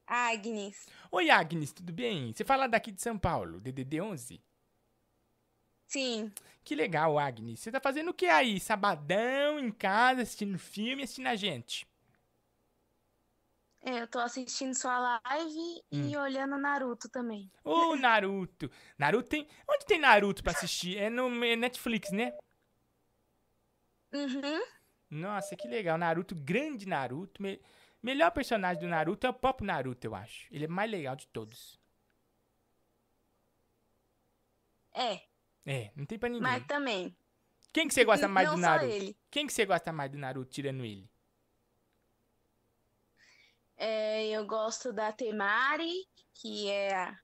[0.06, 0.86] Agnes.
[1.10, 2.32] Oi, Agnes, tudo bem?
[2.32, 4.42] Você fala daqui de São Paulo, DDD 11?
[5.88, 6.32] Sim.
[6.64, 7.60] Que legal, Agnes.
[7.60, 8.58] Você tá fazendo o que aí?
[8.58, 11.86] Sabadão, em casa, assistindo filme, assistindo a gente?
[13.80, 16.08] É, Eu tô assistindo sua live Hum.
[16.08, 17.50] e olhando Naruto também.
[17.64, 18.70] Ô, Naruto.
[18.96, 19.48] Naruto tem...
[19.68, 20.96] Onde tem Naruto pra assistir?
[20.98, 22.32] É no é Netflix, né?
[24.12, 24.60] Uhum.
[25.12, 25.96] Nossa, que legal.
[25.96, 27.40] Naruto, grande Naruto.
[27.42, 27.60] Me-
[28.02, 30.48] Melhor personagem do Naruto é o próprio Naruto, eu acho.
[30.50, 31.80] Ele é mais legal de todos.
[34.94, 35.22] É,
[35.66, 36.42] É, não tem pra ninguém.
[36.42, 37.16] mas também.
[37.72, 38.92] Quem que você gosta mais Não do Naruto?
[38.92, 39.16] ele.
[39.30, 41.08] Quem que você gosta mais do Naruto, tirando ele?
[43.76, 47.20] É, eu gosto da Temari, que é a,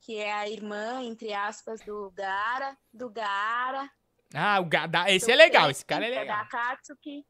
[0.00, 3.90] que é a irmã, entre aspas, do Gaara, do Gaara.
[4.34, 5.10] Ah, o Gada...
[5.10, 6.40] Esse do é legal, esse cara é Da legal.
[6.40, 7.24] Akatsuki.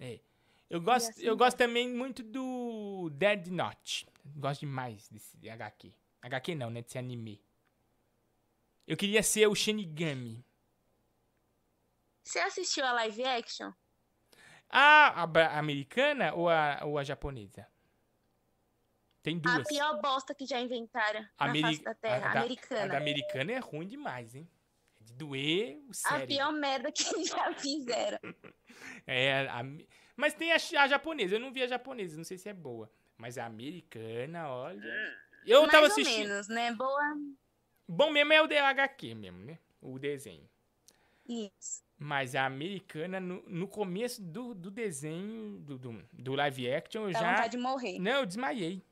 [0.00, 0.20] É.
[0.68, 4.06] Eu gosto, assim eu gosto também muito do Dead Note.
[4.36, 5.92] Gosto demais desse HQ.
[6.22, 6.82] HQ não, né?
[6.82, 7.40] Desse anime.
[8.86, 10.44] Eu queria ser o Shinigami.
[12.24, 13.72] Você assistiu a live action?
[14.68, 17.66] Ah, a, a americana ou a, ou a japonesa?
[19.22, 19.68] Tem A duas.
[19.68, 22.84] pior bosta que já inventaram na Ameri- face da Terra, a da- americana.
[22.84, 24.48] A da americana é ruim demais, hein?
[25.06, 26.26] É de doer o A cérebro.
[26.28, 28.18] pior merda que já fizeram.
[29.06, 29.62] É, a
[30.16, 31.34] mas tem a, a japonesa.
[31.36, 32.90] Eu não vi a japonesa, não sei se é boa.
[33.18, 34.82] Mas a americana, olha.
[35.46, 36.28] Eu Mais tava ou assistindo.
[36.28, 36.72] menos, né?
[36.72, 37.16] Boa.
[37.86, 39.58] Bom mesmo é o DHQ mesmo, né?
[39.80, 40.48] O desenho.
[41.28, 41.84] Isso.
[41.98, 47.12] Mas a americana, no, no começo do, do desenho, do, do, do live action, eu
[47.12, 47.30] Dá já.
[47.32, 47.98] vontade de morrer.
[47.98, 48.82] Não, eu desmaiei.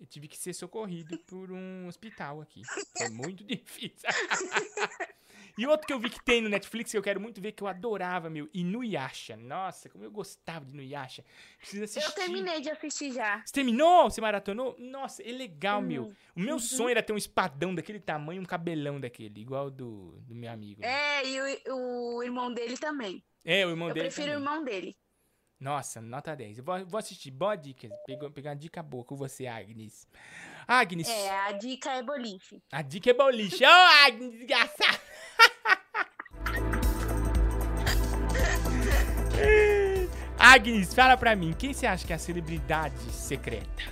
[0.00, 2.62] Eu tive que ser socorrido por um hospital aqui.
[2.96, 4.08] Foi muito difícil.
[5.58, 7.62] E outro que eu vi que tem no Netflix que eu quero muito ver, que
[7.62, 9.36] eu adorava, meu, Inuyasha.
[9.36, 11.24] Nossa, como eu gostava de Inuyasha.
[11.58, 12.08] Precisa assistir.
[12.08, 13.42] Eu terminei de assistir já.
[13.44, 14.10] Você terminou?
[14.10, 14.74] Você maratonou?
[14.78, 15.86] Nossa, é legal, Uhum.
[15.86, 16.12] meu.
[16.34, 16.58] O meu Uhum.
[16.60, 20.82] sonho era ter um espadão daquele tamanho, um cabelão daquele, igual do, do meu amigo.
[20.84, 23.22] É, e o, o irmão dele também.
[23.44, 24.36] É, o irmão Eu dele prefiro também.
[24.36, 24.96] o irmão dele.
[25.60, 26.58] Nossa, nota 10.
[26.58, 27.30] Eu vou, vou assistir.
[27.30, 27.88] Boa dica.
[28.04, 30.08] Pegou, pegar uma dica boa com você, Agnes.
[30.66, 32.60] Agnes, É, a dica é boliche.
[32.72, 33.64] a dica é boliche.
[33.64, 33.68] Ô,
[34.06, 35.00] Agnes, desgraçada.
[40.38, 43.82] Agnes, fala pra mim, quem você acha que é a celebridade secreta?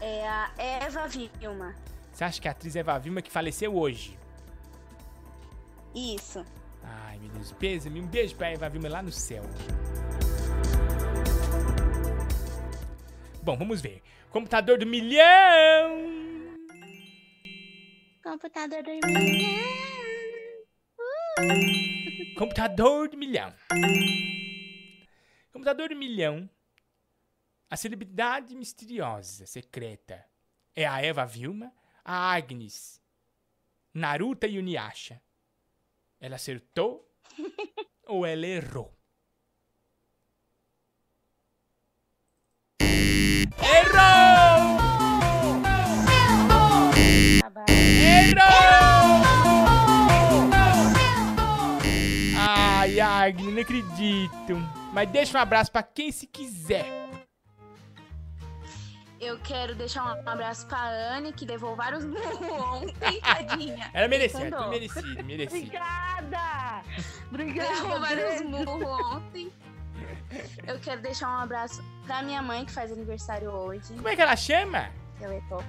[0.00, 1.74] É a Eva Vilma.
[2.12, 4.18] Você acha que a atriz Eva Vilma que faleceu hoje?
[5.94, 6.44] Isso.
[6.82, 9.42] Ai, meu Deus, peso, um beijo pra Eva Vilma lá no céu.
[13.42, 14.02] Bom, vamos ver.
[14.30, 16.27] Computador do milhão.
[18.28, 19.64] Computador do milhão.
[22.36, 23.54] Computador do milhão.
[25.50, 26.50] Computador do milhão.
[27.70, 30.22] A celebridade misteriosa, secreta,
[30.76, 31.72] é a Eva Vilma,
[32.04, 33.00] a Agnes,
[33.94, 35.22] Naruto e Uniasha.
[36.20, 37.10] Ela acertou
[38.04, 38.94] ou ela errou?
[43.58, 44.27] Errou!
[47.68, 49.18] Errou!
[52.36, 54.56] Ai, Agnes, não acredito.
[54.92, 56.86] Mas deixa um abraço pra quem se quiser.
[59.20, 62.38] Eu quero deixar um abraço pra Anne, que levou vários murros
[62.84, 63.90] ontem, tadinha.
[63.92, 64.68] Ela merecia, Com tudo dó.
[64.68, 65.56] merecido, merecido.
[65.66, 66.82] Obrigada!
[67.28, 67.68] Obrigada!
[67.82, 69.52] Levou vários murros ontem.
[70.66, 73.92] Eu quero deixar um abraço pra minha mãe, que faz aniversário hoje.
[73.94, 74.88] Como é que ela chama?
[75.20, 75.64] Ela é top.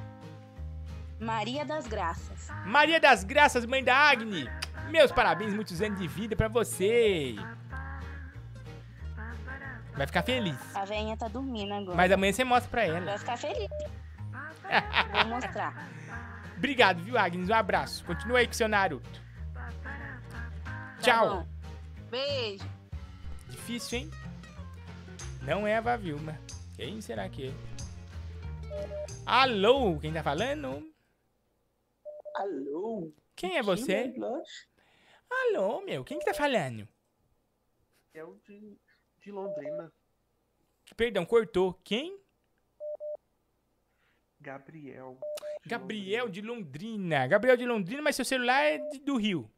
[1.20, 2.50] Maria das Graças.
[2.66, 4.50] Maria das Graças, mãe da Agni.
[4.90, 7.36] Meus parabéns, muitos anos de vida pra você.
[9.96, 10.58] Vai ficar feliz.
[10.76, 11.96] A velhinha tá dormindo agora.
[11.98, 13.02] Mas amanhã você mostra pra ela.
[13.02, 13.68] Vai ficar feliz.
[15.12, 15.90] Vou mostrar.
[16.56, 17.50] Obrigado, viu, Agnes?
[17.50, 18.04] Um abraço.
[18.06, 19.22] Continua aí com seu Naruto.
[19.54, 19.72] Tá
[21.02, 21.30] Tchau.
[21.30, 21.48] bom.
[22.10, 22.66] Beijo.
[23.50, 24.12] Difícil, hein?
[25.42, 26.38] Não é a Eva Vilma.
[26.76, 27.54] Quem será que é?
[29.26, 30.84] Alô, quem tá falando?
[32.40, 33.12] Alô?
[33.36, 34.14] Quem é você?
[35.30, 36.88] Alô, meu, quem que tá falando?
[38.14, 38.78] É o de,
[39.20, 39.92] de Londrina.
[40.96, 41.74] Perdão, cortou.
[41.84, 42.18] Quem?
[44.40, 45.20] Gabriel.
[45.66, 47.28] Gabriel de Londrina.
[47.28, 49.52] Gabriel de Londrina, mas seu celular é de- do Rio.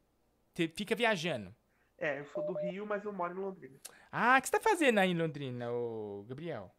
[0.52, 1.54] Você fica viajando.
[1.96, 3.78] É, eu sou do Rio, mas eu moro em Londrina.
[4.10, 6.74] Ah, o que você tá fazendo aí em Londrina, ô Gabriel?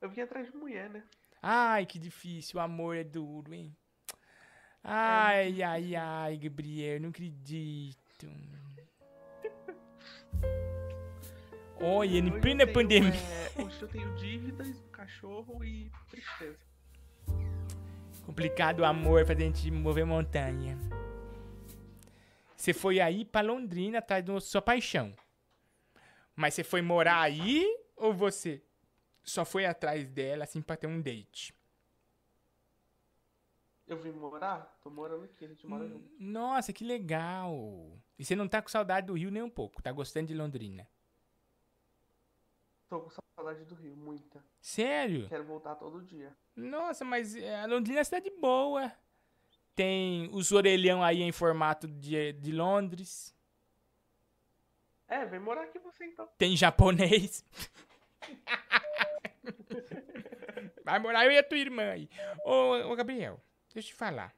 [0.00, 1.06] Eu vim atrás de mulher, né?
[1.42, 2.56] Ai, que difícil.
[2.58, 3.76] O amor é duro, hein?
[4.84, 8.28] Ai, ai, ai, Gabriel, não acredito.
[11.80, 13.12] Olha, em plena tenho, pandemia.
[13.12, 16.58] é, hoje eu tenho dívidas, um cachorro e tristeza.
[18.24, 20.78] Complicado o amor fazer a gente mover montanha.
[22.56, 25.14] Você foi aí pra Londrina atrás da sua paixão.
[26.36, 28.62] Mas você foi morar aí ou você
[29.24, 31.52] só foi atrás dela assim pra ter um date?
[33.86, 34.78] Eu vim morar?
[34.82, 36.08] Tô morando aqui, a gente mora junto.
[36.18, 37.98] Nossa, que legal.
[38.18, 40.88] E você não tá com saudade do Rio nem um pouco, tá gostando de Londrina.
[42.88, 44.44] Tô com saudade do Rio, muita.
[44.60, 45.28] Sério?
[45.28, 46.36] Quero voltar todo dia.
[46.54, 48.92] Nossa, mas é, a Londrina é cidade boa.
[49.74, 53.34] Tem os orelhão aí em formato de, de Londres.
[55.08, 56.28] É, vem morar aqui você então.
[56.38, 57.44] Tem japonês.
[60.84, 62.08] Vai morar eu e a tua irmã aí.
[62.44, 63.40] Ô, ô Gabriel,
[63.74, 64.34] deixa eu te falar.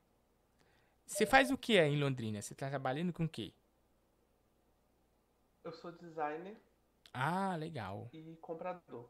[1.06, 2.40] Você faz o que aí em Londrina?
[2.40, 3.52] Você tá trabalhando com o quê?
[5.62, 6.56] Eu sou designer
[7.12, 8.08] Ah, legal.
[8.12, 9.08] e comprador.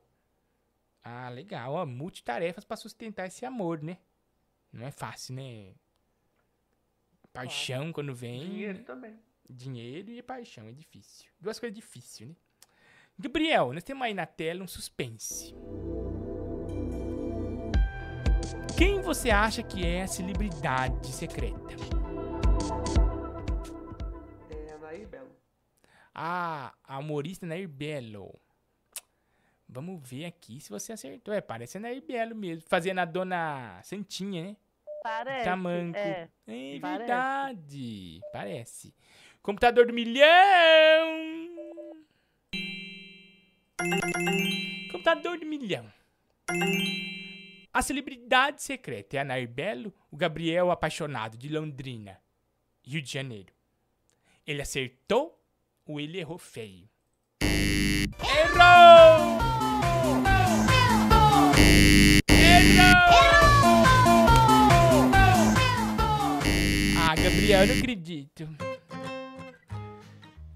[1.03, 1.73] Ah, legal.
[1.75, 3.99] Ó, multitarefas pra sustentar esse amor, né?
[4.73, 5.75] Não é fácil, né?
[7.33, 8.41] Paixão quando vem.
[8.41, 9.19] Dinheiro também.
[9.49, 11.31] Dinheiro e paixão, é difícil.
[11.39, 12.37] Duas coisas difíceis, né?
[13.19, 15.55] Gabriel, nós temos aí na tela um suspense.
[18.85, 21.75] Quem você acha que é a celebridade secreta?
[24.51, 25.31] É a Nair Belo.
[26.15, 28.39] Ah, a humorista Nair Belo.
[29.67, 31.33] Vamos ver aqui se você acertou.
[31.33, 32.69] É, parece a Nair Belo mesmo.
[32.69, 34.57] Fazendo a dona Santinha, né?
[35.03, 35.45] Parece.
[35.47, 35.97] Tamanco.
[35.97, 36.29] É.
[36.47, 36.99] É Parece.
[36.99, 38.21] verdade.
[38.35, 38.95] Parece.
[39.43, 40.29] Computador do milhão.
[44.93, 45.91] Computador do milhão.
[47.75, 52.21] A celebridade secreta é a Nair Belo, o Gabriel apaixonado de Londrina,
[52.85, 53.53] Rio de Janeiro.
[54.47, 55.37] Ele acertou
[55.85, 56.89] ou ele errou feio?
[57.43, 59.41] Errou!
[66.97, 68.49] Ah, Gabriel, eu não acredito.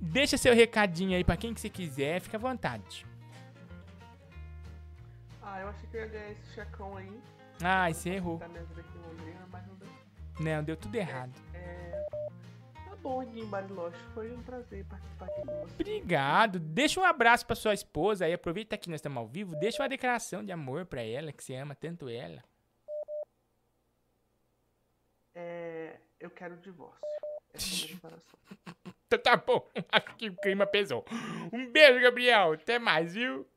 [0.00, 3.04] Deixa seu recadinho aí pra quem que você quiser, fica à vontade.
[5.50, 7.22] Ah, eu achei que eu ia ganhar esse checão aí.
[7.64, 8.38] Ah, você errou.
[8.38, 9.88] Londrina, não deu.
[10.40, 11.32] Não, deu tudo errado.
[11.54, 12.06] É.
[12.84, 13.96] Tá bom, Guim Bariloche.
[14.12, 15.74] Foi um prazer participar aqui com você.
[15.74, 16.58] Obrigado.
[16.58, 18.34] Deixa um abraço pra sua esposa aí.
[18.34, 19.56] Aproveita que nós estamos ao vivo.
[19.56, 22.44] Deixa uma declaração de amor pra ela, que você ama tanto ela.
[25.34, 25.96] É.
[26.20, 27.00] Eu quero o divórcio.
[27.54, 27.58] É.
[29.10, 29.66] Então tá bom.
[29.90, 31.02] Acho que o clima pesou.
[31.50, 32.52] Um beijo, Gabriel.
[32.52, 33.48] Até mais, viu?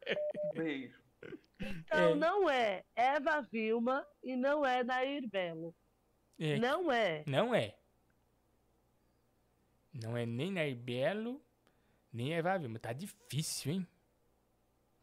[0.54, 1.01] Beijo.
[1.62, 2.16] Então É.
[2.16, 5.76] não é Eva Vilma e não é Nair Belo.
[6.40, 6.58] É.
[6.58, 7.24] Não é.
[7.28, 7.78] Não é.
[9.94, 11.42] Não é nem Nair Belo,
[12.12, 12.80] nem Eva Vilma.
[12.80, 13.88] Tá difícil, hein?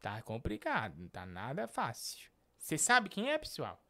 [0.00, 0.96] Tá complicado.
[0.98, 2.30] Não tá nada fácil.
[2.58, 3.82] Você sabe quem é, pessoal?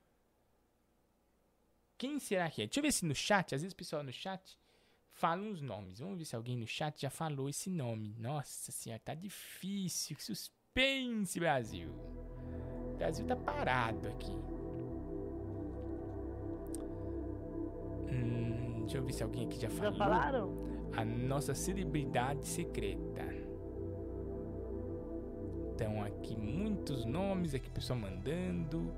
[1.96, 2.66] Quem será que é?
[2.66, 4.58] Deixa eu ver se no chat, às vezes o pessoal no chat
[5.10, 5.98] fala uns nomes.
[5.98, 8.14] Vamos ver se alguém no chat já falou esse nome.
[8.18, 10.16] Nossa senhora, tá difícil.
[10.16, 10.22] Que
[10.78, 11.88] suspense, Brasil.
[12.92, 14.36] O Brasil tá parado aqui.
[18.10, 19.92] Hum, deixa eu ver se alguém aqui já falou.
[19.92, 20.68] Já falaram?
[20.96, 23.26] A nossa celebridade secreta.
[25.74, 28.92] Então aqui muitos nomes, aqui pessoal mandando.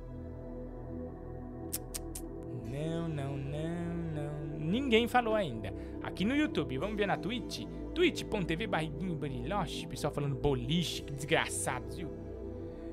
[2.71, 4.59] Não, não, não, não.
[4.59, 5.73] Ninguém falou ainda.
[6.03, 7.67] Aqui no YouTube, vamos ver na Twitch?
[7.95, 9.87] twitch.tv barriguinho bariloche.
[9.87, 12.09] Pessoal falando boliche, que desgraçados, viu?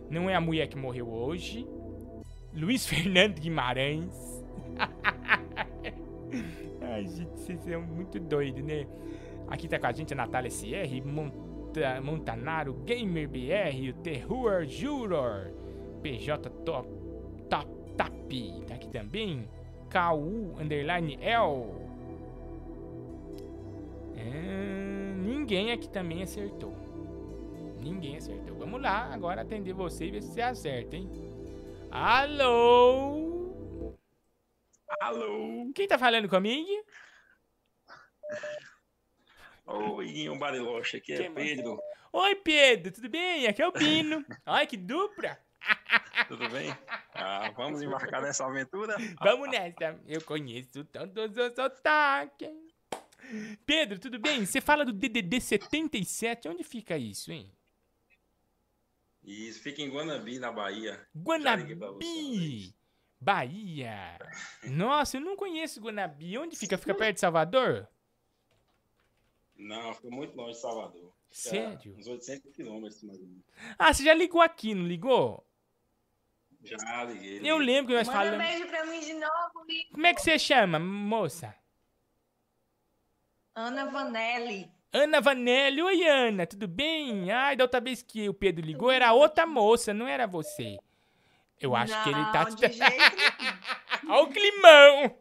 [0.10, 1.68] Não é a mulher que morreu hoje.
[2.53, 4.45] Luiz Fernando Guimarães.
[6.82, 8.86] Ai, gente, vocês são muito doidos, né?
[9.48, 15.52] Aqui tá com a gente a Natália SR, Monta, Montanaro, Gamer BR, o Terror Juror,
[16.02, 16.90] PJ Top,
[17.49, 18.14] Top, Tap,
[18.68, 19.48] tá aqui também.
[19.90, 21.87] KU Underline L.
[24.18, 26.76] É, ninguém aqui também acertou.
[27.80, 28.57] Ninguém acertou.
[28.57, 31.10] Vamos lá, agora atender você e ver se você acerta, hein?
[31.91, 33.95] Alô?
[34.99, 35.72] Alô?
[35.73, 36.69] Quem tá falando comigo?
[39.65, 41.56] Oi, um Bariloche, aqui é Quem mais?
[41.56, 41.80] Pedro.
[42.11, 43.48] Oi, Pedro, tudo bem?
[43.48, 44.26] Aqui é o Bino.
[44.45, 45.38] Ai, que dupla.
[46.27, 46.76] Tudo bem?
[47.14, 48.95] Ah, vamos embarcar nessa aventura?
[49.22, 49.99] Vamos nessa.
[50.07, 52.66] Eu conheço todos os sotaques.
[53.66, 54.45] Pedro, tudo bem?
[54.45, 56.48] Você fala do DDD 77.
[56.48, 57.52] Onde fica isso, hein?
[59.24, 60.91] Isso, fica em Guanabi, na Bahia.
[61.14, 61.24] Liguei.
[61.76, 62.76] Guanabi.
[63.20, 64.18] Bahia.
[64.64, 66.38] Nossa, eu não conheço Guanabi.
[66.38, 66.78] Onde fica?
[66.78, 67.88] Fica perto de Salvador?
[69.56, 71.12] Não, fica muito longe de Salvador.
[71.30, 71.95] Fica Sério?
[71.98, 73.44] Uns 800 quilômetros, mais ou menos.
[73.78, 75.45] Ah, você já ligou aqui, não ligou?
[76.64, 77.41] Já liguei.
[77.44, 78.48] Eu lembro que nós Manda um falamos.
[78.48, 79.91] beijo pra mim de novo, Lico.
[79.94, 81.54] Como é que você chama, moça?
[83.58, 84.72] Ana Vanelli.
[84.94, 85.82] Ana Vanelli.
[85.82, 87.32] Oi, Ana, tudo bem?
[87.32, 90.78] Ai, da outra vez que o Pedro ligou era outra moça, não era você.
[91.60, 92.94] Eu acho que ele tá Não, de jeito
[94.08, 95.18] Olha o climão!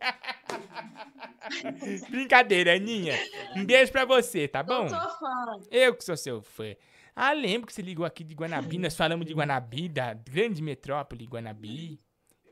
[2.10, 3.14] Brincadeira, Aninha.
[3.56, 4.82] Um beijo pra você, tá bom?
[4.82, 5.60] Eu sou fã.
[5.70, 6.76] Eu que sou seu fã.
[7.14, 8.76] Ah, lembro que você ligou aqui de Guanabi.
[8.76, 11.98] Nós falamos de Guanabi, da grande metrópole Guanabi.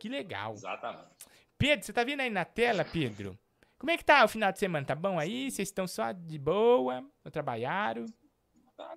[0.00, 0.54] Que legal.
[0.54, 1.08] Exatamente.
[1.58, 3.38] Pedro, você tá vendo aí na tela, Pedro?
[3.78, 4.86] Como é que tá o final de semana?
[4.86, 5.50] Tá bom aí?
[5.50, 7.00] Vocês estão só de boa?
[7.24, 8.06] Não trabalharam?
[8.76, 8.96] Tá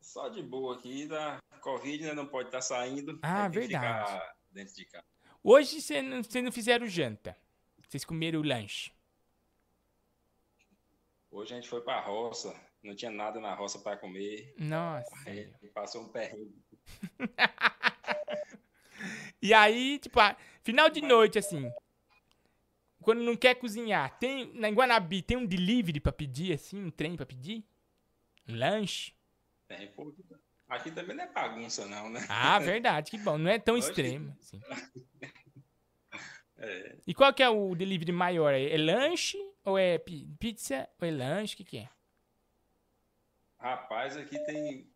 [0.00, 2.14] só de boa aqui, da Covid, né?
[2.14, 3.18] Não pode estar saindo.
[3.22, 4.22] Ah, verdade.
[4.50, 5.04] Dentro de casa.
[5.42, 7.36] Hoje vocês não, não fizeram janta.
[7.88, 8.92] Vocês comeram o lanche.
[11.30, 14.54] Hoje a gente foi pra roça, não tinha nada na roça pra comer.
[14.58, 15.10] Nossa.
[15.26, 16.62] Aí passou um perrengue.
[19.42, 20.20] E aí, tipo,
[20.62, 21.72] final de noite, assim.
[23.02, 24.52] Quando não quer cozinhar, tem.
[24.54, 27.64] Na Guanabi tem um delivery pra pedir, assim, um trem pra pedir?
[28.48, 29.14] Um lanche?
[29.68, 30.14] Tem, pô,
[30.68, 32.24] Aqui também não é bagunça, não, né?
[32.28, 33.36] Ah, verdade, que bom.
[33.38, 34.36] Não é tão Hoje- extremo.
[34.40, 34.60] assim.
[36.62, 38.52] É, E qual que é o delivery maior?
[38.52, 39.38] É, é lanche?
[39.64, 40.86] Ou é pi- pizza?
[41.00, 41.54] Ou é lanche?
[41.54, 41.88] O que, que é?
[43.58, 44.86] rapaz, aqui tem,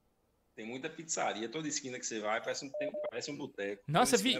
[0.55, 1.48] tem muita pizzaria.
[1.48, 3.82] Toda esquina que você vai parece um, tem- parece um boteco.
[3.89, 4.35] Nossa, vi-.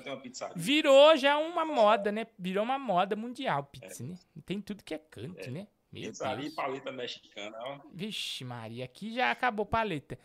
[0.57, 2.27] Virou já uma moda, né?
[2.39, 4.19] Virou uma moda mundial pizza, né?
[4.47, 5.67] Tem tudo que é canto, né?
[5.93, 6.53] Meu Pizzaria Deus.
[6.53, 7.79] e paleta mexicana, ó.
[7.93, 10.19] Vixe, Maria, aqui já acabou paleta.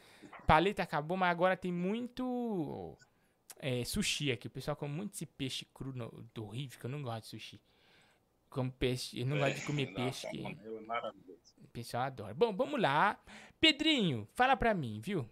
[0.47, 2.97] Paleta acabou, mas agora tem muito.
[3.59, 4.47] é, sushi aqui.
[4.47, 7.27] O pessoal come muito esse peixe cru no, do horrível, que eu não gosto de
[7.29, 7.61] sushi.
[8.49, 10.27] Como peixe, eu não gosto de comer peixe.
[10.31, 10.43] Que...
[10.43, 10.49] É.
[11.63, 12.33] O pessoal adora.
[12.33, 13.19] Bom, vamos lá.
[13.61, 15.29] Pedrinho, fala pra mim, viu?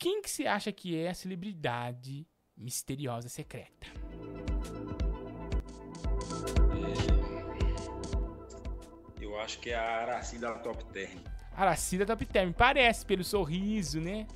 [0.00, 3.86] Quem que você acha que é a celebridade misteriosa secreta?
[9.20, 11.18] Eu acho que é a Araci da Top Term.
[11.54, 12.50] Aracida Top Term.
[12.50, 14.26] Parece pelo sorriso, né?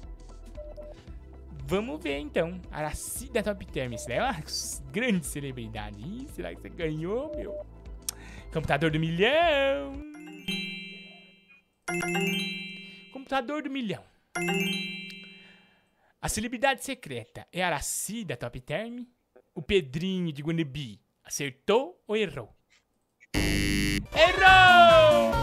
[1.67, 2.61] Vamos ver então.
[2.71, 3.95] Aracida Top Term.
[3.95, 4.37] Isso daí é uma
[4.93, 5.99] grande celebridade.
[5.99, 7.67] Ih, será que você ganhou, meu?
[8.53, 9.95] Computador do milhão.
[13.11, 14.05] Computador do milhão.
[16.25, 19.05] A celebridade secreta é a Aracida Top Term?
[19.55, 22.49] O Pedrinho de Guanabi acertou ou errou?
[24.17, 25.35] Errou!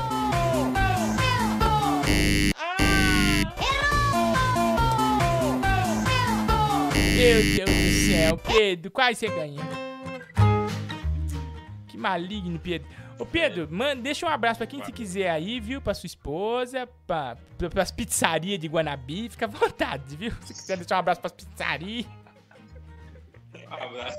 [7.16, 9.62] Meu Deus do céu, Pedro, quase você ganha.
[11.90, 13.01] Que maligno, Pedro.
[13.22, 15.80] Ô, Pedro, mano, deixa um abraço pra quem você quiser aí, viu?
[15.80, 19.30] Pra sua esposa, pra, pra, pras pizzarias de Guanabi.
[19.30, 20.32] Fica à vontade, viu?
[20.42, 22.08] Se quiser deixar um abraço pras pizzarias.
[23.68, 24.18] Abraço.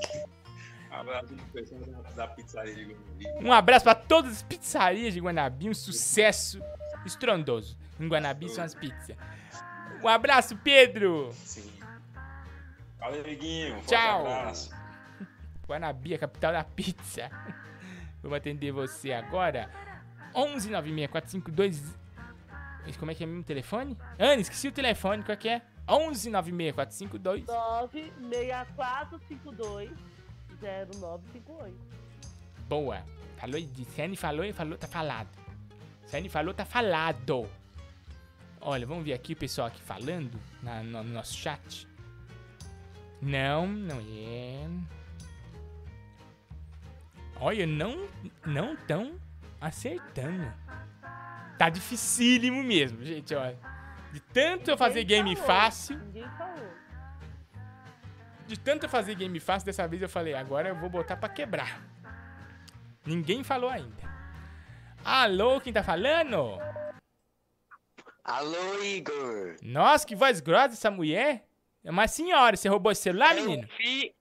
[0.89, 1.81] Abraço do pessoal
[2.15, 3.45] da, pizzaria de Guanabi.
[3.45, 5.69] Um abraço pra todas as pizzarias de Guanabi.
[5.69, 6.61] Um sucesso
[7.05, 7.77] estrondoso.
[7.99, 9.17] Em Guanabi são as pizzas.
[10.01, 11.29] Um abraço, Pedro.
[11.33, 11.69] Sim.
[12.99, 13.81] Valeu, amiguinho.
[13.85, 14.27] Tchau.
[14.27, 14.71] abraço.
[15.67, 17.29] Guanabi, a capital da pizza.
[18.23, 19.69] Vamos atender você agora.
[20.33, 20.69] 11
[21.09, 21.95] 452
[22.97, 23.95] Como é que é mesmo o telefone?
[24.17, 25.21] Ana, esqueci o telefone.
[25.23, 25.61] Qual é que é?
[25.87, 29.91] 11 452 96452
[30.61, 31.75] 0958.
[32.67, 33.03] Boa.
[33.37, 35.27] Falou de Sene falou e falou, tá falado.
[36.05, 37.49] Sene falou, tá falado.
[38.61, 41.85] Olha, vamos ver aqui o pessoal aqui falando na- no, no nosso chat.
[43.21, 44.65] Não, não é.
[47.43, 48.07] Olha, não
[48.45, 49.19] não tão
[49.59, 50.49] acertando.
[51.57, 53.59] Tá dificílimo mesmo, gente, olha.
[54.13, 55.47] De tanto eu fazer game falou.
[55.49, 56.69] fácil, Ninguém falou.
[58.47, 61.27] de tanto eu fazer game fácil, dessa vez eu falei, agora eu vou botar pra
[61.27, 61.81] quebrar.
[63.05, 64.03] Ninguém falou ainda.
[65.03, 66.57] Alô, quem tá falando?
[68.23, 69.57] Alô, Igor.
[69.61, 71.45] Nossa, que voz grossa essa mulher.
[71.83, 73.67] É uma senhora, você roubou esse celular, menino?
[73.67, 74.15] Fi...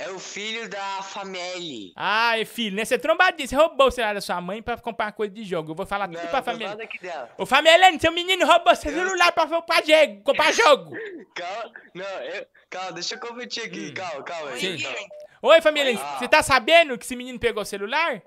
[0.00, 1.92] É o filho da família.
[1.96, 2.84] Ah, é filho, né?
[2.84, 5.72] Você é trombadinho, você roubou o celular da sua mãe pra comprar coisa de jogo.
[5.72, 6.68] Eu vou falar tudo pra família.
[6.68, 7.28] Nada aqui dela.
[7.36, 10.22] Ô, família, seu menino roubou seu celular pra comprar jogo.
[10.22, 10.92] Comprar jogo.
[11.34, 13.92] Calma, não, eu, calma, deixa eu competir aqui.
[13.92, 14.56] Calma, calma.
[14.56, 14.76] Sim.
[14.76, 14.94] Então.
[15.42, 16.18] Oi, família, Ah.
[16.18, 18.22] você tá sabendo que esse menino pegou o celular?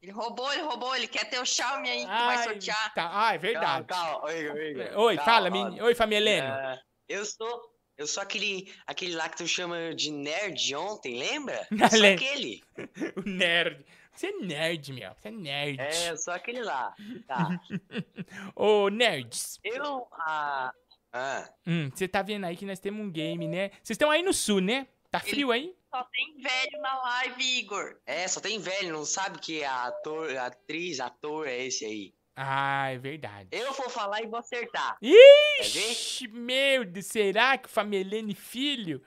[0.00, 2.94] Ele roubou, ele roubou, ele quer ter o Xiaomi aí que vai Ai, sortear.
[2.94, 3.86] Tá, ah, é verdade.
[3.86, 4.24] Calma, calma.
[4.26, 4.38] Oi,
[4.70, 4.98] Igor.
[5.00, 5.84] Oi, Calma, fala, menino.
[5.84, 6.30] Oi, família.
[6.32, 6.78] É,
[7.08, 7.77] eu sou.
[7.98, 11.66] Eu sou aquele, aquele lá que tu chama de nerd ontem, lembra?
[11.82, 12.62] Eu sou aquele.
[13.16, 13.84] O nerd.
[14.12, 15.12] Você é nerd, meu.
[15.14, 15.80] Você é nerd.
[15.80, 16.92] É, eu sou aquele lá.
[17.26, 17.60] Tá.
[18.56, 19.60] Ô, nerds.
[19.62, 20.08] Eu.
[20.12, 20.72] Ah.
[21.12, 21.48] Ah.
[21.64, 23.68] Hum, você tá vendo aí que nós temos um game, né?
[23.82, 24.88] Vocês estão aí no sul, né?
[25.10, 25.72] Tá frio aí?
[25.94, 28.00] Só tem velho na live, Igor.
[28.04, 32.14] É, só tem velho, não sabe que a ator, a atriz, ator é esse aí.
[32.40, 33.48] Ah, é verdade.
[33.50, 34.96] Eu vou falar e vou acertar.
[35.02, 39.02] Ixi, meu Deus, será que o Famelene Filho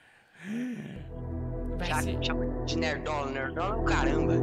[1.77, 2.21] vai Já ser...
[2.21, 4.33] chama de nerdola, nerdola é caramba.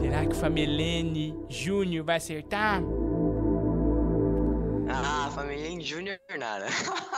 [0.00, 2.82] Será que o Famelene Júnior vai acertar?
[4.88, 6.66] Ah, família Júnior nada.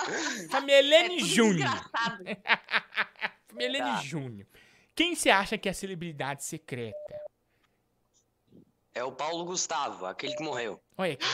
[0.51, 1.69] Famelene Júnior.
[3.49, 4.03] Famelene Tá.
[4.03, 4.47] Júnior.
[4.95, 7.26] Quem você acha que é a celebridade secreta?
[8.97, 10.81] É o Paulo Gustavo, aquele que morreu.
[10.97, 11.17] Olha.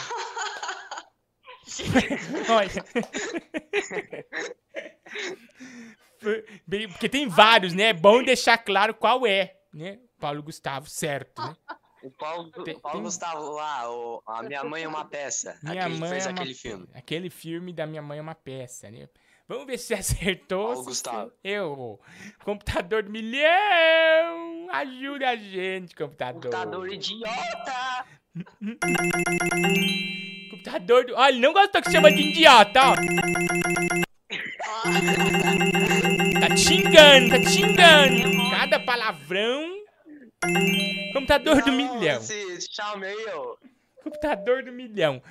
[6.66, 7.84] Bem, Porque tem vários, né?
[7.84, 9.98] É bom deixar claro qual é, né?
[10.18, 11.56] Paulo Gustavo, certo, né?
[12.02, 15.56] O Paulo, Tem- Paulo tem- Gustavo lá, o, a Minha Mãe é uma Peça.
[15.62, 16.88] Minha aquele que mãe fez é uma- aquele filme.
[16.94, 19.08] Aquele filme da minha mãe é uma peça, né?
[19.48, 20.66] Vamos ver se você acertou.
[20.66, 21.32] Paulo se Gustavo.
[21.44, 22.00] errou.
[22.44, 24.68] Computador do milhão!
[24.70, 26.42] Ajuda a gente, computador.
[26.42, 28.04] Computador idiota!
[30.50, 31.14] Computador do...
[31.14, 32.94] Olha, ele não gostou que chama de idiota, ó.
[36.40, 38.50] Tá te xingando, tá te xingando.
[38.50, 39.70] Cada palavrão.
[41.12, 42.20] Computador do milhão.
[42.20, 43.56] Esse Xiaomi aí, ó.
[44.02, 45.22] Computador do milhão.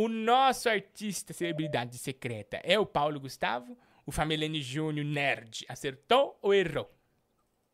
[0.00, 3.76] O nosso artista celebridade secreta é o Paulo Gustavo?
[4.06, 6.88] O Famelene Júnior nerd acertou ou errou?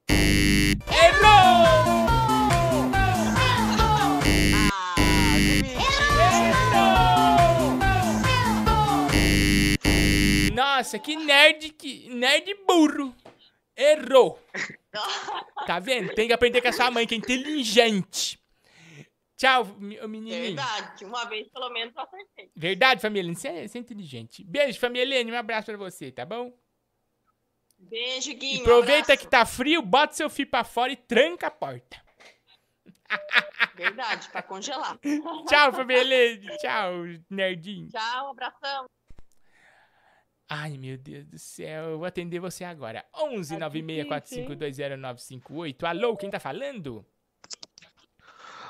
[0.08, 1.64] Errou!
[10.54, 13.14] Nossa, que nerd, que nerd burro.
[13.76, 14.42] Errou.
[15.66, 16.14] Tá vendo?
[16.14, 18.38] Tem que aprender com a sua mãe, que é inteligente.
[19.36, 20.54] Tchau, menininho.
[20.54, 22.50] Verdade, uma vez pelo menos eu acertei.
[22.54, 23.34] Verdade, família.
[23.34, 24.44] Você é, você é inteligente.
[24.44, 25.26] Beijo, família.
[25.26, 26.56] Um abraço pra você, tá bom?
[27.78, 28.60] Beijo, Guinho.
[28.62, 29.22] Aproveita abraço.
[29.22, 32.00] que tá frio, bota seu filho pra fora e tranca a porta.
[33.74, 34.98] Verdade, pra congelar.
[35.48, 36.40] Tchau, família.
[36.58, 36.92] Tchau,
[37.28, 37.88] nerdinho.
[37.88, 38.86] Tchau, abração.
[40.48, 41.90] Ai, meu Deus do céu.
[41.90, 43.04] Eu vou atender você agora.
[43.14, 45.84] 11 964520958.
[45.84, 47.04] Alô, quem tá falando?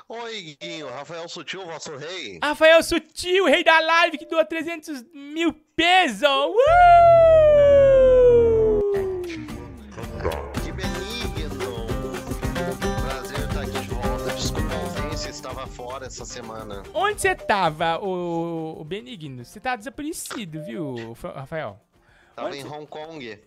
[0.07, 2.39] Oi, Guinho, Rafael Sutil, vosso rei.
[2.43, 6.27] Rafael Sutil, rei da live, que doa 300 mil pesos.
[6.29, 6.51] Uh!
[10.63, 11.87] Que benigno.
[13.01, 14.31] Prazer estar aqui de volta.
[14.35, 16.83] Desculpa a ausência, estava fora essa semana.
[16.93, 19.43] Onde você tava, o, o Benigno?
[19.43, 21.79] Você tá desaparecido, viu, Rafael?
[22.35, 23.39] Tava Onde em Hong Kong.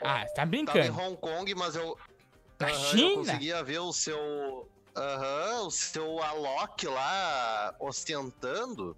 [0.00, 0.98] Ah, você tá Tava em brincando.
[0.98, 1.94] Hong Kong, mas eu.
[2.58, 3.02] Na Aham, China?
[3.10, 4.66] Eu conseguia ver o seu.
[4.96, 8.96] Aham, o seu Alok lá ostentando.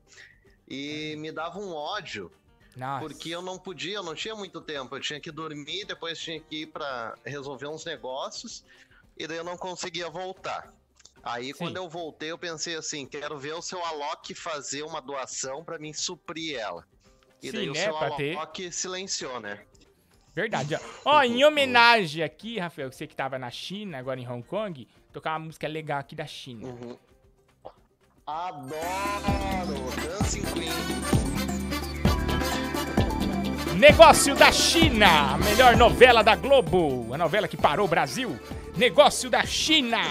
[0.68, 2.30] E me dava um ódio.
[2.76, 3.00] Nossa.
[3.00, 4.94] Porque eu não podia, eu não tinha muito tempo.
[4.94, 8.64] Eu tinha que dormir, depois tinha que ir pra resolver uns negócios.
[9.16, 10.72] E daí eu não conseguia voltar.
[11.22, 15.64] Aí quando eu voltei, eu pensei assim: quero ver o seu Alok fazer uma doação
[15.64, 16.86] pra mim suprir ela.
[17.42, 18.36] E Sim, daí o né, seu pra ter.
[18.36, 19.64] Alok silenciou, né?
[20.32, 21.24] Verdade, ó.
[21.24, 25.46] Em homenagem aqui, Rafael, você que tava na China, agora em Hong Kong, tocar uma
[25.46, 26.68] música legal aqui da China.
[26.68, 26.96] Uhum.
[28.26, 28.78] Adoro!
[30.02, 30.68] Dancing Queen.
[33.78, 38.38] Negócio da China, a melhor novela da Globo, a novela que parou o Brasil.
[38.76, 40.02] Negócio da China.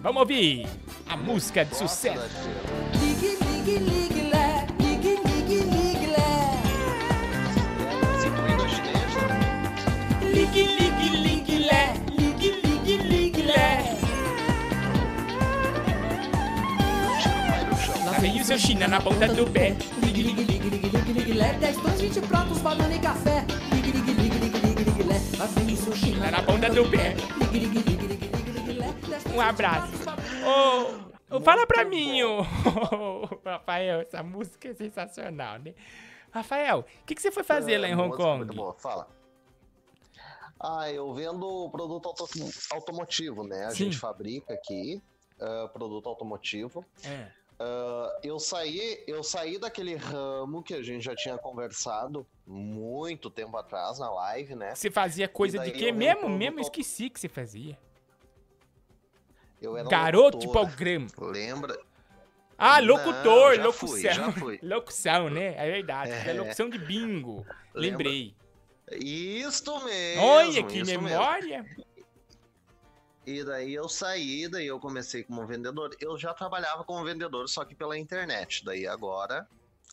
[0.00, 0.66] Vamos ouvir
[1.08, 2.50] a música de sucesso.
[3.00, 4.13] Ligue, ligue, ligue,
[18.44, 19.70] O seu China na ponta do pé.
[20.04, 21.54] Ligue, ligue, ligue, ligue, ligue, ligue, lé.
[21.54, 23.42] 10 pães, 20 pratos, banana e café.
[23.72, 25.36] Ligue, ligue, ligue, ligue, ligue, ligue.
[25.38, 27.14] Lá vem o seu China na ponta do pé.
[27.50, 29.94] Ligue, ligue, ligue, ligue, ligue, ligue, pães, Um abraço.
[31.30, 32.42] Ô, fala pra mim, ô,
[33.42, 35.72] Rafael, essa música é sensacional, né?
[36.30, 38.36] Rafael, o que, que você foi fazer lá em Hong Kong?
[38.44, 39.08] Muito boa, fala.
[40.60, 42.28] Ah, eu vendo produto auto-
[42.72, 43.64] automotivo, né?
[43.64, 43.84] A Sim.
[43.86, 45.02] gente fabrica aqui
[45.40, 46.84] ah, produto automotivo.
[47.02, 47.28] É.
[47.58, 53.56] Ah, eu saí, eu saí daquele ramo que a gente já tinha conversado muito tempo
[53.56, 54.74] atrás na live, né?
[54.74, 56.28] Você fazia coisa de quê mesmo?
[56.28, 57.78] Mesmo au- esqueci que você fazia.
[59.62, 61.06] Eu era Garoto de programa.
[61.20, 61.78] Lembra?
[62.58, 64.32] Ah, Não, locutor, já locução.
[64.32, 64.58] fui.
[64.62, 65.54] Locução, né?
[65.56, 66.10] É verdade.
[66.12, 66.32] É, É.
[66.34, 67.46] locução de bingo.
[67.74, 68.08] Lembra?
[68.08, 68.34] Lembrei.
[68.92, 70.22] Isto mesmo.
[70.22, 71.08] Olha que isso mesmo.
[73.26, 75.96] E daí eu saí, daí eu comecei como vendedor.
[76.00, 78.64] Eu já trabalhava como vendedor, só que pela internet.
[78.64, 79.48] Daí agora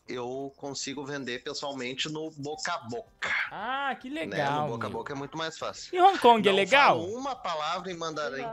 [0.08, 3.30] eu consigo vender pessoalmente no boca a boca.
[3.50, 4.26] Ah, que né?
[4.26, 4.64] legal.
[4.64, 5.96] No boca a boca é muito mais fácil.
[5.96, 7.00] E Hong Kong é Não legal?
[7.00, 8.46] falo uma palavra em mandarim.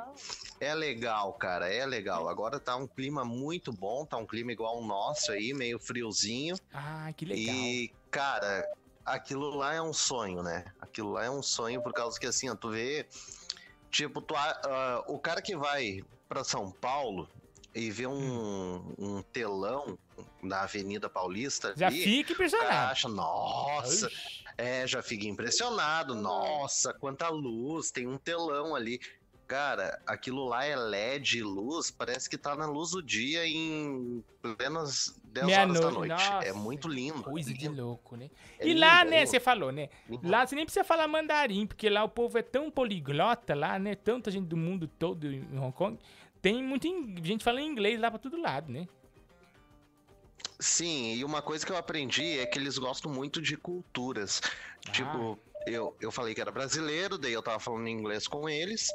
[0.61, 2.29] É legal, cara, é legal.
[2.29, 6.57] Agora tá um clima muito bom, tá um clima igual o nosso aí, meio friozinho.
[6.73, 7.55] Ah, que legal.
[7.55, 8.65] E, cara,
[9.05, 10.65] aquilo lá é um sonho, né?
[10.81, 13.09] Aquilo lá é um sonho por causa que, assim, ó, tu vê.
[13.91, 17.29] Tipo, tu, ah, o cara que vai pra São Paulo
[17.75, 19.99] e vê um, um telão
[20.43, 21.75] na Avenida Paulista.
[21.77, 22.91] Já ali, fica impressionado.
[22.91, 24.11] acha, nossa,
[24.57, 26.15] é, já fica impressionado.
[26.15, 29.01] Nossa, quanta luz, tem um telão ali.
[29.49, 35.19] Cara, aquilo lá é LED luz, parece que tá na luz do dia em plenas
[35.25, 36.09] 10 horas da Meia-noite, noite.
[36.11, 36.47] nossa.
[36.47, 37.23] É muito lindo.
[37.23, 38.29] Coisa de louco, né?
[38.59, 39.89] É e lindo, lá, é né, você falou, né?
[40.23, 43.95] Lá você nem precisa falar mandarim, porque lá o povo é tão poliglota lá, né?
[43.95, 45.99] Tanta gente do mundo todo em Hong Kong.
[46.43, 46.87] Tem muita
[47.23, 48.87] gente falando inglês lá pra todo lado, né?
[50.61, 54.43] Sim, e uma coisa que eu aprendi é que eles gostam muito de culturas.
[54.87, 54.91] Ah.
[54.91, 58.89] Tipo, eu, eu falei que era brasileiro, daí eu tava falando inglês com eles,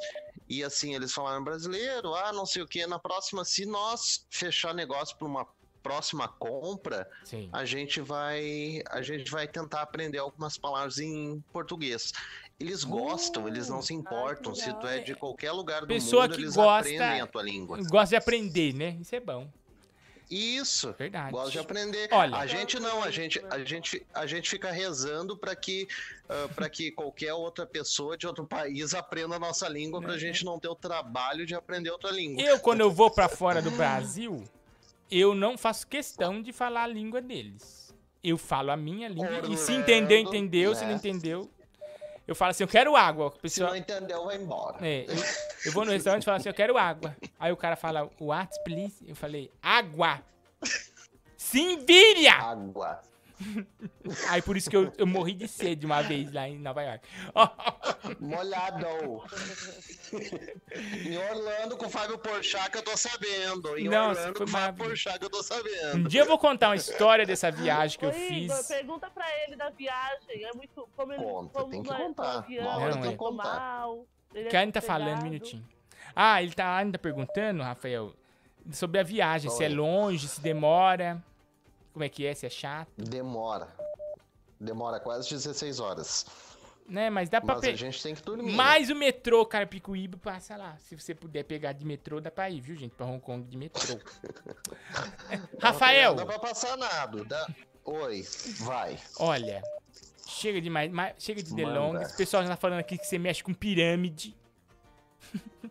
[0.48, 4.74] e assim, eles falaram brasileiro, ah, não sei o que, na próxima, se nós fechar
[4.74, 5.46] negócio pra uma
[5.82, 7.06] próxima compra,
[7.52, 12.12] a gente vai a gente vai tentar aprender algumas palavras em português.
[12.58, 16.34] Eles gostam, eles não se importam se tu é de qualquer lugar do Pessoa mundo,
[16.34, 17.78] que eles gosta, aprendem a tua língua.
[17.90, 18.96] gosta de aprender, né?
[19.00, 19.50] Isso é bom.
[20.30, 20.94] Isso.
[20.98, 21.30] Verdade.
[21.32, 22.08] Gosto de aprender.
[22.12, 25.86] Olha- a gente não, a gente, a gente, a gente fica rezando para que,
[26.54, 30.58] para que qualquer outra pessoa de outro país aprenda a nossa língua, pra gente não
[30.58, 32.42] ter o trabalho de aprender outra língua.
[32.42, 34.42] Eu, quando eu vou pra fora do Brasil,
[35.10, 37.84] eu não faço questão de falar a língua deles.
[38.22, 39.42] eu falo a minha língua.
[39.50, 40.74] E se entendeu, entendeu.
[40.74, 40.96] Se não né?
[40.96, 41.50] entendeu,
[42.26, 43.28] eu falo assim, eu quero água.
[43.28, 44.78] A Se pessoa, não entendeu, vai embora.
[44.86, 45.14] é, eu,
[45.66, 47.16] eu vou no restaurante e falo assim, eu quero água.
[47.38, 48.96] Aí o cara fala, what, please?
[49.06, 50.20] Eu falei, água.
[51.36, 52.32] Sim, vira!
[52.32, 53.02] Água.
[54.28, 57.08] Aí por isso que eu, eu morri de sede uma vez lá em Nova York.
[58.20, 58.86] Molhado.
[61.06, 63.76] em Orlando com o Fábio Porchat que eu tô sabendo.
[63.78, 64.84] Em Nossa, Orlando foi com o Fábio.
[64.84, 65.96] Porchat que eu tô sabendo.
[65.96, 68.66] um dia eu vou contar uma história dessa viagem que eu Ô, Igor, fiz.
[68.68, 70.44] pergunta pra ele da viagem.
[70.44, 70.88] É muito.
[70.96, 72.38] Como ele Conta, como tem que contar.
[72.38, 73.44] avião, Uma hora tem que ficou contar.
[73.44, 75.66] mal, ele é tá falando, um minutinho.
[76.14, 78.12] Ah, ele tá ainda perguntando, Rafael,
[78.72, 79.74] sobre a viagem, se é Oi.
[79.74, 81.22] longe, se demora.
[81.94, 82.90] Como é que é, se é chato.
[82.98, 83.68] Demora.
[84.60, 86.26] Demora quase 16 horas.
[86.88, 88.52] Né, mas dá pra Mas a gente tem que dormir.
[88.52, 90.76] Mais o metrô Carapicuíba passa lá.
[90.80, 92.94] Se você puder pegar de metrô, dá pra ir, viu, gente?
[92.96, 93.80] Pra Hong Kong de metrô.
[95.62, 97.24] Rafael, Não dá pra passar nada.
[97.24, 97.48] Dá...
[97.84, 98.26] Oi,
[98.58, 98.98] vai.
[99.18, 99.62] olha.
[100.26, 102.12] Chega de mais, mais- chega de delongas.
[102.12, 104.36] O pessoal já tá falando aqui que você mexe com pirâmide.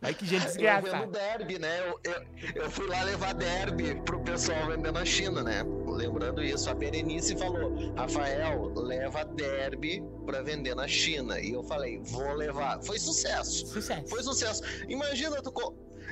[0.00, 1.80] Aí que gente Eu vendo derby, né?
[1.80, 5.64] Eu, eu, eu fui lá levar derby pro pessoal vender na China, né?
[5.86, 11.40] Lembrando isso, a Berenice falou: Rafael, leva derby pra vender na China.
[11.40, 12.80] E eu falei: vou levar.
[12.82, 13.66] Foi sucesso.
[13.66, 14.06] Sucesso.
[14.08, 14.62] Foi sucesso.
[14.88, 15.52] Imagina tu,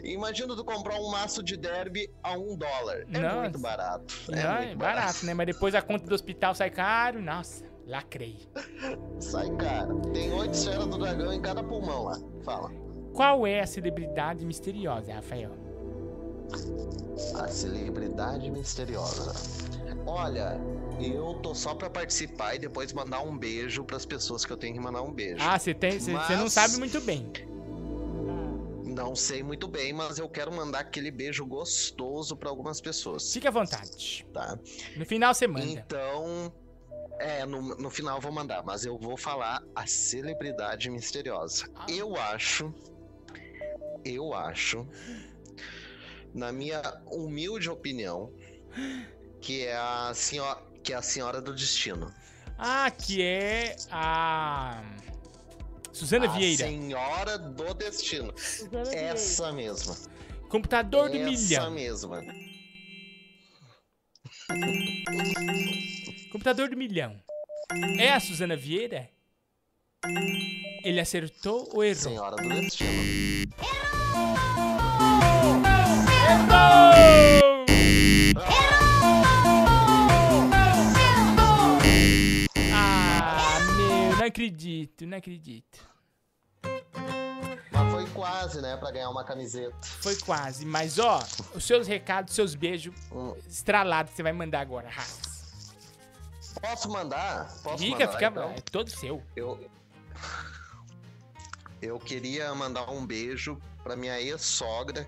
[0.02, 3.06] Imagina tu comprar um maço de derby a um dólar.
[3.12, 3.40] É Nossa.
[3.40, 4.14] muito barato.
[4.32, 5.32] É Não, muito é barato, né?
[5.32, 7.22] Mas depois a conta do hospital sai caro.
[7.22, 8.48] Nossa, lacrei.
[9.20, 10.00] Sai caro.
[10.12, 12.18] Tem oito esferas do dragão em cada pulmão lá.
[12.44, 12.85] Fala.
[13.16, 15.50] Qual é a celebridade misteriosa, Rafael?
[17.34, 19.32] A celebridade misteriosa.
[20.06, 20.60] Olha,
[21.00, 24.74] eu tô só pra participar e depois mandar um beijo pras pessoas que eu tenho
[24.74, 25.38] que mandar um beijo.
[25.40, 27.32] Ah, você tem, você você não Mas- sabe muito bem.
[28.84, 33.32] Não sei muito bem, mas eu quero mandar aquele beijo gostoso pra algumas pessoas.
[33.32, 34.26] Fique à vontade.
[34.32, 34.58] Tá.
[34.96, 35.64] No final você manda.
[35.66, 36.52] Então,
[37.18, 41.66] é, no, no final eu vou mandar, mas eu vou falar a celebridade misteriosa.
[41.74, 41.86] Ah.
[41.90, 42.72] Eu acho,
[44.14, 44.86] eu acho,
[46.34, 48.32] na minha humilde opinião,
[49.40, 52.12] que é a senhora, que é a senhora do destino.
[52.58, 54.82] Ah, que é a.
[55.92, 56.66] Suzana a Vieira.
[56.66, 58.34] senhora do destino.
[58.92, 59.96] Essa mesma.
[60.48, 61.70] Computador do Essa milhão.
[61.70, 62.22] mesma.
[66.30, 67.20] Computador do milhão.
[67.98, 69.10] É a Suzana Vieira?
[70.84, 72.02] Ele acertou ou errou?
[72.02, 72.90] Senhora do destino.
[82.72, 85.78] Ah, meu, não acredito, não acredito.
[87.70, 89.76] Mas foi quase, né, pra ganhar uma camiseta.
[89.82, 91.20] Foi quase, mas ó,
[91.54, 92.94] os seus recados, seus beijos
[93.48, 95.26] estralados que você vai mandar agora, Rafa.
[96.60, 97.52] Posso mandar?
[97.62, 98.50] Posso Fica, mandar, fica, então?
[98.50, 99.22] é todo seu.
[99.36, 99.70] Eu,
[101.80, 105.06] eu queria mandar um beijo pra minha ex-sogra,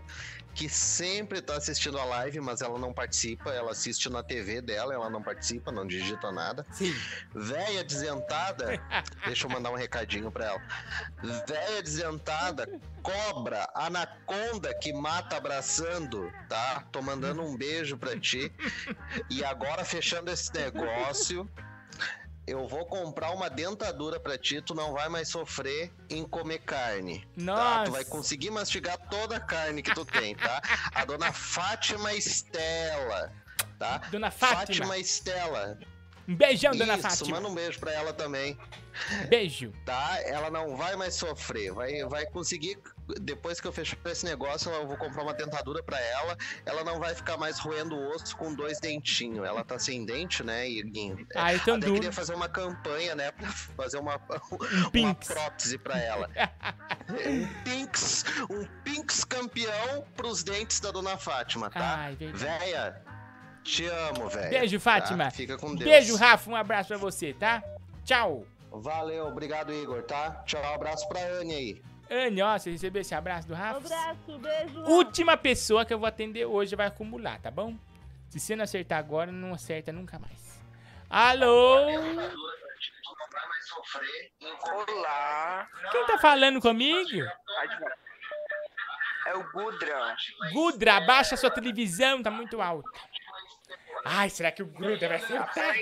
[0.55, 3.51] que sempre tá assistindo a live, mas ela não participa.
[3.51, 6.67] Ela assiste na TV dela, ela não participa, não digita nada.
[6.73, 6.93] Sim.
[7.33, 8.81] Véia desentada,
[9.25, 10.63] deixa eu mandar um recadinho pra ela.
[11.47, 12.69] Véia desentada,
[13.03, 16.85] cobra, anaconda que mata abraçando, tá?
[16.91, 18.53] Tô mandando um beijo pra ti.
[19.31, 21.49] E agora, fechando esse negócio,
[22.51, 27.21] eu vou comprar uma dentadura pra ti, tu não vai mais sofrer em comer carne.
[27.21, 27.27] Tá?
[27.37, 27.85] Nossa.
[27.85, 30.61] Tu vai conseguir mastigar toda a carne que tu tem, tá?
[30.95, 33.33] A dona Fátima Estela,
[33.79, 33.99] tá?
[34.11, 34.61] Dona Fátima.
[34.61, 35.79] Fátima Estela.
[36.27, 37.37] Um beijão, dona Isso, Fátima.
[37.41, 38.59] manda um beijo pra ela também.
[39.29, 39.73] Beijo.
[39.85, 40.19] Tá?
[40.25, 41.73] Ela não vai mais sofrer.
[41.73, 42.79] Vai, vai conseguir.
[43.21, 46.37] Depois que eu fechar esse negócio, eu vou comprar uma dentadura pra ela.
[46.67, 49.47] Ela não vai ficar mais roendo o osso com dois dentinhos.
[49.47, 51.27] Ela tá sem dente, né, Iguinho?
[51.35, 53.31] Ah, então Até queria fazer uma campanha, né?
[53.33, 54.21] Pra fazer uma,
[54.95, 56.29] Um uma prótese pra ela.
[57.27, 61.97] um pinks, um pinks campeão pros dentes da dona Fátima, tá?
[61.97, 62.17] Ai.
[62.21, 63.03] Véia,
[63.63, 64.51] te amo, velho.
[64.51, 65.25] Beijo, Fátima.
[65.25, 65.31] Tá?
[65.31, 65.91] Fica com Deus.
[65.91, 66.51] Beijo, Rafa.
[66.51, 67.63] Um abraço pra você, tá?
[68.05, 68.47] Tchau.
[68.71, 70.43] Valeu, obrigado, Igor, tá?
[70.47, 71.83] Tchau, abraço pra Anne aí.
[72.11, 73.79] Anne, ó, você recebeu esse abraço do Rafa?
[73.79, 74.81] Abraço, beijo.
[74.85, 77.77] Última pessoa que eu vou atender hoje vai acumular, tá bom?
[78.31, 80.59] Se você não acertar agora, não acerta nunca mais.
[81.11, 81.87] Alô?
[84.73, 85.69] Olá.
[85.91, 87.23] Quem tá falando comigo?
[89.27, 90.17] É o Gudra.
[90.53, 92.89] Gudra, abaixa sua televisão, tá muito alta.
[94.05, 95.75] Ai, será que o Gudra vai acertar?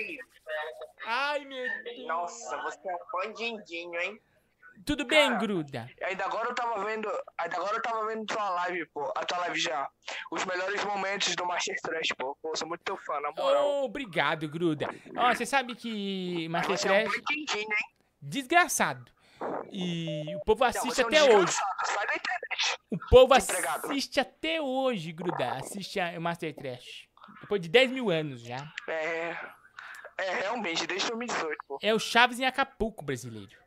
[1.06, 2.06] Ai, meu Deus.
[2.06, 4.20] Nossa, você é um bandidinho, hein?
[4.86, 5.90] Tudo bem, Gruda?
[6.00, 7.10] Ainda agora eu tava vendo.
[7.38, 9.12] Ainda agora eu tava vendo tua live, pô.
[9.16, 9.88] A tua live já.
[10.30, 12.38] Os melhores momentos do Master Trash, pô.
[12.40, 13.66] Pô, sou muito teu fã, na moral.
[13.66, 14.88] Oh, obrigado, Gruda.
[15.16, 17.56] Ó, você sabe que Master Você é um Trash...
[17.56, 17.66] hein?
[18.22, 19.10] Desgraçado.
[19.72, 21.52] E o povo assiste você é um até hoje.
[21.52, 22.78] Sai da internet.
[22.88, 23.86] O povo Empregado.
[23.86, 25.50] assiste até hoje, Gruda.
[25.54, 27.08] Assiste a Master Trash.
[27.40, 28.72] Depois de 10 mil anos já.
[28.88, 29.36] É.
[30.18, 31.78] É, realmente, desde 2018, pô.
[31.82, 33.65] É o Chaves em Acapulco brasileiro.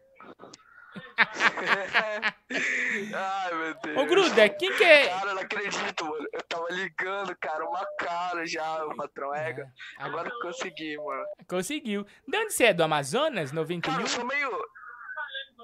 [3.13, 3.97] Ai, meu Deus.
[3.97, 6.27] Ô, Gruda, quem que é- Cara, eu não acredito, mano.
[6.33, 9.71] Eu tava ligando, cara, uma cara já, o patrão Ega.
[9.97, 11.25] Agora eu consegui, mano.
[11.47, 12.05] Conseguiu.
[12.27, 12.73] De onde você é?
[12.73, 13.51] Do Amazonas?
[13.51, 13.91] 91?
[13.91, 14.49] Cara, eu sou meio.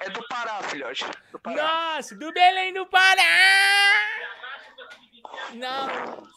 [0.02, 1.06] É do Pará, filhote.
[1.32, 1.94] Do Pará.
[1.96, 3.22] Nossa, do Belém do Pará!
[5.54, 6.28] Não.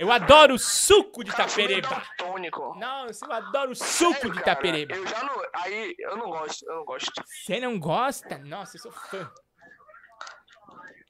[0.00, 2.02] Eu adoro suco de Itapereba.
[2.16, 2.74] Tônico.
[2.78, 4.94] Nossa, eu adoro suco de Itapereba.
[4.96, 5.34] Eu já não.
[5.56, 7.12] Aí, eu não gosto, eu não gosto.
[7.26, 8.38] Você não gosta?
[8.38, 9.30] Nossa, eu sou fã.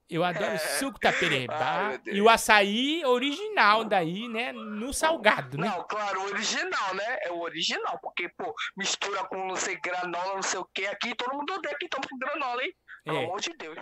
[0.09, 0.59] Eu adoro É.
[0.59, 1.55] suco de Itapereba.
[1.57, 4.51] Ai, e o açaí original daí, né?
[4.51, 5.69] No salgado, né?
[5.69, 7.19] Não, claro, o original, né?
[7.23, 10.85] É o original, porque, pô, mistura com não sei granola, não sei o que.
[10.89, 12.75] Aqui todo mundo odeia que toma com granola, hein?
[13.05, 13.25] Pelo É.
[13.25, 13.79] amor de Deus.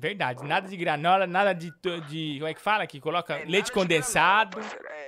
[0.00, 0.42] Verdade.
[0.46, 1.70] Nada de granola, nada de,
[2.08, 2.36] de.
[2.38, 2.86] Como é que fala?
[2.86, 4.58] Que coloca leite condensado.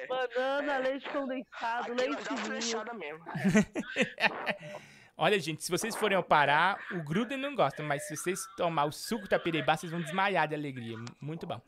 [0.07, 3.25] Banana, leite condensado, leite flechada mesmo.
[5.17, 8.85] Olha, gente, se vocês forem ao Pará, o Gruden não gosta, mas se vocês tomar
[8.85, 10.99] o suco da Pereba, vocês vão desmaiar de alegria.
[11.19, 11.61] Muito bom.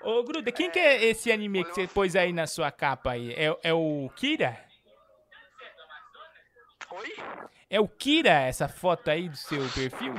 [0.00, 3.34] Ô, Gruda, quem que é esse anime que você pôs aí na sua capa aí?
[3.34, 4.58] É, é o Kira?
[6.90, 7.16] Oi?
[7.68, 10.14] É o Kira essa foto aí do seu perfil?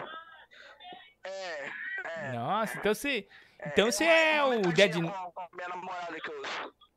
[1.23, 1.62] É, é.
[2.31, 3.27] Nossa, então você.
[3.65, 4.95] Então você é o Dead.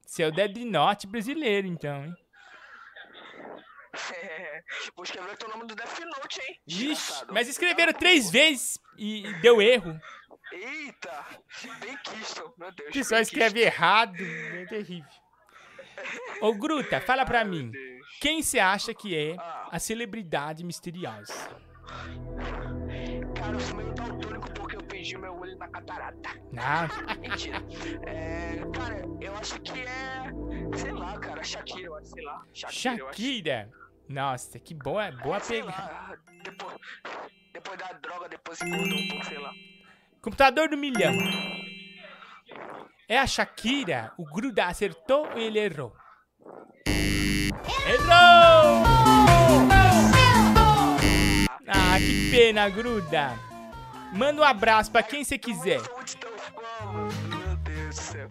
[0.04, 2.16] Você é o Dead Note brasileiro, então, hein?
[4.94, 6.60] Vou escrever teu nome do Death Note, hein?
[6.66, 9.98] Ixi, mas escreveram três vezes e deu erro.
[10.52, 11.24] Eita!
[11.80, 12.90] Bem quisto, meu Deus.
[12.90, 15.10] O pessoal escreve errado, é terrível.
[16.40, 17.72] Ô, Gruta, fala pra mim.
[18.20, 19.36] Quem você acha que é
[19.70, 21.34] a celebridade misteriosa?
[23.34, 23.94] Cara, eu sou meio
[25.06, 26.30] perdi meu olho na catarata.
[26.52, 27.16] Não.
[27.20, 27.62] Mentira.
[28.06, 30.76] É, cara, eu acho que é.
[30.76, 32.44] Sei lá, cara, Shakira, eu acho, sei lá.
[32.52, 32.96] Shakira.
[33.06, 33.70] Shakira.
[34.08, 36.18] Nossa, que boa, boa Sei pegada.
[36.42, 36.76] depois,
[37.52, 39.52] depois da droga, depois engordou um pouco, sei lá.
[40.22, 41.12] Computador do milhão.
[43.08, 44.12] É a Shakira?
[44.18, 45.94] O Gruda acertou ou ele errou?
[47.86, 48.86] Errou!
[51.68, 53.45] Ah, que pena, Gruda.
[54.12, 55.80] Manda um abraço pra quem você quiser.
[55.80, 58.28] Meu Deus do céu.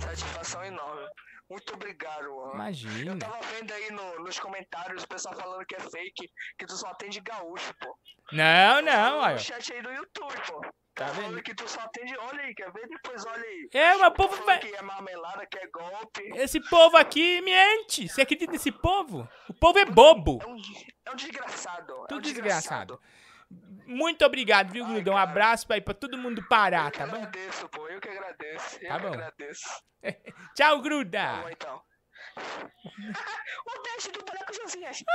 [0.00, 1.06] Satisfação enorme.
[1.48, 2.54] Muito obrigado, mano.
[2.54, 3.12] Imagina.
[3.12, 6.76] Eu tava vendo aí no- nos comentários o pessoal falando que é fake, que tu
[6.76, 7.96] só atende gaúcho, pô.
[8.32, 9.38] Não, não, olha.
[9.38, 10.60] chat aí do YouTube, pô.
[10.94, 11.42] Tá falando vendo?
[11.42, 12.16] que tu só atende.
[12.16, 12.86] Olha aí, quer ver?
[12.88, 13.68] Depois olha aí.
[13.74, 16.22] É, mas o povo Falando vai- Que é marmelada, que é golpe.
[16.36, 18.08] Esse povo aqui mente.
[18.08, 19.28] Você acredita nesse povo?
[19.48, 20.38] O povo é bobo.
[21.04, 21.92] É um desgraçado.
[21.92, 23.00] é um Tudo desgraçado.
[23.86, 25.10] Muito obrigado, viu, Gruda?
[25.12, 27.16] Um abraço aí pra todo mundo parar, tá bom?
[27.16, 27.86] agradeço, pô.
[27.88, 28.78] Eu que agradeço.
[28.80, 29.12] Eu Tá que bom.
[29.12, 29.68] agradeço.
[30.56, 31.42] Tchau, Gruda.
[31.42, 31.82] Bom, então.
[33.66, 35.04] o teste do boneco Josias.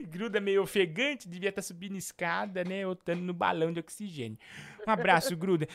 [0.00, 2.86] Gruda meio ofegante, devia estar subindo escada, né?
[2.86, 4.38] Ou estando no balão de oxigênio.
[4.86, 5.66] Um abraço, Gruda.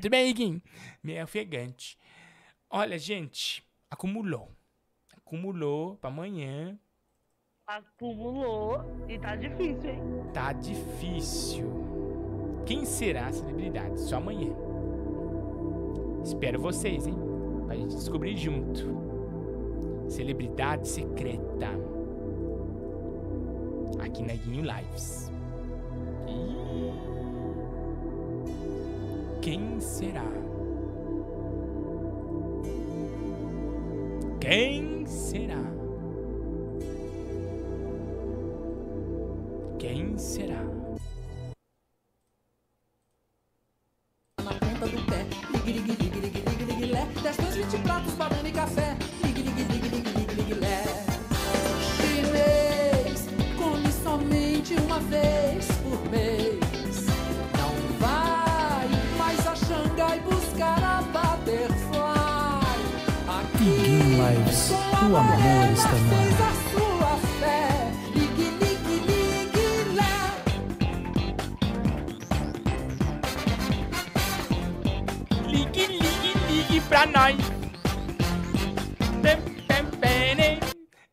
[0.00, 0.62] Tudo bem, Iguinho?
[1.02, 1.96] Meio ofegante.
[2.68, 4.50] Olha, gente, acumulou.
[5.16, 6.76] Acumulou pra amanhã.
[7.66, 10.02] Acumulou e tá difícil, hein?
[10.34, 11.70] Tá difícil.
[12.66, 14.00] Quem será a celebridade?
[14.00, 14.52] Só amanhã.
[16.24, 17.14] Espero vocês, hein?
[17.66, 18.84] Pra gente descobrir junto.
[20.08, 21.68] Celebridade secreta.
[24.00, 25.30] Aqui na Guinho Lives.
[26.26, 26.92] Ih.
[29.40, 30.26] Quem será?
[34.40, 35.81] Quem será?
[39.82, 40.62] Quem será?
[44.44, 45.26] na ponta do pé.
[45.50, 47.08] Ligue, ligue, ligue, ligue, ligue, ligue, lé.
[47.20, 48.96] Dez dois, vinte pratos, banana e café.
[49.24, 50.84] Ligue, ligue, ligue, ligue, ligue, ligue, lé.
[51.96, 53.26] Chinês,
[53.58, 57.06] come somente uma vez por mês.
[57.58, 58.88] Não vai
[59.18, 62.78] mais a Xangai buscar a Butterfly.
[63.26, 63.74] Aqui,
[64.14, 66.31] Lives, o amor está no ar.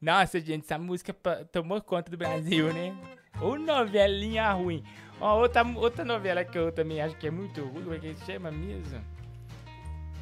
[0.10, 1.16] Nossa, gente, essa música
[1.52, 2.98] tomou conta do Brasil, né?
[3.40, 4.84] Ou novelinha ruim.
[5.22, 8.16] Ó, outra, outra novela que eu também acho que é muito ruim, como é que
[8.26, 9.00] chama mesmo?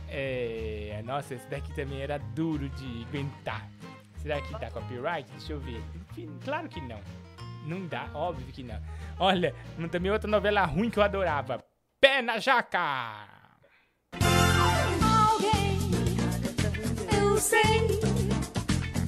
[0.10, 1.02] É.
[1.06, 3.66] Nossa, esse daqui também era duro de aguentar.
[4.18, 5.32] Será que dá copyright?
[5.32, 5.82] Deixa eu ver.
[6.44, 7.00] Claro que não.
[7.66, 8.82] Não dá, óbvio que não.
[9.18, 9.56] Olha,
[9.90, 11.64] também outra novela ruim que eu adorava.
[12.02, 13.26] Pé na jaca!
[15.32, 15.80] Alguém,
[17.22, 18.07] eu sei,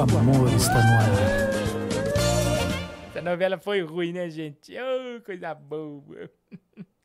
[0.00, 1.10] o amor está no ar.
[3.10, 4.74] Essa novela foi ruim, né, gente?
[4.78, 6.30] Oh, coisa boa.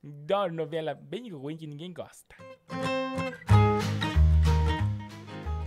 [0.03, 2.35] Adoro novela bem ruim que ninguém gosta.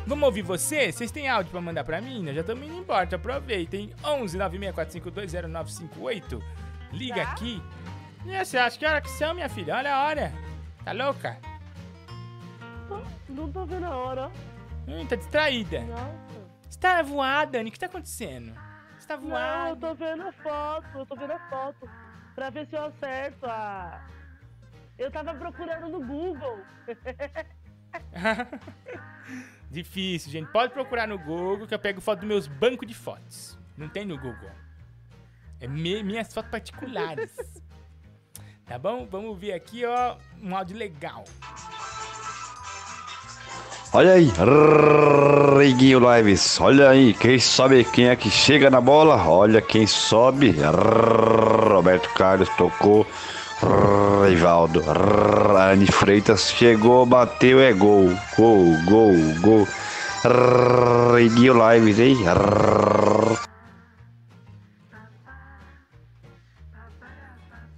[0.06, 0.90] Vamos ouvir você?
[0.90, 2.22] Vocês têm áudio pra mandar pra mim?
[2.22, 3.92] Nós já estamos indo embora, então aproveitem.
[4.02, 6.42] 11 964520958.
[6.92, 7.62] Liga aqui.
[8.24, 9.76] E você acha que hora que são, minha filha?
[9.76, 10.32] Olha a hora.
[10.82, 11.36] Tá louca?
[13.28, 14.30] Não tô vendo a hora.
[14.86, 15.82] Hum, tá distraída.
[15.82, 16.27] Nossa.
[16.78, 17.70] Você tá voada, Anny?
[17.70, 18.54] O que tá acontecendo?
[18.96, 19.76] Você tá Não, eu voada.
[19.88, 21.90] tô vendo a foto, eu tô vendo a foto.
[22.36, 24.06] Pra ver se eu acerto a.
[24.96, 26.60] Eu tava procurando no Google.
[29.70, 30.50] Difícil, gente.
[30.52, 33.58] Pode procurar no Google que eu pego foto dos meus bancos de fotos.
[33.76, 34.50] Não tem no Google.
[35.60, 37.34] É me- minhas fotos particulares.
[38.66, 39.04] tá bom?
[39.06, 41.24] Vamos ver aqui, ó, um áudio legal.
[43.90, 44.30] Olha aí,
[45.58, 46.60] Riguinho Lives.
[46.60, 49.16] Olha aí, quem sabe quem é que chega na bola?
[49.26, 50.54] Olha quem sobe.
[51.72, 53.06] Roberto Carlos tocou.
[54.28, 54.84] Rivaldo.
[55.58, 58.10] Anne Freitas chegou, bateu, é gol.
[58.36, 59.66] Gol, gol, gol.
[61.16, 62.16] Riguinho Lives, hein?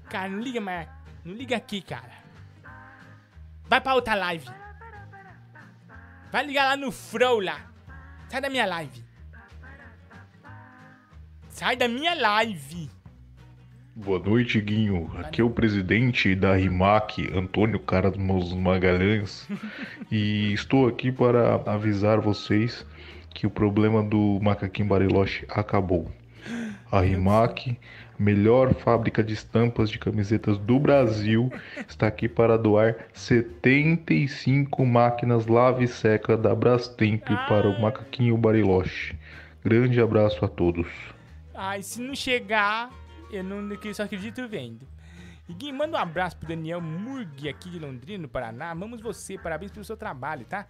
[0.09, 0.89] Cara, não liga mais.
[1.25, 2.19] Não liga aqui, cara.
[3.69, 4.49] Vai pra outra live.
[6.31, 7.73] Vai ligar lá no Frow lá.
[8.29, 9.03] Sai da minha live.
[11.49, 12.89] Sai da minha live.
[13.97, 15.11] Boa noite, Guinho.
[15.19, 19.49] Aqui é o presidente da RIMAC, Antônio Carlos Magalhães,
[20.11, 22.87] e estou aqui para avisar vocês
[23.35, 26.13] que o problema do macaquinho Bariloche acabou.
[26.93, 27.77] A RIMAC,
[28.21, 31.51] melhor fábrica de estampas de camisetas do Brasil,
[31.89, 39.19] está aqui para doar 75 máquinas lave e seca da Brastemp para o macaquinho Bariloche.
[39.65, 40.87] Grande abraço a todos.
[41.55, 42.91] Ai, se não chegar,
[43.33, 44.87] eu não eu só acredito vendo.
[45.49, 48.71] E manda um abraço pro Daniel Murgui aqui de Londrina, no Paraná.
[48.71, 50.67] Amamos você, parabéns pelo seu trabalho, tá?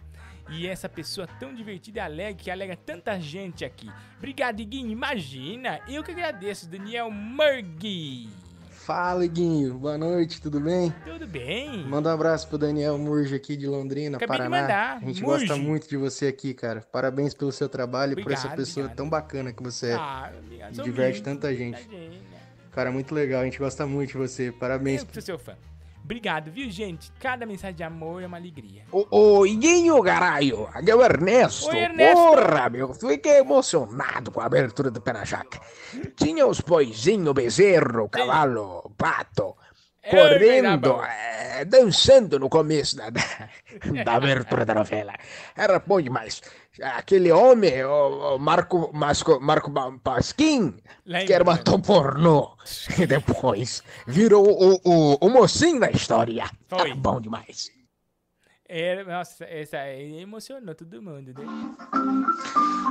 [0.49, 3.91] E essa pessoa tão divertida e alegre, que alega tanta gente aqui.
[4.19, 4.91] Obrigado, Guinho.
[4.91, 8.29] Imagina, eu que agradeço, Daniel Murgui.
[8.71, 9.75] Fala, Guinho.
[9.75, 10.93] Boa noite, tudo bem?
[11.05, 11.85] Tudo bem?
[11.87, 14.95] Manda um abraço pro Daniel Murge aqui de Londrina, Acabei Paraná.
[14.95, 15.47] A gente Murge.
[15.47, 16.81] gosta muito de você aqui, cara.
[16.91, 18.97] Parabéns pelo seu trabalho e por essa Obrigado, pessoa obrigado.
[18.97, 19.95] tão bacana que você é.
[19.95, 21.89] Ah, obrigado, E diverte tanta gente.
[22.73, 23.43] Cara, muito legal.
[23.43, 24.51] A gente gosta muito de você.
[24.51, 25.03] Parabéns.
[25.03, 25.55] Eu sou seu fã.
[26.03, 27.13] Obrigado, viu, gente?
[27.21, 28.85] Cada mensagem de amor é uma alegria.
[28.91, 31.69] Ô, Iguinho, caralho, aqui é o Ernesto.
[31.69, 32.17] Oi, Ernesto.
[32.17, 35.61] Porra, meu, fiquei emocionado com a abertura do Pé na Jaca.
[36.17, 39.57] Tinha os boizinhos, bezerro, cavalo, pato,
[40.09, 41.05] correndo, Bernabão.
[41.05, 45.13] eh, dançando no começo da, da, da abertura da novela.
[45.57, 46.41] Era bom demais.
[46.83, 49.71] Aquele homem, o, o Marco, Masco, Marco
[50.03, 50.75] Pasquim,
[51.27, 52.57] que era um ator pornô,
[52.99, 56.49] e depois virou o, o, o mocinho da história.
[56.69, 56.81] Foi.
[56.81, 57.69] Era bom demais.
[58.73, 61.45] É, nossa, essa aí emocionou todo mundo, né?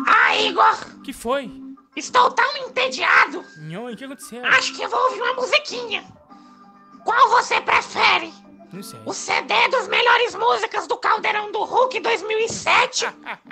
[0.08, 1.02] Ah, Igor!
[1.04, 1.50] que foi?
[1.96, 3.44] Estou tão entediado!
[3.58, 4.46] Nhoi, o que aconteceu?
[4.46, 6.04] Acho que vou ouvir uma musiquinha.
[7.10, 8.32] Qual você prefere?
[8.72, 9.00] Não sei.
[9.04, 13.08] O CD dos melhores músicas do Caldeirão do Hulk 2007?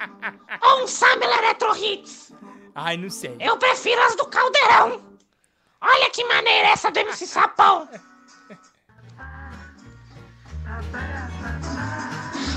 [0.61, 2.31] ou um Summer Electro Hits?
[2.75, 3.35] Ai, não sei.
[3.39, 5.01] Eu prefiro as do Caldeirão.
[5.81, 7.89] Olha que maneira essa do MC Sapão.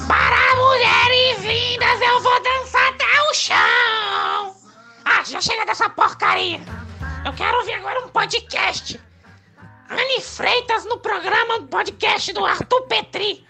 [0.06, 4.54] Para mulheres lindas, eu vou dançar até o chão.
[5.06, 6.60] Ah, já chega dessa porcaria.
[7.24, 9.00] Eu quero ouvir agora um podcast.
[9.90, 13.44] Anne Freitas no programa podcast do Arthur Petri.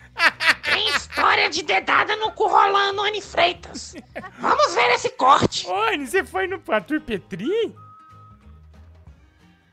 [0.64, 3.94] Tem história de dedada no cu rolando, Anne Freitas.
[4.38, 5.66] Vamos ver esse corte.
[5.68, 7.74] Ô, Anne, você foi no Arthur Petri?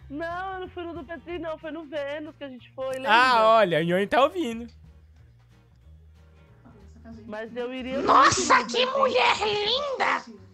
[0.09, 1.57] Não, eu não fui no do Petri, não.
[1.57, 3.11] Foi no Vênus que a gente foi, lembra?
[3.11, 4.67] Ah, olha, o Nhonho tá ouvindo.
[7.25, 8.01] Mas eu iria...
[8.01, 10.46] Nossa, que mulher linda!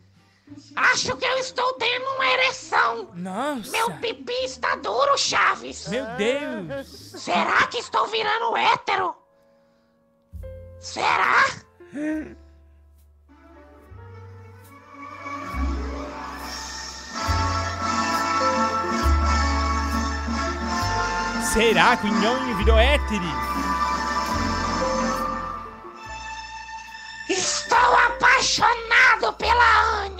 [0.75, 3.09] Acho que eu estou tendo uma ereção.
[3.13, 3.71] Nossa.
[3.71, 5.87] Meu pipi está duro, Chaves.
[5.87, 6.87] Meu Deus.
[6.87, 9.15] Será que estou virando hétero?
[10.79, 11.45] Será?
[21.53, 23.23] Será que o Nhonho virou hétero?
[27.29, 30.12] Estou apaixonado pela Anne.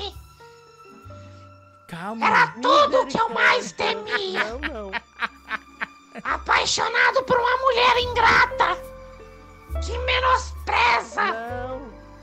[1.94, 2.26] Calma.
[2.26, 4.44] Era tudo que eu mais temia.
[4.45, 4.91] Não, não.
[6.24, 8.78] Apaixonado por uma mulher ingrata
[9.86, 11.22] que menospreza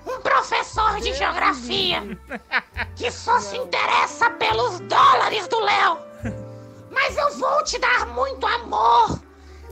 [0.07, 2.03] um professor de geografia
[2.97, 5.99] que só se interessa pelos dólares do Léo.
[6.91, 9.21] Mas eu vou te dar muito amor,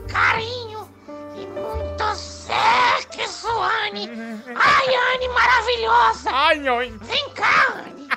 [0.07, 0.89] carinho
[1.35, 4.09] e muito sexo, Anne.
[4.55, 6.29] Ai, Anne maravilhosa.
[6.31, 6.59] Ai.
[7.01, 8.09] Vem cá, Anne.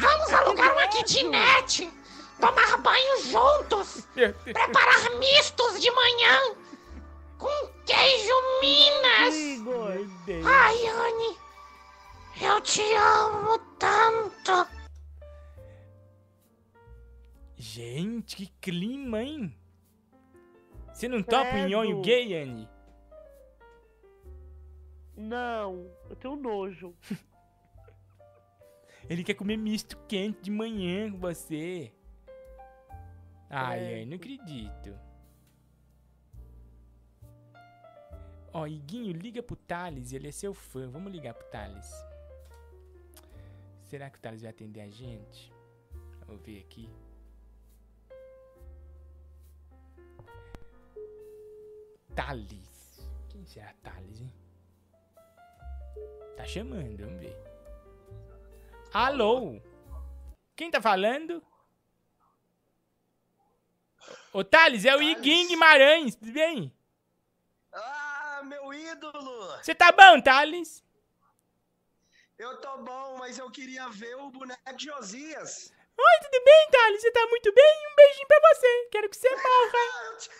[0.00, 0.69] Vamos alugar
[1.10, 1.90] kitnet,
[2.40, 4.06] tomar banho juntos,
[4.44, 6.54] preparar mistos de manhã
[7.36, 9.34] com queijo Minas.
[10.46, 11.36] Ai, Anne,
[12.40, 14.70] eu te amo tanto.
[17.56, 19.56] Gente, que clima, hein?
[20.92, 21.68] Você não topa o Credo.
[21.68, 22.68] Nhonho gay, Anne?
[25.16, 26.94] Não, eu tenho nojo.
[29.10, 31.92] Ele quer comer misto quente de manhã com você.
[33.50, 34.96] Ai, ai, não acredito.
[38.52, 40.88] Ó, Iguinho, liga pro Thales, ele é seu fã.
[40.88, 41.90] Vamos ligar pro Thales.
[43.82, 45.52] Será que o Thales vai atender a gente?
[46.24, 46.88] Vamos ver aqui.
[52.14, 53.10] Thales.
[53.28, 54.32] Quem será Thales, hein?
[56.36, 57.49] Tá chamando, vamos ver.
[58.92, 59.60] Alô?
[60.56, 61.42] Quem tá falando?
[64.32, 66.74] Ô, Thales, é o Iguinho Guimarães, tudo bem?
[67.72, 69.46] Ah, meu ídolo!
[69.62, 70.84] Você tá bom, Thales?
[72.36, 75.72] Eu tô bom, mas eu queria ver o boneco de Josias.
[75.96, 77.00] Oi, tudo bem, Thales?
[77.02, 77.86] Você tá muito bem?
[77.92, 78.88] Um beijinho pra você.
[78.90, 80.10] Quero que você morra.
[80.10, 80.30] Eu te,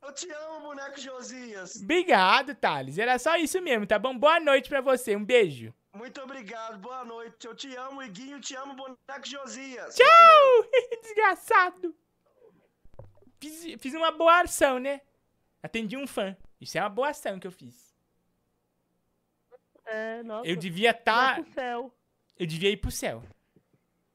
[0.00, 1.76] eu te amo, boneco Josias.
[1.82, 2.98] Obrigado, Thales.
[2.98, 4.16] Era só isso mesmo, tá bom?
[4.16, 5.14] Boa noite pra você.
[5.14, 5.74] Um beijo.
[5.98, 7.44] Muito obrigado, boa noite.
[7.44, 9.96] Eu te amo, Iguinho, te amo, boneco Josias.
[9.96, 10.70] Tchau!
[11.02, 11.92] Desgraçado.
[13.40, 15.00] Fiz, fiz uma boa ação, né?
[15.60, 16.36] Atendi um fã.
[16.60, 17.92] Isso é uma boa ação que eu fiz.
[19.84, 20.48] É, nossa.
[20.48, 21.42] Eu devia tá...
[21.42, 21.92] Pro céu.
[22.38, 23.24] Eu devia ir pro céu.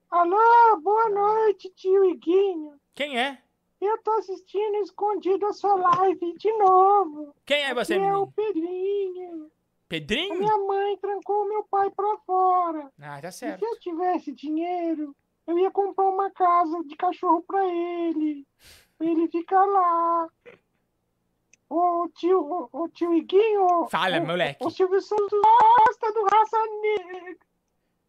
[0.09, 2.79] Alô, boa noite, tio Iguinho.
[2.95, 3.43] Quem é?
[3.81, 7.35] Eu tô assistindo escondido a sua live de novo.
[7.45, 8.27] Quem é você, Aqui é o?
[8.27, 9.51] Pedrinho.
[9.93, 10.39] Pedrinho?
[10.39, 12.91] Minha mãe trancou meu pai pra fora.
[12.99, 13.59] Ah, tá E certo.
[13.59, 15.15] se eu tivesse dinheiro,
[15.45, 18.43] eu ia comprar uma casa de cachorro pra ele.
[18.97, 20.27] Pra ele ficar lá.
[21.69, 23.87] Ô tio, ô, ô, tio Iguinho.
[23.91, 24.65] Fala, ô, moleque.
[24.65, 27.37] O Silvio Santos gosta do raça negra.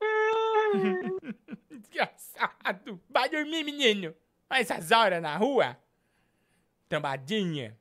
[1.68, 2.98] Desgraçado.
[3.10, 4.14] Vai dormir, menino.
[4.48, 5.76] Olha essas horas na rua.
[6.88, 7.76] Tambadinha.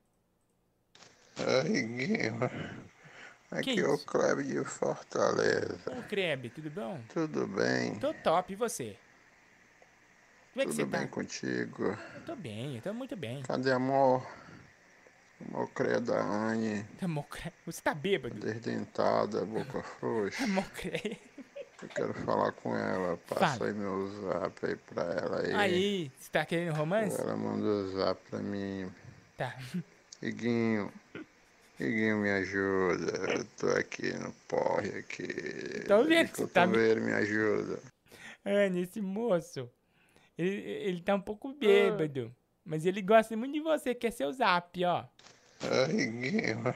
[1.37, 2.51] Ai, Guima.
[3.53, 5.79] Aqui é o Kleber de Fortaleza.
[5.87, 6.99] Ô, Kreb, tudo bom?
[7.13, 7.95] Tudo bem?
[7.99, 8.97] Tô top, e você?
[10.53, 11.07] Como é que Tudo você bem tá?
[11.07, 11.83] contigo?
[12.15, 13.43] Eu tô bem, eu tô muito bem.
[13.43, 14.25] Cadê amor?
[15.75, 16.83] Credo da Anne.
[17.29, 17.53] Credo.
[17.65, 18.35] Você tá bêbado?
[18.39, 20.43] Desdentada, boca frouxa.
[20.75, 21.17] Credo.
[21.81, 23.17] Eu quero falar com ela.
[23.27, 23.69] Passa Fala.
[23.69, 25.53] aí meu zap aí pra ela aí.
[25.53, 27.19] Aí, você tá querendo romance?
[27.19, 28.89] Ela mandou zap pra mim.
[29.35, 29.55] Tá.
[30.21, 30.91] Iguinho.
[31.79, 33.33] Iguinho, me ajuda.
[33.33, 35.27] Eu tô aqui no porre aqui.
[35.87, 37.79] Tô vendo que você tá me- me ajuda.
[38.45, 39.69] Anne, esse moço,
[40.37, 42.33] ele, ele tá um pouco bêbado.
[42.65, 45.05] Mas ele gosta muito de você, quer seu zap, ó.
[45.61, 46.75] Ai, Guima.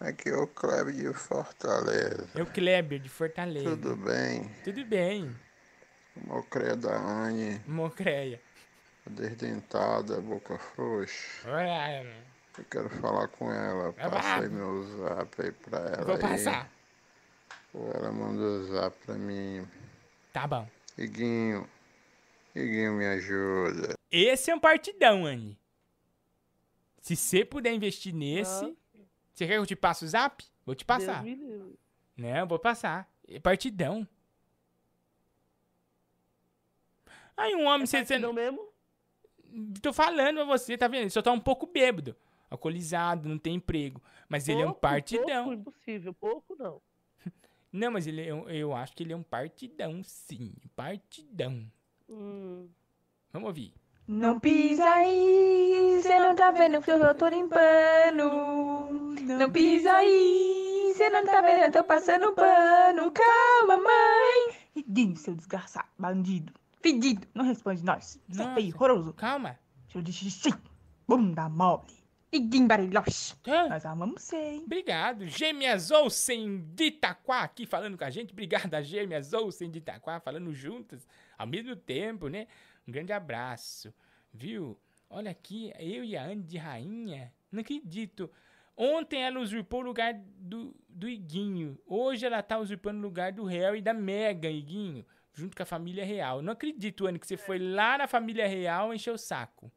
[0.00, 2.28] Aqui é o Kleber de Fortaleza.
[2.34, 3.70] É o Kleber, de Fortaleza.
[3.70, 4.48] Tudo bem?
[4.64, 5.34] Tudo bem,
[6.24, 7.60] Amor credo da Anne.
[7.66, 8.40] Mocreia.
[9.06, 11.48] Desdentada, boca frouxa.
[11.48, 12.06] Olha,
[12.58, 13.92] Eu quero falar com ela.
[13.92, 16.20] Passa aí meu zap aí pra ela Vou aí.
[16.20, 16.70] passar.
[17.72, 19.66] Ela mandou zap pra mim.
[20.32, 20.68] Tá bom.
[20.96, 21.68] Iguinho,
[22.54, 23.94] Iguinho me ajuda.
[24.10, 25.56] Esse é um partidão, Anne.
[27.00, 28.76] Se você puder investir nesse.
[29.32, 30.44] Você quer que eu te passe o zap?
[30.66, 31.22] Vou te passar.
[31.22, 31.78] Deus me livre.
[32.16, 33.08] Não, vou passar.
[33.28, 34.06] É partidão.
[37.36, 37.86] Aí um homem...
[37.86, 38.18] você, você...
[38.18, 38.68] Não mesmo?
[39.80, 41.02] Tô falando a você, tá vendo?
[41.02, 42.16] Ele só tá um pouco bêbado.
[42.50, 44.00] Alcoolizado, não tem emprego.
[44.28, 45.44] Mas ele é um Pouco, partidão.
[45.44, 46.14] Pouco, impossível.
[46.14, 46.80] Pouco não.
[47.72, 50.54] Não, mas ele um- eu acho que ele é um partidão, sim.
[50.74, 51.70] Partidão.
[52.08, 52.66] Hum.
[53.30, 53.74] Vamos ouvir.
[54.06, 59.10] Não pisa aí, cê não tá vendo que eu tô limpando.
[59.38, 63.12] Não pisa aí, cê não tá vendo, eu tô passando pano.
[63.12, 64.56] Calma, mãe.
[64.74, 66.52] Iguinho, seu desgraçado, bandido.
[66.80, 68.18] Fedido, não responde nós.
[68.28, 69.12] Você é feio, horroroso.
[69.12, 69.58] Calma.
[69.92, 70.54] Seu de xixi,
[71.06, 71.97] bunda mole.
[72.30, 73.34] Iguinho barilhoche.
[73.46, 74.62] Nós amamos você, hein?
[74.66, 75.26] Obrigado.
[75.26, 78.32] Gêmeas Olsen de Itaquá aqui falando com a gente.
[78.32, 81.06] Obrigado a Gêmeas Olsen de Itaquá falando juntas
[81.38, 82.46] ao mesmo tempo, né?
[82.86, 83.94] Um grande abraço,
[84.32, 84.78] viu?
[85.08, 87.32] Olha aqui, eu e a Anne de Rainha.
[87.50, 88.30] Não acredito.
[88.76, 91.80] Ontem ela usurpou o lugar do, do Iguinho.
[91.86, 95.04] Hoje ela tá usurpando o lugar do Harry e da Megan, Iguinho.
[95.32, 96.42] Junto com a família real.
[96.42, 99.72] Não acredito, Anne, que você foi lá na família real encher o saco.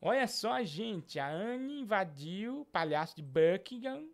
[0.00, 1.18] Olha só, gente.
[1.18, 4.08] A Anne invadiu o palhaço de Buckingham.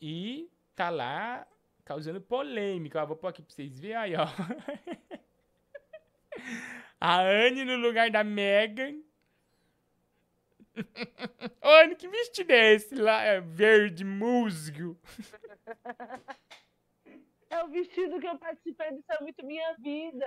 [0.00, 1.46] E tá lá
[1.84, 3.02] causando polêmica.
[3.02, 4.26] Ó, vou pôr aqui pra vocês verem aí, ó.
[7.00, 9.00] A Anne no lugar da Megan.
[11.62, 13.22] Anne, que vestido é esse lá?
[13.22, 15.00] É verde musgo.
[17.50, 20.26] É o vestido que eu participei do Isso é Muito Minha Vida.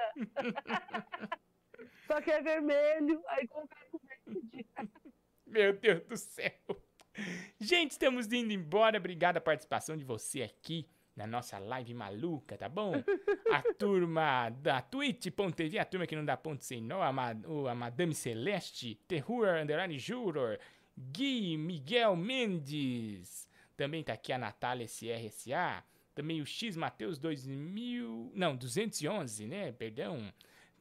[2.08, 3.68] Só que é vermelho, aí o
[4.26, 4.68] verde.
[5.46, 6.52] Meu Deus do céu.
[7.60, 8.98] Gente, estamos indo embora.
[8.98, 12.94] Obrigado a participação de você aqui na nossa live maluca, tá bom?
[13.52, 17.36] A turma da Twitch.tv, a turma que não dá ponto sem nó, a, ma-
[17.70, 20.58] a Madame Celeste, Terror Underline Juror,
[20.98, 25.84] Gui Miguel Mendes, também tá aqui a Natália SRSA,
[26.16, 29.72] também o X Mateus 2000, não, 211, né?
[29.74, 30.32] Perdão.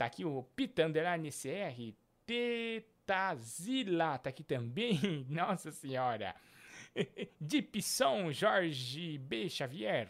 [0.00, 1.94] Tá aqui o Pita Underline CR,
[2.24, 4.98] Tetazila, tá aqui também.
[5.28, 6.34] Nossa Senhora.
[7.38, 9.50] Dipson Jorge B.
[9.50, 10.08] Xavier.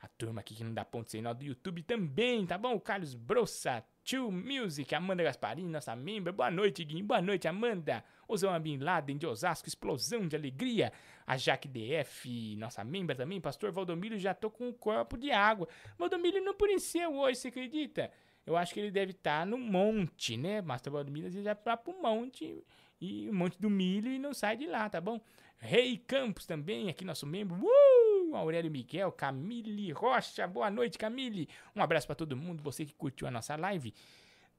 [0.00, 2.78] A turma aqui que não dá ponto sem nó do YouTube também, tá bom?
[2.78, 6.32] Carlos Brossa, Tio Music, Amanda Gasparini, nossa membro.
[6.32, 7.04] Boa noite, Guinho.
[7.04, 8.04] Boa noite, Amanda.
[8.28, 10.92] Osama Bin Laden de Osasco, explosão de alegria.
[11.26, 13.40] A Jaque DF, nossa membra também.
[13.40, 15.66] Pastor Valdomiro, já tô com um copo de água.
[15.98, 18.08] Valdomiro não apareceu hoje, você acredita?
[18.44, 20.60] Eu acho que ele deve estar no monte, né?
[20.62, 22.64] Pastor Valdomiro às vezes vai lá pro monte
[23.00, 25.20] e o monte do milho e não sai de lá, tá bom?
[25.58, 27.56] Rei Campos também, aqui nosso membro.
[27.56, 28.34] Uh!
[28.34, 30.46] Aurélio Miguel, Camille Rocha.
[30.46, 31.48] Boa noite, Camille.
[31.76, 33.94] Um abraço pra todo mundo, você que curtiu a nossa live.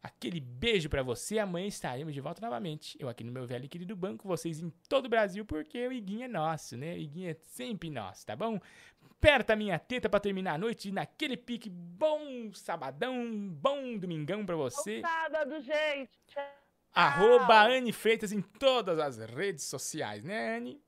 [0.02, 1.40] Aquele beijo pra você.
[1.40, 2.98] Amanhã estaremos de volta novamente.
[3.00, 5.92] Eu aqui no meu velho e querido banco, vocês em todo o Brasil, porque o
[5.92, 6.94] Iguinho é nosso, né?
[6.94, 8.60] O Iguinho é sempre nosso, tá bom?
[9.24, 11.70] aperta a minha teta para terminar a noite naquele pique.
[11.70, 15.02] Bom sabadão, bom domingão para você.
[15.02, 16.12] Bom sábado, gente.
[16.28, 16.44] Tchau.
[16.94, 20.84] Arroba Anne Freitas em todas as redes sociais, né, Anne?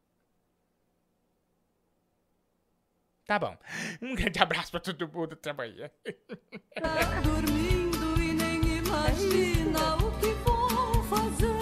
[3.26, 3.58] Tá bom.
[4.02, 5.92] Um grande abraço pra todo mundo Até trabalhando.
[6.80, 11.60] Tá dormindo e nem imagina o que vou fazer.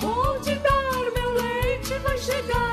[0.00, 2.69] Vou te dar meu leite, vai chegar.